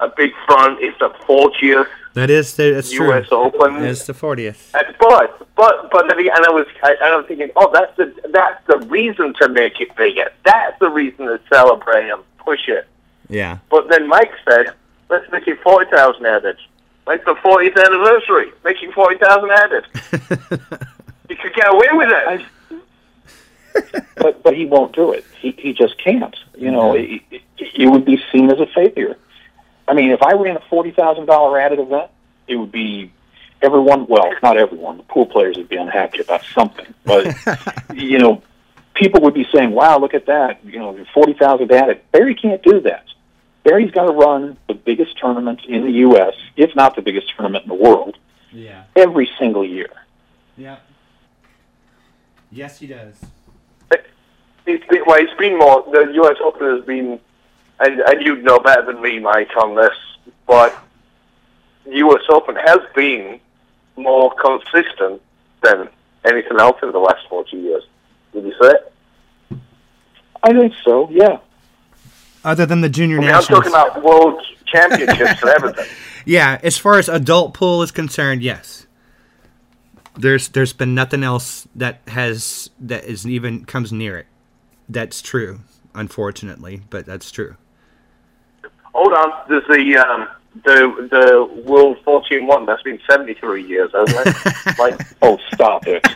a 0.00 0.08
big 0.16 0.30
front. 0.46 0.80
It's 0.80 0.96
the 0.98 1.10
40th 1.10 1.88
That 2.14 2.30
is 2.30 2.54
that's 2.54 2.90
true. 2.90 3.06
U.S. 3.08 3.26
Open, 3.32 3.84
It's 3.84 4.06
the 4.06 4.14
fortieth. 4.14 4.74
Uh, 4.74 4.82
but 5.00 5.46
But 5.56 5.90
but 5.90 6.08
then 6.08 6.18
again, 6.18 6.32
and 6.36 6.46
I 6.46 6.50
was 6.50 6.66
I, 6.82 6.90
and 7.02 7.14
I'm 7.14 7.24
thinking, 7.24 7.50
oh, 7.56 7.70
that's 7.72 7.96
the 7.96 8.14
that's 8.32 8.64
the 8.66 8.78
reason 8.88 9.34
to 9.40 9.48
make 9.48 9.80
it 9.80 9.94
bigger. 9.96 10.30
That's 10.44 10.78
the 10.78 10.88
reason 10.88 11.26
to 11.26 11.40
celebrate 11.52 12.08
and 12.10 12.22
push 12.38 12.68
it. 12.68 12.86
Yeah. 13.28 13.58
But 13.70 13.88
then 13.88 14.08
Mike 14.08 14.32
said, 14.48 14.74
let's 15.10 15.30
make 15.32 15.46
it 15.48 15.60
forty 15.62 15.90
thousand 15.90 16.26
added. 16.26 16.56
Like 17.08 17.24
the 17.24 17.32
40th 17.36 17.82
anniversary, 17.86 18.52
making 18.64 18.92
40,000 18.92 19.50
added. 19.50 19.86
you 21.30 21.36
could 21.36 21.54
get 21.54 21.66
away 21.72 21.88
with 21.92 22.10
it. 22.10 22.44
But 24.16 24.42
but 24.42 24.56
he 24.56 24.66
won't 24.66 24.94
do 24.94 25.12
it. 25.12 25.24
He 25.40 25.52
he 25.58 25.72
just 25.72 25.98
can't. 26.02 26.36
You 26.56 26.70
know, 26.70 26.94
it, 26.94 27.22
it, 27.30 27.42
it 27.58 27.86
would 27.88 28.04
be 28.04 28.18
seen 28.32 28.50
as 28.50 28.58
a 28.60 28.66
failure. 28.66 29.16
I 29.86 29.94
mean, 29.94 30.10
if 30.10 30.22
I 30.22 30.32
ran 30.34 30.56
a 30.56 30.62
forty 30.68 30.90
thousand 30.90 31.26
dollar 31.26 31.58
added 31.60 31.78
event, 31.78 32.10
it 32.46 32.56
would 32.56 32.72
be 32.72 33.12
everyone. 33.62 34.06
Well, 34.06 34.30
not 34.42 34.56
everyone. 34.56 34.98
The 34.98 35.02
pool 35.04 35.26
players 35.26 35.56
would 35.56 35.68
be 35.68 35.76
unhappy 35.76 36.20
about 36.20 36.42
something, 36.54 36.86
but 37.04 37.34
you 37.94 38.18
know, 38.18 38.42
people 38.94 39.20
would 39.22 39.34
be 39.34 39.46
saying, 39.54 39.70
"Wow, 39.70 39.98
look 39.98 40.14
at 40.14 40.26
that! 40.26 40.64
You 40.64 40.78
know, 40.78 41.04
forty 41.14 41.32
thousand 41.34 41.70
added." 41.72 42.00
Barry 42.12 42.34
can't 42.34 42.62
do 42.62 42.80
that. 42.80 43.04
Barry's 43.64 43.90
got 43.90 44.06
to 44.06 44.12
run 44.12 44.56
the 44.66 44.74
biggest 44.74 45.18
tournament 45.18 45.60
in 45.68 45.84
the 45.84 45.92
U.S., 45.92 46.32
if 46.56 46.74
not 46.74 46.96
the 46.96 47.02
biggest 47.02 47.34
tournament 47.36 47.64
in 47.64 47.68
the 47.68 47.74
world, 47.74 48.16
Yeah. 48.50 48.84
every 48.96 49.28
single 49.38 49.62
year. 49.64 49.90
Yeah. 50.56 50.76
Yes, 52.50 52.78
he 52.78 52.86
does. 52.86 53.16
It's 54.68 54.86
been, 54.86 55.02
well, 55.06 55.18
it's 55.18 55.32
been 55.38 55.58
more. 55.58 55.82
The 55.90 56.12
U.S. 56.14 56.36
Open 56.44 56.76
has 56.76 56.84
been, 56.84 57.18
and, 57.80 58.00
and 58.00 58.22
you 58.24 58.36
know 58.36 58.58
better 58.58 58.84
than 58.84 59.00
me, 59.00 59.18
Mike, 59.18 59.50
on 59.56 59.74
this, 59.74 59.96
but 60.46 60.78
the 61.84 61.96
U.S. 61.96 62.22
Open 62.28 62.54
has 62.54 62.80
been 62.94 63.40
more 63.96 64.32
consistent 64.34 65.22
than 65.62 65.88
anything 66.24 66.60
else 66.60 66.76
in 66.82 66.92
the 66.92 66.98
last 66.98 67.26
40 67.28 67.56
years. 67.56 67.82
Would 68.34 68.44
you 68.44 68.54
say? 68.60 69.58
I 70.42 70.52
think 70.52 70.74
so. 70.84 71.08
Yeah. 71.10 71.38
Other 72.44 72.66
than 72.66 72.82
the 72.82 72.88
junior 72.88 73.16
I 73.16 73.20
mean, 73.20 73.28
I'm 73.30 73.36
nationals. 73.36 73.64
talking 73.64 73.72
about 73.72 74.02
world 74.04 74.42
championships 74.66 75.42
and 75.42 75.50
everything. 75.50 75.86
Yeah, 76.24 76.60
as 76.62 76.76
far 76.76 76.98
as 76.98 77.08
adult 77.08 77.54
pool 77.54 77.80
is 77.82 77.90
concerned, 77.90 78.42
yes. 78.42 78.86
There's 80.14 80.48
there's 80.48 80.74
been 80.74 80.94
nothing 80.94 81.22
else 81.24 81.66
that 81.74 82.02
has 82.06 82.68
that 82.80 83.04
is 83.04 83.26
even 83.26 83.64
comes 83.64 83.94
near 83.94 84.18
it. 84.18 84.26
That's 84.88 85.20
true, 85.22 85.60
unfortunately, 85.94 86.82
but 86.90 87.04
that's 87.06 87.30
true. 87.30 87.56
Hold 88.94 89.12
on, 89.12 89.32
there's 89.48 89.66
the 89.68 89.96
um, 89.98 90.28
the 90.64 91.08
the 91.10 91.62
World 91.64 91.98
14 92.04 92.46
one. 92.46 92.66
That's 92.66 92.82
been 92.82 92.98
73 93.08 93.66
years, 93.66 93.90
hasn't 93.92 94.26
it? 94.26 94.78
like, 94.78 95.00
Oh, 95.22 95.38
stop 95.52 95.86
it. 95.86 96.06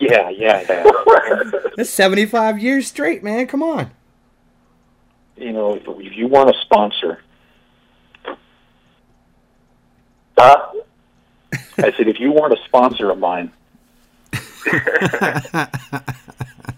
yeah, 0.00 0.30
yeah, 0.30 0.58
it 0.58 0.66
has. 0.68 1.52
That's 1.76 1.90
75 1.90 2.58
years 2.58 2.88
straight, 2.88 3.22
man. 3.22 3.46
Come 3.46 3.62
on. 3.62 3.90
You 5.36 5.52
know, 5.52 5.74
if, 5.74 5.82
if 5.86 6.16
you 6.16 6.26
want 6.26 6.48
a 6.50 6.54
sponsor, 6.62 7.22
huh? 10.38 10.72
I 11.78 11.92
said, 11.96 12.08
if 12.08 12.18
you 12.18 12.32
want 12.32 12.54
a 12.54 12.56
sponsor 12.64 13.10
of 13.10 13.18
mine, 13.18 13.52
I, 14.32 15.68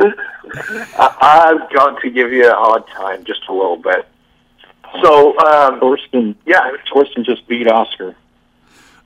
I've 0.98 1.70
got 1.72 2.00
to 2.00 2.10
give 2.10 2.32
you 2.32 2.50
a 2.50 2.54
hard 2.54 2.86
time 2.88 3.24
just 3.24 3.42
a 3.48 3.52
little 3.52 3.76
bit. 3.76 4.06
So, 5.02 5.38
um, 5.38 5.78
Thorsten, 5.80 6.36
yeah, 6.46 6.70
Thorsten 6.92 7.24
just 7.24 7.46
beat 7.46 7.68
Oscar. 7.68 8.16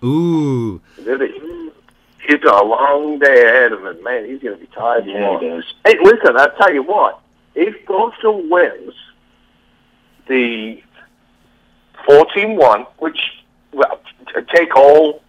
Ooh. 0.03 0.81
he's 0.97 2.41
got 2.41 2.65
a 2.65 2.67
long 2.67 3.19
day 3.19 3.43
ahead 3.43 3.73
of 3.73 3.85
him. 3.85 4.03
Man, 4.03 4.27
he's 4.27 4.41
going 4.41 4.59
to 4.59 4.61
be 4.61 4.71
tired. 4.73 5.07
Yeah, 5.07 5.15
tomorrow. 5.15 5.39
he 5.41 5.49
does. 5.49 5.75
Hey, 5.85 5.97
listen, 6.03 6.37
I'll 6.37 6.57
tell 6.57 6.73
you 6.73 6.83
what. 6.83 7.21
If 7.55 7.87
Thorsten 7.87 8.49
wins 8.51 8.95
the 10.27 10.83
14-1, 12.09 12.87
which, 12.99 13.19
well, 13.73 14.01
take 14.55 14.75
all 14.77 15.23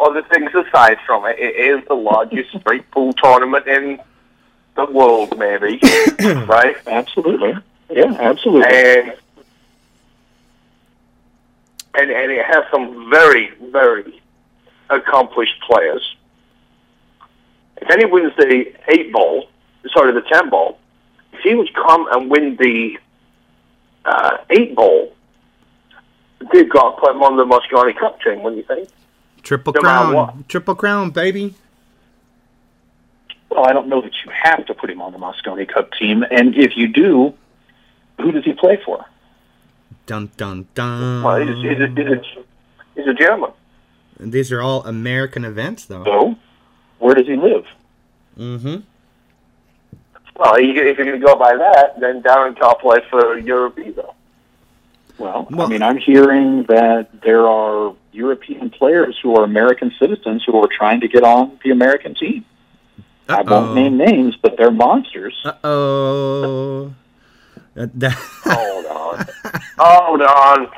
other 0.00 0.22
things 0.22 0.50
aside 0.54 0.98
from 1.06 1.24
it, 1.26 1.38
it 1.38 1.56
is 1.56 1.86
the 1.88 1.94
largest 1.94 2.50
straight 2.60 2.90
pool 2.90 3.12
tournament 3.12 3.66
in 3.66 4.00
the 4.76 4.86
world, 4.86 5.36
maybe, 5.38 5.80
right? 6.46 6.76
Absolutely. 6.86 7.54
Yeah, 7.90 8.12
absolutely. 8.18 8.68
And, 8.74 9.14
and 11.94 12.10
and 12.10 12.32
it 12.32 12.44
has 12.44 12.64
some 12.70 13.10
very, 13.10 13.50
very 13.72 14.20
accomplished 14.90 15.60
players. 15.68 16.16
If 17.78 17.90
any 17.90 18.04
wins 18.06 18.32
the 18.36 18.72
eight 18.88 19.12
ball, 19.12 19.48
sorry, 19.94 20.12
the 20.12 20.22
ten 20.22 20.50
ball, 20.50 20.78
if 21.32 21.40
he 21.40 21.54
would 21.54 21.72
come 21.74 22.06
and 22.12 22.30
win 22.30 22.56
the 22.56 22.98
uh, 24.04 24.38
eight 24.50 24.74
ball, 24.74 25.12
they've 26.52 26.68
got 26.68 26.96
to 26.96 27.00
put 27.00 27.10
him 27.14 27.22
on 27.22 27.36
the 27.36 27.44
Mosconi 27.44 27.96
Cup 27.98 28.20
team. 28.20 28.42
What 28.42 28.50
do 28.50 28.56
you 28.56 28.62
think? 28.64 28.88
Triple 29.42 29.72
No 29.74 29.80
crown. 29.80 30.14
what. 30.14 30.48
Triple 30.48 30.74
crown, 30.74 31.10
baby. 31.10 31.54
Well, 33.56 33.66
I 33.66 33.72
don't 33.72 33.88
know 33.88 34.02
that 34.02 34.12
you 34.24 34.30
have 34.30 34.66
to 34.66 34.74
put 34.74 34.90
him 34.90 35.00
on 35.00 35.12
the 35.12 35.18
Mosconi 35.18 35.66
Cup 35.66 35.90
team, 35.98 36.22
and 36.30 36.54
if 36.54 36.76
you 36.76 36.88
do, 36.88 37.32
who 38.20 38.30
does 38.32 38.44
he 38.44 38.52
play 38.52 38.78
for? 38.84 39.04
Dun 40.06 40.30
dun 40.36 40.68
dun. 40.74 41.22
Well, 41.22 41.38
he's, 41.38 41.56
he's, 41.56 41.80
a, 41.80 41.88
he's, 41.88 41.98
a, 42.06 42.22
he's 42.94 43.06
a 43.08 43.14
German. 43.14 43.50
These 44.20 44.52
are 44.52 44.62
all 44.62 44.84
American 44.84 45.44
events, 45.44 45.84
though. 45.86 46.04
So, 46.04 46.36
where 46.98 47.14
does 47.14 47.26
he 47.26 47.36
live? 47.36 47.66
Mm-hmm. 48.38 48.76
Well, 50.38 50.56
he, 50.56 50.70
if 50.70 50.96
you're 50.98 51.06
going 51.06 51.18
to 51.20 51.26
go 51.26 51.34
by 51.36 51.56
that, 51.56 51.98
then 51.98 52.22
Darren 52.22 52.58
can't 52.58 52.78
play 52.78 52.98
for 53.10 53.38
Europe 53.38 53.78
either. 53.78 54.04
Well, 55.18 55.46
Well- 55.50 55.66
I 55.66 55.68
mean, 55.70 55.82
I'm 55.82 55.96
hearing 55.96 56.64
that 56.64 57.08
there 57.22 57.46
are 57.46 57.94
European 58.12 58.70
players 58.70 59.18
who 59.22 59.34
are 59.36 59.44
American 59.44 59.92
citizens 59.98 60.44
who 60.44 60.56
are 60.62 60.68
trying 60.68 61.00
to 61.00 61.08
get 61.08 61.22
on 61.24 61.58
the 61.64 61.70
American 61.70 62.14
team. 62.14 62.44
I 63.28 63.42
won't 63.42 63.74
name 63.74 63.96
names, 63.96 64.36
but 64.36 64.56
they're 64.56 64.70
monsters. 64.70 65.34
Uh 65.44 65.52
oh. 65.64 66.94
Hold 67.76 68.86
on. 68.86 69.26
Hold 69.78 70.22
on. 70.22 70.68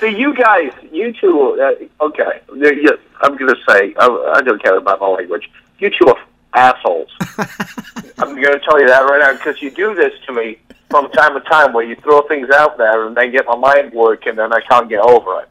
See, 0.00 0.08
you 0.16 0.34
guys, 0.34 0.72
you 0.90 1.12
two, 1.12 1.60
uh, 1.60 2.04
okay, 2.06 2.40
you- 2.54 2.98
I'm 3.20 3.36
going 3.36 3.54
to 3.54 3.60
say, 3.68 3.94
I, 3.98 4.32
I 4.36 4.42
don't 4.42 4.60
care 4.62 4.76
about 4.76 5.00
my 5.00 5.06
language. 5.08 5.48
You 5.78 5.90
two 5.90 6.06
are 6.08 6.18
assholes. 6.54 7.10
I'm 8.18 8.34
going 8.34 8.42
to 8.58 8.60
tell 8.64 8.80
you 8.80 8.88
that 8.88 9.02
right 9.02 9.20
now 9.20 9.32
because 9.34 9.60
you 9.62 9.70
do 9.70 9.94
this 9.94 10.12
to 10.26 10.32
me 10.32 10.58
from 10.90 11.10
time 11.12 11.34
to 11.34 11.40
time 11.48 11.72
where 11.72 11.84
you 11.84 11.94
throw 11.96 12.22
things 12.22 12.48
out 12.50 12.76
there 12.78 13.06
and 13.06 13.16
then 13.16 13.30
get 13.30 13.46
my 13.46 13.54
mind 13.56 13.92
working 13.92 14.30
and 14.30 14.38
then 14.38 14.52
I 14.52 14.60
can't 14.62 14.88
get 14.88 15.00
over 15.00 15.42
it. 15.42 15.48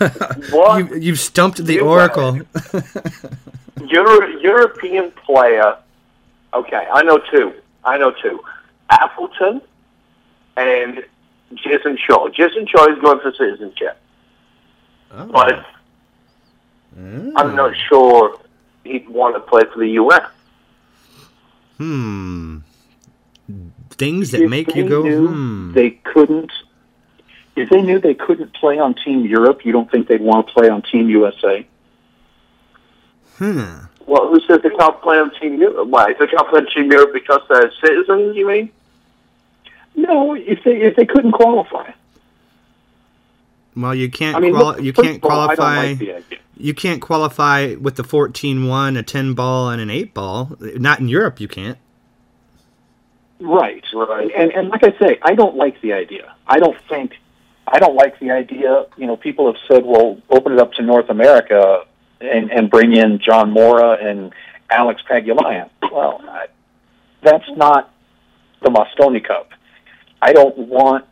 What? 0.52 0.78
you, 0.78 0.96
you've 0.96 1.20
stumped 1.20 1.64
the 1.64 1.74
You 1.74 1.86
oracle. 1.86 2.40
Euro- 3.88 4.26
European 4.40 5.10
player. 5.12 5.76
Okay, 6.54 6.86
I 6.92 7.02
know 7.02 7.18
two. 7.30 7.52
I 7.84 7.96
know 7.98 8.12
two. 8.22 8.40
Appleton 8.90 9.60
and 10.56 11.04
Jayson 11.54 11.96
Shaw. 11.96 12.28
Jayson 12.28 12.66
Shaw 12.68 12.92
is 12.92 12.98
going 13.00 13.20
for 13.20 13.32
citizenship, 13.32 13.96
Oh. 15.12 15.26
but 15.26 15.64
I'm 16.96 17.54
not 17.56 17.74
sure 17.88 18.38
he'd 18.84 19.08
want 19.08 19.34
to 19.36 19.40
play 19.40 19.62
for 19.72 19.78
the 19.78 19.88
U.S. 19.90 20.22
Hmm. 21.78 22.58
Things 23.90 24.30
that 24.32 24.42
If 24.42 24.50
make 24.50 24.74
you 24.74 24.88
go, 24.88 25.02
hmm. 25.26 25.72
They 25.72 25.90
couldn't. 25.90 26.52
If 27.56 27.68
they 27.70 27.82
knew 27.82 27.98
they 28.00 28.14
couldn't 28.14 28.54
play 28.54 28.78
on 28.78 28.94
Team 28.94 29.24
Europe, 29.26 29.64
you 29.64 29.72
don't 29.72 29.90
think 29.90 30.08
they'd 30.08 30.20
want 30.20 30.46
to 30.48 30.52
play 30.52 30.68
on 30.68 30.82
Team 30.82 31.08
USA? 31.10 31.66
Hmm. 33.40 33.86
Well, 34.06 34.28
who 34.28 34.38
says 34.40 34.60
they 34.62 34.68
can't 34.68 35.00
play 35.00 35.16
on 35.16 35.32
Team 35.40 35.58
Europe? 35.58 35.88
Why? 35.88 36.12
They 36.12 36.26
can't 36.26 36.46
play 36.48 36.60
on 36.60 36.66
Team 36.74 36.92
Europe 36.92 37.14
because 37.14 37.40
they're 37.48 37.72
citizens, 37.80 38.36
you 38.36 38.46
mean? 38.46 38.70
No, 39.96 40.34
if 40.34 40.62
they 40.62 40.82
if 40.82 40.94
they 40.96 41.06
couldn't 41.06 41.32
qualify. 41.32 41.90
Well, 43.74 43.94
you 43.94 44.10
can't. 44.10 44.36
I 44.36 44.40
mean, 44.40 44.54
quali- 44.54 44.76
look, 44.76 44.84
you 44.84 44.92
can't 44.92 45.24
of 45.24 45.30
all, 45.30 45.40
I 45.40 45.46
don't 45.46 45.56
qualify. 45.56 45.86
like 45.86 45.98
the 45.98 46.14
idea. 46.16 46.38
you 46.58 46.74
can't 46.74 47.00
qualify 47.00 47.76
with 47.76 47.96
the 47.96 48.02
14-1, 48.02 48.98
a 48.98 49.02
10 49.02 49.34
ball, 49.34 49.70
and 49.70 49.80
an 49.80 49.88
8 49.90 50.12
ball. 50.12 50.56
Not 50.60 51.00
in 51.00 51.08
Europe, 51.08 51.40
you 51.40 51.48
can't. 51.48 51.78
Right. 53.40 53.82
Right. 53.94 54.30
And 54.36 54.52
and 54.52 54.68
like 54.68 54.84
I 54.84 54.92
say, 54.98 55.18
I 55.22 55.34
don't 55.34 55.56
like 55.56 55.80
the 55.80 55.94
idea. 55.94 56.34
I 56.46 56.58
don't 56.58 56.76
think 56.90 57.16
I 57.66 57.78
don't 57.78 57.94
like 57.94 58.18
the 58.18 58.32
idea. 58.32 58.84
You 58.98 59.06
know, 59.06 59.16
people 59.16 59.46
have 59.50 59.60
said, 59.66 59.86
well, 59.86 60.20
open 60.28 60.52
it 60.52 60.58
up 60.58 60.74
to 60.74 60.82
North 60.82 61.08
America 61.08 61.84
and 62.20 62.50
and 62.50 62.70
bring 62.70 62.92
in 62.92 63.18
John 63.18 63.50
Morra 63.50 63.92
and 64.00 64.32
Alex 64.70 65.02
Pagulayan. 65.08 65.68
Well, 65.90 66.20
I, 66.28 66.46
that's 67.22 67.48
not 67.56 67.92
the 68.62 68.70
Mosconi 68.70 69.22
Cup. 69.26 69.50
I 70.22 70.32
don't 70.32 70.56
want 70.56 71.04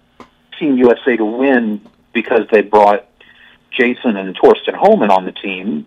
Team 0.59 0.77
USA 0.79 1.17
to 1.17 1.25
win 1.25 1.81
because 2.13 2.43
they 2.53 2.61
brought 2.63 3.07
Jayson 3.73 4.17
and 4.17 4.37
Thorsten 4.41 4.75
Hohmann 4.75 5.11
on 5.11 5.25
the 5.25 5.33
team. 5.33 5.87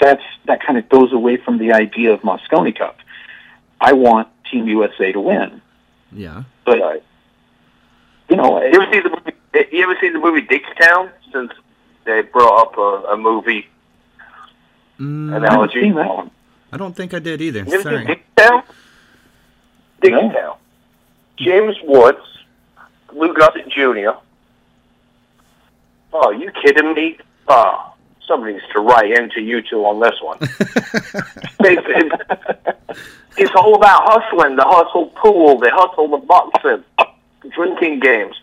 that's 0.00 0.22
that 0.46 0.62
kind 0.64 0.78
of 0.78 0.88
goes 0.88 1.12
away 1.12 1.36
from 1.36 1.58
the 1.58 1.72
idea 1.72 2.12
of 2.12 2.20
Mosconi 2.22 2.76
Cup. 2.76 2.96
I 3.80 3.92
want 3.92 4.28
Team 4.50 4.66
USA 4.68 5.12
to 5.12 5.20
win, 5.20 5.60
Yeah. 6.12 6.44
but 6.64 6.80
I, 6.82 7.00
you 8.28 8.36
know, 8.36 8.62
You 8.62 8.80
ever 8.80 8.92
see 8.92 9.00
the 9.00 9.10
movie? 9.10 9.32
You 9.72 9.82
ever 9.82 9.96
seen 10.00 10.12
the 10.14 10.18
movie 10.20 10.42
Diggstown? 10.42 11.10
Since 11.32 11.52
they 12.04 12.22
brought 12.22 12.68
up 12.68 12.78
a, 12.78 13.12
a 13.12 13.16
movie 13.16 13.66
Mm, 15.00 15.30
I 15.30 15.34
haven't 15.34 15.48
analogy. 15.48 15.80
seen 15.80 15.94
that 15.94 16.08
one. 16.08 16.30
I 16.72 16.76
don't 16.76 16.94
think 16.96 17.12
I 17.14 17.18
did 17.18 17.40
either. 17.40 17.60
You 17.64 17.72
ever 17.74 17.82
Sorry. 17.82 18.06
seen 18.06 18.16
Diggstown? 18.36 18.62
Diggstown. 20.02 20.56
James 21.38 21.76
Woods, 21.84 22.18
Lou 23.12 23.34
Gossett 23.34 23.68
Jr. 23.68 24.10
Oh, 26.12 26.30
you 26.30 26.50
kidding 26.62 26.94
me? 26.94 27.18
Oh, 27.48 27.92
somebody 28.26 28.54
needs 28.54 28.64
to 28.74 28.80
write 28.80 29.10
into 29.10 29.40
you 29.40 29.62
two 29.62 29.84
on 29.84 30.00
this 30.00 30.20
one. 30.22 30.38
it's, 30.40 31.86
it's, 31.88 33.00
it's 33.38 33.52
all 33.56 33.74
about 33.74 34.02
hustling. 34.04 34.56
The 34.56 34.64
hustle 34.64 35.06
pool, 35.16 35.58
the 35.58 35.70
hustle 35.72 36.08
the 36.08 36.18
boxing, 36.18 36.84
drinking 37.50 38.00
games. 38.00 38.36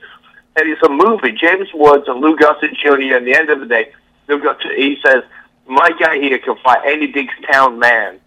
And 0.56 0.70
it's 0.70 0.82
a 0.84 0.90
movie. 0.90 1.32
James 1.32 1.70
Woods 1.74 2.06
and 2.08 2.20
Lou 2.20 2.36
Gossett 2.36 2.74
Jr. 2.76 3.16
And 3.16 3.26
the 3.26 3.36
end 3.36 3.50
of 3.50 3.60
the 3.60 3.66
day, 3.68 3.92
Lou 4.28 4.42
Gossett, 4.42 4.72
he 4.76 4.98
says, 5.06 5.24
my 5.70 5.92
guy 6.00 6.20
here 6.20 6.40
can 6.40 6.56
fight 6.58 6.80
any 6.86 7.12
Diggstown 7.12 7.78
man, 7.78 8.20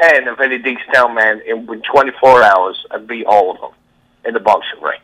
10 0.00 0.28
of 0.28 0.40
any 0.40 0.58
Diggstown 0.58 1.14
man 1.14 1.40
in 1.46 1.66
24 1.66 2.42
hours 2.42 2.86
and 2.90 3.06
beat 3.06 3.26
all 3.26 3.52
of 3.52 3.60
them 3.60 3.70
in 4.24 4.34
the 4.34 4.40
boxing 4.40 4.80
ring. 4.80 5.00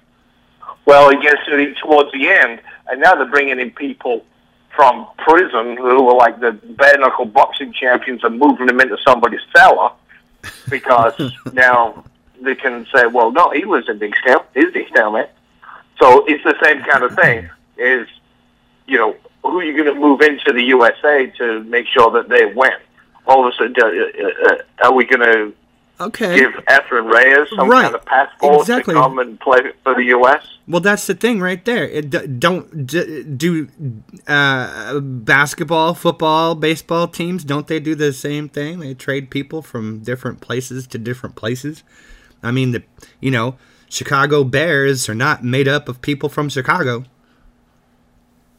Well, 0.87 1.11
he 1.11 1.20
gets 1.20 1.45
to 1.47 1.57
the, 1.57 1.75
towards 1.83 2.12
the 2.12 2.29
end, 2.29 2.61
and 2.89 3.01
now 3.01 3.14
they're 3.14 3.31
bringing 3.31 3.59
in 3.59 3.70
people 3.70 4.25
from 4.77 5.07
prison 5.18 5.77
who 5.77 6.05
were 6.05 6.14
like 6.14 6.41
the 6.41 6.53
bare 6.53 6.99
knuckle 6.99 7.25
boxing 7.25 7.72
champions 7.72 8.22
and 8.25 8.39
moving 8.39 8.66
them 8.66 8.81
into 8.81 8.97
somebody's 9.07 9.41
cellar 9.55 9.91
because 10.68 11.14
now 11.53 12.05
they 12.41 12.55
can 12.55 12.87
say, 12.95 13.07
well, 13.07 13.31
no, 13.33 13.51
he 13.51 13.64
lives 13.64 13.89
in 13.89 13.99
Diggstown. 13.99 14.45
He's 14.55 14.72
Diggstown, 14.72 15.14
man. 15.14 15.29
So 16.01 16.25
it's 16.27 16.43
the 16.45 16.57
same 16.62 16.83
kind 16.83 17.05
of 17.05 17.14
thing. 17.14 17.49
Is 17.77 18.07
you 18.87 18.99
know 18.99 19.16
who 19.45 19.59
are 19.61 19.64
you 19.64 19.72
going 19.80 19.92
to 19.95 20.01
move 20.01 20.20
into 20.22 20.53
the 20.53 20.62
USA 20.64 21.26
to 21.38 21.62
make 21.64 21.86
sure 21.86 22.11
that 22.12 22.28
they 22.28 22.47
win? 22.47 22.72
All 23.26 23.47
of 23.47 23.53
a 23.55 23.57
sudden, 23.57 23.74
uh, 23.80 23.86
uh, 23.86 24.53
uh, 24.55 24.86
are 24.88 24.92
we 24.92 25.05
going 25.05 25.20
to 25.20 25.53
Okay. 26.01 26.36
give 26.40 26.53
Efren 26.68 27.11
Reyes 27.12 27.49
some 27.57 27.68
Right. 27.70 27.82
kind 27.84 27.95
of 27.95 28.05
passport 28.05 28.61
Exactly. 28.62 28.95
to 28.95 29.01
come 29.01 29.18
and 29.20 29.38
play 29.38 29.61
for 29.84 29.95
the 29.95 30.05
US? 30.16 30.42
Well, 30.66 30.80
that's 30.80 31.07
the 31.07 31.14
thing 31.14 31.40
right 31.40 31.64
there. 31.64 31.84
It, 31.88 32.11
d- 32.11 32.26
don't 32.26 32.86
d- 32.86 33.22
do 33.22 33.68
uh, 34.26 34.99
basketball, 35.01 35.95
football, 35.95 36.55
baseball 36.55 37.07
teams. 37.09 37.45
Don't 37.45 37.66
they 37.68 37.78
do 37.80 37.95
the 37.95 38.12
same 38.12 38.49
thing? 38.49 38.80
They 38.80 38.95
trade 38.95 39.30
people 39.30 39.62
from 39.62 40.01
different 40.01 40.40
places 40.40 40.86
to 40.88 40.99
different 40.99 41.36
places. 41.36 41.84
I 42.42 42.51
mean, 42.51 42.72
the 42.72 42.82
you 43.20 43.30
know 43.30 43.57
Chicago 43.88 44.42
Bears 44.45 45.09
are 45.09 45.14
not 45.14 45.45
made 45.45 45.68
up 45.68 45.88
of 45.88 46.01
people 46.03 46.28
from 46.28 46.49
Chicago. 46.49 47.05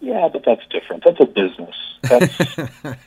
Yeah, 0.06 0.30
but 0.32 0.46
that's 0.46 0.62
different. 0.70 1.04
That's 1.04 1.20
a 1.20 1.26
business. 1.26 1.76
That's 2.04 2.38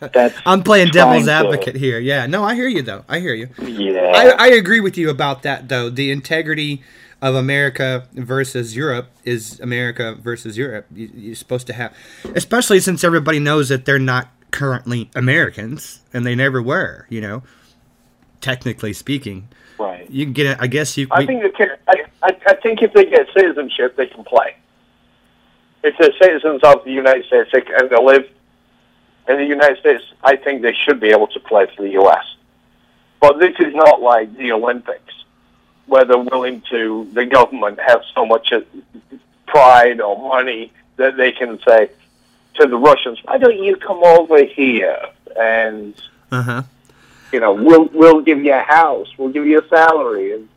that's. 0.12 0.34
I'm 0.44 0.64
playing 0.64 0.88
devil's 0.88 1.26
to- 1.26 1.32
advocate 1.32 1.76
here. 1.76 2.00
Yeah, 2.00 2.26
no, 2.26 2.42
I 2.42 2.56
hear 2.56 2.66
you 2.66 2.82
though. 2.82 3.04
I 3.08 3.20
hear 3.20 3.34
you. 3.34 3.48
Yeah. 3.62 4.00
I, 4.12 4.30
I 4.30 4.46
agree 4.48 4.80
with 4.80 4.98
you 4.98 5.08
about 5.08 5.44
that 5.44 5.68
though. 5.68 5.90
The 5.90 6.10
integrity 6.10 6.82
of 7.22 7.36
America 7.36 8.08
versus 8.14 8.74
Europe 8.74 9.10
is 9.24 9.60
America 9.60 10.16
versus 10.20 10.58
Europe. 10.58 10.86
You, 10.92 11.08
you're 11.14 11.34
supposed 11.36 11.68
to 11.68 11.72
have, 11.72 11.94
especially 12.34 12.80
since 12.80 13.04
everybody 13.04 13.38
knows 13.38 13.68
that 13.68 13.84
they're 13.84 14.00
not 14.00 14.30
currently 14.50 15.08
Americans 15.14 16.00
and 16.12 16.26
they 16.26 16.34
never 16.34 16.60
were. 16.60 17.06
You 17.08 17.20
know, 17.20 17.42
technically 18.40 18.92
speaking, 18.92 19.46
right. 19.78 20.10
you 20.10 20.26
can 20.26 20.32
get. 20.32 20.46
it. 20.46 20.58
I 20.60 20.66
guess 20.66 20.96
you. 20.96 21.06
I 21.12 21.20
we- 21.20 21.26
think 21.26 21.42
they 21.42 21.50
can, 21.50 21.68
I, 21.86 21.94
I, 22.24 22.36
I 22.48 22.54
think 22.56 22.82
if 22.82 22.92
they 22.92 23.04
get 23.04 23.28
citizenship, 23.32 23.94
they 23.96 24.08
can 24.08 24.24
play. 24.24 24.56
If 25.88 25.96
they're 25.98 26.12
citizens 26.20 26.60
of 26.62 26.84
the 26.84 26.92
United 26.92 27.24
States 27.26 27.50
and 27.52 27.88
they 27.88 28.02
live 28.02 28.28
in 29.28 29.36
the 29.36 29.44
United 29.44 29.78
States, 29.78 30.04
I 30.22 30.36
think 30.36 30.62
they 30.62 30.74
should 30.74 31.00
be 31.00 31.08
able 31.08 31.28
to 31.28 31.40
play 31.40 31.66
for 31.74 31.82
the 31.82 31.90
U.S. 32.02 32.24
But 33.20 33.38
this 33.38 33.54
is 33.58 33.74
not 33.74 34.00
like 34.00 34.36
the 34.36 34.52
Olympics, 34.52 35.14
where 35.86 36.04
they're 36.04 36.18
willing 36.18 36.62
to, 36.70 37.08
the 37.12 37.24
government 37.24 37.80
have 37.80 38.02
so 38.14 38.26
much 38.26 38.52
uh, 38.52 38.60
pride 39.46 40.00
or 40.00 40.16
money 40.28 40.72
that 40.96 41.16
they 41.16 41.32
can 41.32 41.58
say 41.66 41.90
to 42.56 42.66
the 42.66 42.76
Russians, 42.76 43.18
why 43.24 43.38
don't 43.38 43.62
you 43.62 43.76
come 43.76 44.02
over 44.04 44.44
here 44.44 45.00
and 45.38 45.94
uh-huh. 46.30 46.62
you 47.32 47.40
know, 47.40 47.54
we'll 47.54 47.88
we'll 47.92 48.20
give 48.20 48.40
you 48.44 48.52
a 48.52 48.60
house, 48.60 49.08
we'll 49.16 49.30
give 49.30 49.46
you 49.46 49.60
a 49.60 49.68
salary, 49.68 50.34
and 50.34 50.48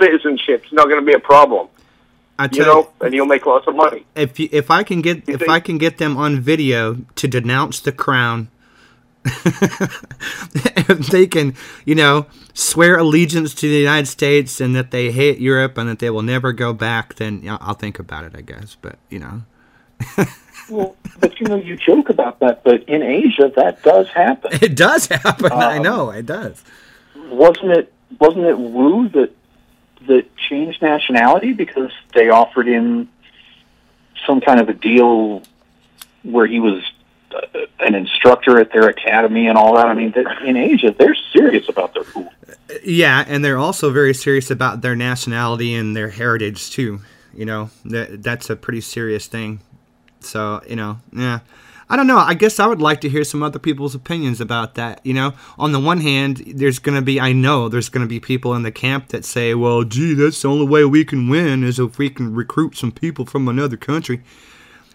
citizenship's 0.00 0.72
not 0.72 0.88
going 0.88 1.00
to 1.00 1.06
be 1.06 1.12
a 1.12 1.20
problem, 1.20 1.68
I 2.38 2.44
you 2.44 2.48
tell 2.50 2.66
know, 2.66 2.90
and 3.02 3.14
you'll 3.14 3.26
make 3.26 3.44
lots 3.46 3.66
of 3.66 3.74
money. 3.76 4.04
if 4.16 4.38
you, 4.40 4.48
if 4.52 4.70
I 4.70 4.82
can 4.82 5.00
get 5.02 5.28
You 5.28 5.34
if 5.34 5.40
think- 5.40 5.50
I 5.50 5.60
can 5.60 5.78
get 5.78 5.98
them 5.98 6.16
on 6.16 6.40
video 6.40 6.96
to 7.16 7.28
denounce 7.28 7.80
the 7.80 7.92
crown, 7.92 8.48
if 9.24 11.06
they 11.10 11.26
can, 11.26 11.54
you 11.84 11.94
know, 11.94 12.26
swear 12.54 12.96
allegiance 12.98 13.54
to 13.54 13.68
the 13.68 13.76
United 13.76 14.06
States 14.06 14.60
and 14.60 14.74
that 14.74 14.90
they 14.90 15.10
hate 15.12 15.38
Europe 15.38 15.78
and 15.78 15.88
that 15.88 15.98
they 16.00 16.10
will 16.10 16.22
never 16.22 16.52
go 16.52 16.72
back, 16.72 17.14
then 17.16 17.40
you 17.42 17.50
know, 17.50 17.58
I'll 17.60 17.74
think 17.74 17.98
about 17.98 18.24
it, 18.24 18.32
I 18.36 18.40
guess. 18.40 18.76
But 18.80 18.96
you 19.10 19.18
know, 19.20 19.42
Well, 20.70 20.96
but 21.20 21.38
you 21.40 21.46
know, 21.46 21.56
you 21.56 21.76
joke 21.76 22.08
about 22.08 22.40
that, 22.40 22.62
but 22.64 22.82
in 22.88 23.02
Asia, 23.02 23.52
that 23.56 23.82
does 23.82 24.08
happen. 24.08 24.52
it 24.62 24.76
does 24.76 25.06
happen. 25.06 25.52
I 25.52 25.76
Um, 25.76 25.82
know 25.82 26.10
it 26.10 26.26
does. 26.26 26.62
Wasn't 27.28 27.70
it? 27.72 27.92
Wasn't 28.20 28.44
it 28.44 28.58
Wu 28.58 29.08
that 29.10 29.30
that 30.06 30.34
changed 30.36 30.82
nationality 30.82 31.52
because 31.52 31.90
they 32.14 32.28
offered 32.28 32.66
him 32.66 33.08
some 34.26 34.40
kind 34.40 34.60
of 34.60 34.68
a 34.68 34.74
deal 34.74 35.42
where 36.22 36.46
he 36.46 36.60
was 36.60 36.82
uh, 37.34 37.40
an 37.80 37.94
instructor 37.94 38.58
at 38.58 38.72
their 38.72 38.88
academy 38.88 39.46
and 39.46 39.56
all 39.56 39.76
that? 39.76 39.86
I 39.86 39.94
mean, 39.94 40.14
in 40.44 40.56
Asia, 40.56 40.94
they're 40.96 41.16
serious 41.32 41.68
about 41.68 41.94
their 41.94 42.04
food. 42.04 42.28
Yeah, 42.84 43.24
and 43.26 43.44
they're 43.44 43.58
also 43.58 43.90
very 43.90 44.14
serious 44.14 44.50
about 44.50 44.80
their 44.82 44.96
nationality 44.96 45.74
and 45.74 45.96
their 45.96 46.10
heritage 46.10 46.70
too. 46.70 47.00
You 47.34 47.46
know, 47.46 47.70
that 47.86 48.22
that's 48.22 48.50
a 48.50 48.56
pretty 48.56 48.82
serious 48.82 49.26
thing. 49.26 49.60
So, 50.20 50.62
you 50.68 50.76
know, 50.76 51.00
yeah. 51.12 51.40
I 51.92 51.96
don't 51.96 52.06
know. 52.06 52.16
I 52.16 52.32
guess 52.32 52.58
I 52.58 52.66
would 52.66 52.80
like 52.80 53.02
to 53.02 53.10
hear 53.10 53.22
some 53.22 53.42
other 53.42 53.58
people's 53.58 53.94
opinions 53.94 54.40
about 54.40 54.76
that. 54.76 55.04
You 55.04 55.12
know, 55.12 55.34
on 55.58 55.72
the 55.72 55.78
one 55.78 56.00
hand, 56.00 56.42
there's 56.46 56.78
going 56.78 56.96
to 56.96 57.02
be, 57.02 57.20
I 57.20 57.34
know 57.34 57.68
there's 57.68 57.90
going 57.90 58.00
to 58.00 58.08
be 58.08 58.18
people 58.18 58.54
in 58.54 58.62
the 58.62 58.72
camp 58.72 59.08
that 59.08 59.26
say, 59.26 59.52
well, 59.52 59.84
gee, 59.84 60.14
that's 60.14 60.40
the 60.40 60.48
only 60.48 60.66
way 60.66 60.86
we 60.86 61.04
can 61.04 61.28
win 61.28 61.62
is 61.62 61.78
if 61.78 61.98
we 61.98 62.08
can 62.08 62.34
recruit 62.34 62.78
some 62.78 62.92
people 62.92 63.26
from 63.26 63.46
another 63.46 63.76
country. 63.76 64.22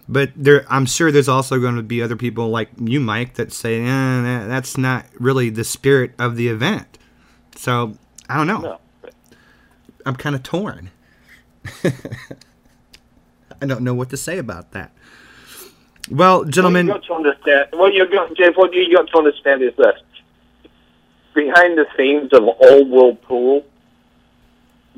But 0.08 0.32
there, 0.34 0.66
I'm 0.68 0.86
sure 0.86 1.12
there's 1.12 1.28
also 1.28 1.60
going 1.60 1.76
to 1.76 1.84
be 1.84 2.02
other 2.02 2.16
people 2.16 2.48
like 2.48 2.70
you, 2.80 2.98
Mike, 2.98 3.34
that 3.34 3.52
say, 3.52 3.80
eh, 3.80 4.46
that's 4.48 4.76
not 4.76 5.06
really 5.20 5.50
the 5.50 5.62
spirit 5.62 6.10
of 6.18 6.34
the 6.34 6.48
event. 6.48 6.98
So 7.54 7.96
I 8.28 8.36
don't 8.36 8.48
know. 8.48 8.60
No. 8.60 8.80
I'm 10.04 10.16
kind 10.16 10.34
of 10.34 10.42
torn. 10.42 10.90
I 11.84 13.66
don't 13.66 13.82
know 13.82 13.94
what 13.94 14.10
to 14.10 14.16
say 14.16 14.38
about 14.38 14.72
that. 14.72 14.90
Well, 16.10 16.44
gentlemen, 16.44 16.86
What 16.88 16.94
you 16.94 17.00
got 17.00 17.06
to 17.06 17.14
understand, 17.14 17.66
what 17.72 17.94
you 17.94 18.06
got, 18.08 18.34
Jeff, 18.36 18.56
what 18.56 18.72
you 18.72 18.94
got 18.96 19.08
to 19.08 19.18
understand 19.18 19.62
is 19.62 19.74
this: 19.76 20.00
behind 21.34 21.78
the 21.78 21.86
scenes 21.96 22.32
of 22.32 22.44
all 22.46 22.84
world 22.84 23.20
pool, 23.22 23.64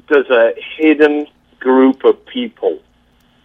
there's 0.09 0.31
a 0.31 0.53
hidden 0.77 1.27
group 1.59 2.05
of 2.05 2.25
people 2.27 2.81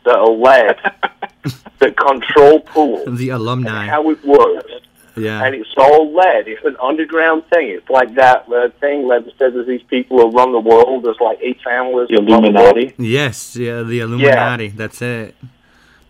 that 0.05 0.16
are 0.16 0.30
led 0.30 0.78
that 1.80 1.97
control 1.97 2.59
pool 2.61 3.03
the 3.05 3.30
and 3.30 3.41
alumni. 3.41 3.88
how 3.88 4.09
it 4.09 4.24
works. 4.24 4.72
Yeah. 5.18 5.45
and 5.45 5.55
it's 5.55 5.74
all 5.78 6.13
led. 6.13 6.47
It's 6.49 6.63
an 6.66 6.76
underground 6.82 7.45
thing. 7.47 7.70
It's 7.70 7.89
like 7.89 8.16
that 8.16 8.49
uh, 8.51 8.68
thing 8.82 9.07
that 9.07 9.24
says 9.39 9.53
there's 9.53 9.66
these 9.66 9.82
people 9.84 10.20
who 10.20 10.30
run 10.38 10.51
the 10.51 10.59
world. 10.59 11.05
There's 11.05 11.20
like 11.22 11.39
eight 11.41 11.61
families. 11.63 12.09
The 12.09 12.16
that 12.18 12.30
run 12.30 12.53
world. 12.53 12.55
Illuminati. 12.78 12.95
Yes, 12.97 13.55
yeah, 13.55 13.82
the 13.84 14.01
Illuminati. 14.01 14.68
That's 14.70 15.01
it. 15.01 15.36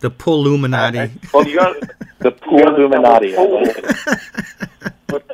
The 0.00 0.10
Pull 0.10 0.46
Illuminati. 0.46 0.98
Uh, 0.98 1.08
well, 1.32 1.46
you 1.46 1.56
got 1.56 1.76
The 2.18 2.30
pool 2.32 2.58
Yeah, 2.60 2.68
Illuminati. 2.74 3.32
I 3.32 3.36
pool. 3.36 3.62
like 3.64 5.26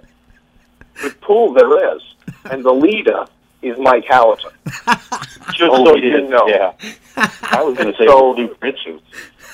the 1.02 1.10
pool 1.20 1.52
there 1.52 1.96
is, 1.96 2.02
and 2.50 2.64
the 2.64 2.72
leader 2.72 3.24
is 3.62 3.76
Mike 3.78 4.04
Halligan. 4.08 4.50
Just 4.66 5.62
Oh, 5.62 5.84
so 5.84 5.96
you 5.96 6.10
did. 6.10 6.30
know. 6.30 6.46
Yeah. 6.46 6.72
I 7.16 7.62
was 7.62 7.76
going 7.76 7.92
to 7.92 7.98
say 7.98 8.06
So- 8.06 8.32
Luke 8.32 8.56
Richards. 8.62 9.02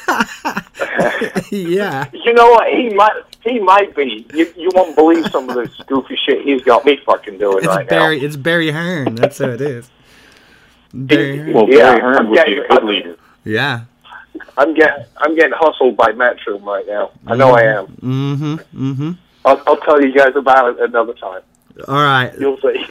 yeah. 1.50 2.08
You 2.12 2.32
know 2.34 2.50
what? 2.50 2.68
He 2.72 2.90
might. 2.94 3.22
He 3.42 3.58
might 3.60 3.94
be. 3.94 4.26
You, 4.34 4.52
you 4.56 4.70
won't 4.74 4.94
believe 4.96 5.26
some 5.30 5.48
of 5.48 5.54
the 5.56 5.70
goofy 5.86 6.16
shit 6.26 6.42
he's 6.44 6.62
got 6.62 6.84
me 6.84 6.98
fucking 7.06 7.38
doing 7.38 7.58
It's 7.58 7.66
right 7.66 7.88
Barry. 7.88 8.20
It's 8.20 8.36
Barry 8.36 8.70
Hearn. 8.70 9.14
That's 9.14 9.38
who 9.38 9.50
it 9.50 9.60
is. 9.60 9.90
Barry 10.92 11.38
Hearn. 11.38 11.52
Well, 11.52 11.68
Yeah, 11.68 11.78
Barry 11.94 12.00
Hearn 12.00 12.16
I'm 12.18 12.28
would 12.30 12.44
be 12.46 12.56
a 12.58 12.68
good 12.68 12.84
leader. 12.84 13.16
Yeah. 13.44 13.82
I'm 14.56 14.74
getting. 14.74 15.04
I'm 15.16 15.34
getting 15.34 15.54
hustled 15.56 15.96
by 15.96 16.12
Matchroom 16.12 16.64
right 16.64 16.86
now. 16.86 17.12
I 17.26 17.36
know 17.36 17.52
I 17.52 17.62
am. 17.62 17.86
Mm-hmm. 17.86 18.54
Mm-hmm. 18.54 19.12
I'll, 19.44 19.62
I'll 19.66 19.76
tell 19.78 20.02
you 20.02 20.12
guys 20.12 20.34
about 20.36 20.74
it 20.74 20.80
another 20.80 21.14
time. 21.14 21.42
All 21.86 21.94
right. 21.94 22.32
You'll 22.38 22.58
see. 22.58 22.86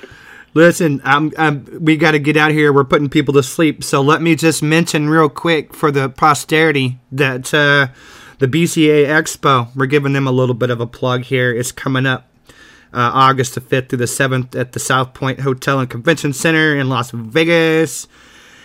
Listen, 0.53 1.01
I'm, 1.03 1.31
I'm, 1.37 1.67
we 1.81 1.97
got 1.97 2.11
to 2.11 2.19
get 2.19 2.35
out 2.35 2.51
here. 2.51 2.73
We're 2.73 2.83
putting 2.83 3.09
people 3.09 3.33
to 3.35 3.43
sleep. 3.43 3.83
So 3.83 4.01
let 4.01 4.21
me 4.21 4.35
just 4.35 4.63
mention 4.63 5.09
real 5.09 5.29
quick 5.29 5.73
for 5.73 5.91
the 5.91 6.09
posterity 6.09 6.97
that 7.11 7.53
uh, 7.53 7.87
the 8.39 8.47
BCA 8.47 9.05
Expo, 9.05 9.75
we're 9.75 9.85
giving 9.85 10.13
them 10.13 10.25
a 10.25 10.31
little 10.31 10.55
bit 10.55 10.69
of 10.69 10.81
a 10.81 10.87
plug 10.87 11.23
here. 11.25 11.53
It's 11.53 11.71
coming 11.71 12.05
up 12.05 12.27
uh, 12.93 13.11
August 13.13 13.55
the 13.55 13.61
5th 13.61 13.89
through 13.89 13.99
the 13.99 14.05
7th 14.05 14.59
at 14.59 14.71
the 14.71 14.79
South 14.79 15.13
Point 15.13 15.41
Hotel 15.41 15.79
and 15.79 15.89
Convention 15.89 16.33
Center 16.33 16.75
in 16.75 16.89
Las 16.89 17.11
Vegas. 17.11 18.07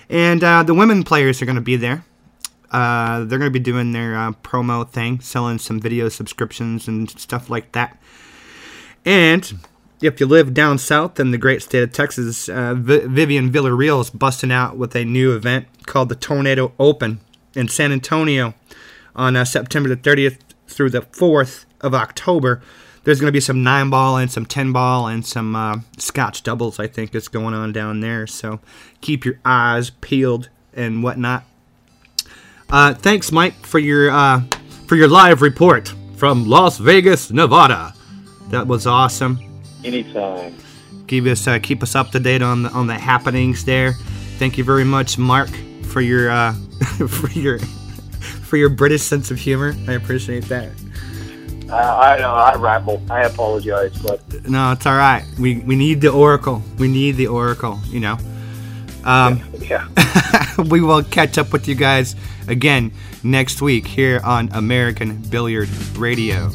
And 0.09 0.43
uh, 0.43 0.63
the 0.63 0.75
women 0.75 1.03
players 1.03 1.43
are 1.43 1.47
going 1.47 1.57
to 1.57 1.61
be 1.61 1.77
there. 1.77 2.05
Uh, 2.73 3.25
they're 3.25 3.39
going 3.39 3.51
to 3.51 3.51
be 3.51 3.59
doing 3.59 3.93
their 3.93 4.17
uh, 4.17 4.33
promo 4.43 4.89
thing, 4.89 5.21
selling 5.21 5.59
some 5.59 5.79
video 5.79 6.09
subscriptions 6.09 6.89
and 6.89 7.11
stuff 7.11 7.51
like 7.51 7.73
that. 7.73 8.01
And 9.05 9.53
if 10.01 10.19
you 10.21 10.27
live 10.27 10.55
down 10.55 10.79
south 10.79 11.21
in 11.21 11.31
the 11.31 11.39
great 11.39 11.63
state 11.63 11.83
of 11.83 11.93
Texas, 11.93 12.49
uh, 12.49 12.75
v- 12.75 13.07
Vivian 13.07 13.53
Villarreal 13.53 14.01
is 14.01 14.11
busting 14.11 14.51
out 14.51 14.77
with 14.77 14.97
a 14.97 15.05
new 15.05 15.35
event 15.37 15.67
called 15.87 16.09
the 16.09 16.15
Tornado 16.15 16.73
Open 16.79 17.21
in 17.55 17.69
San 17.69 17.93
Antonio 17.93 18.55
on 19.15 19.37
uh, 19.37 19.45
September 19.45 19.89
the 19.89 19.97
30th 19.97 20.39
through 20.67 20.91
the 20.91 21.03
4th 21.03 21.67
of 21.83 21.95
October. 21.95 22.63
There's 23.05 23.21
going 23.21 23.29
to 23.29 23.33
be 23.33 23.41
some 23.41 23.63
nine 23.63 23.91
ball 23.91 24.17
and 24.17 24.31
some 24.31 24.47
ten 24.47 24.73
ball 24.73 25.09
and 25.09 25.27
some 25.27 25.57
uh, 25.57 25.81
Scotch 25.99 26.43
doubles. 26.45 26.79
I 26.79 26.87
think 26.87 27.15
is 27.15 27.27
going 27.27 27.53
on 27.53 27.73
down 27.73 28.01
there. 28.01 28.29
So 28.29 28.61
keep 29.01 29.25
your 29.25 29.41
eyes 29.45 29.91
peeled 29.91 30.49
and 30.73 31.03
whatnot. 31.03 31.45
Uh, 32.73 32.95
thanks, 32.95 33.31
Mike, 33.31 33.55
for 33.67 33.79
your 33.79 34.11
uh, 34.11 34.41
for 34.87 34.97
your 34.97 35.07
live 35.07 35.43
report 35.43 35.93
from 36.17 36.49
Las 36.49 36.79
Vegas, 36.79 37.31
Nevada. 37.31 37.93
That 38.49 38.67
was 38.67 38.87
awesome. 38.87 39.39
Anytime. 39.85 40.57
Keep 41.07 41.27
us 41.27 41.47
uh, 41.47 41.59
keep 41.63 41.83
us 41.83 41.95
up 41.95 42.11
to 42.13 42.19
date 42.19 42.41
on 42.41 42.63
the, 42.63 42.71
on 42.71 42.87
the 42.87 42.95
happenings 42.95 43.67
there. 43.67 43.93
Thank 44.39 44.57
you 44.57 44.65
very 44.65 44.85
much, 44.85 45.19
Mark, 45.19 45.51
for 45.83 46.01
your 46.01 46.31
uh, 46.31 46.55
for 47.09 47.31
your 47.33 47.59
for 47.59 48.57
your 48.57 48.71
British 48.71 49.03
sense 49.03 49.31
of 49.31 49.39
humor. 49.39 49.75
I 49.87 49.93
appreciate 49.93 50.45
that. 50.45 50.71
Uh, 51.69 51.75
I 51.75 52.19
know 52.19 52.33
I 52.33 52.55
ramble. 52.55 53.03
I 53.11 53.25
apologize, 53.25 53.99
but 53.99 54.49
No, 54.49 54.73
it's 54.73 54.87
all 54.87 54.97
right. 54.97 55.27
We 55.39 55.59
we 55.59 55.77
need 55.77 56.01
the 56.01 56.11
Oracle. 56.11 56.63
We 56.79 56.89
need 56.89 57.17
the 57.17 57.27
Oracle. 57.27 57.81
You 57.89 58.01
know. 58.01 58.19
Um, 59.05 59.43
yeah. 59.61 59.89
we 60.71 60.81
will 60.81 61.03
catch 61.03 61.39
up 61.39 61.53
with 61.53 61.69
you 61.69 61.75
guys 61.75 62.15
again 62.49 62.93
next 63.23 63.63
week 63.63 63.87
here 63.87 64.21
on 64.25 64.49
American 64.53 65.17
Billiard 65.23 65.69
Radio. 65.97 66.51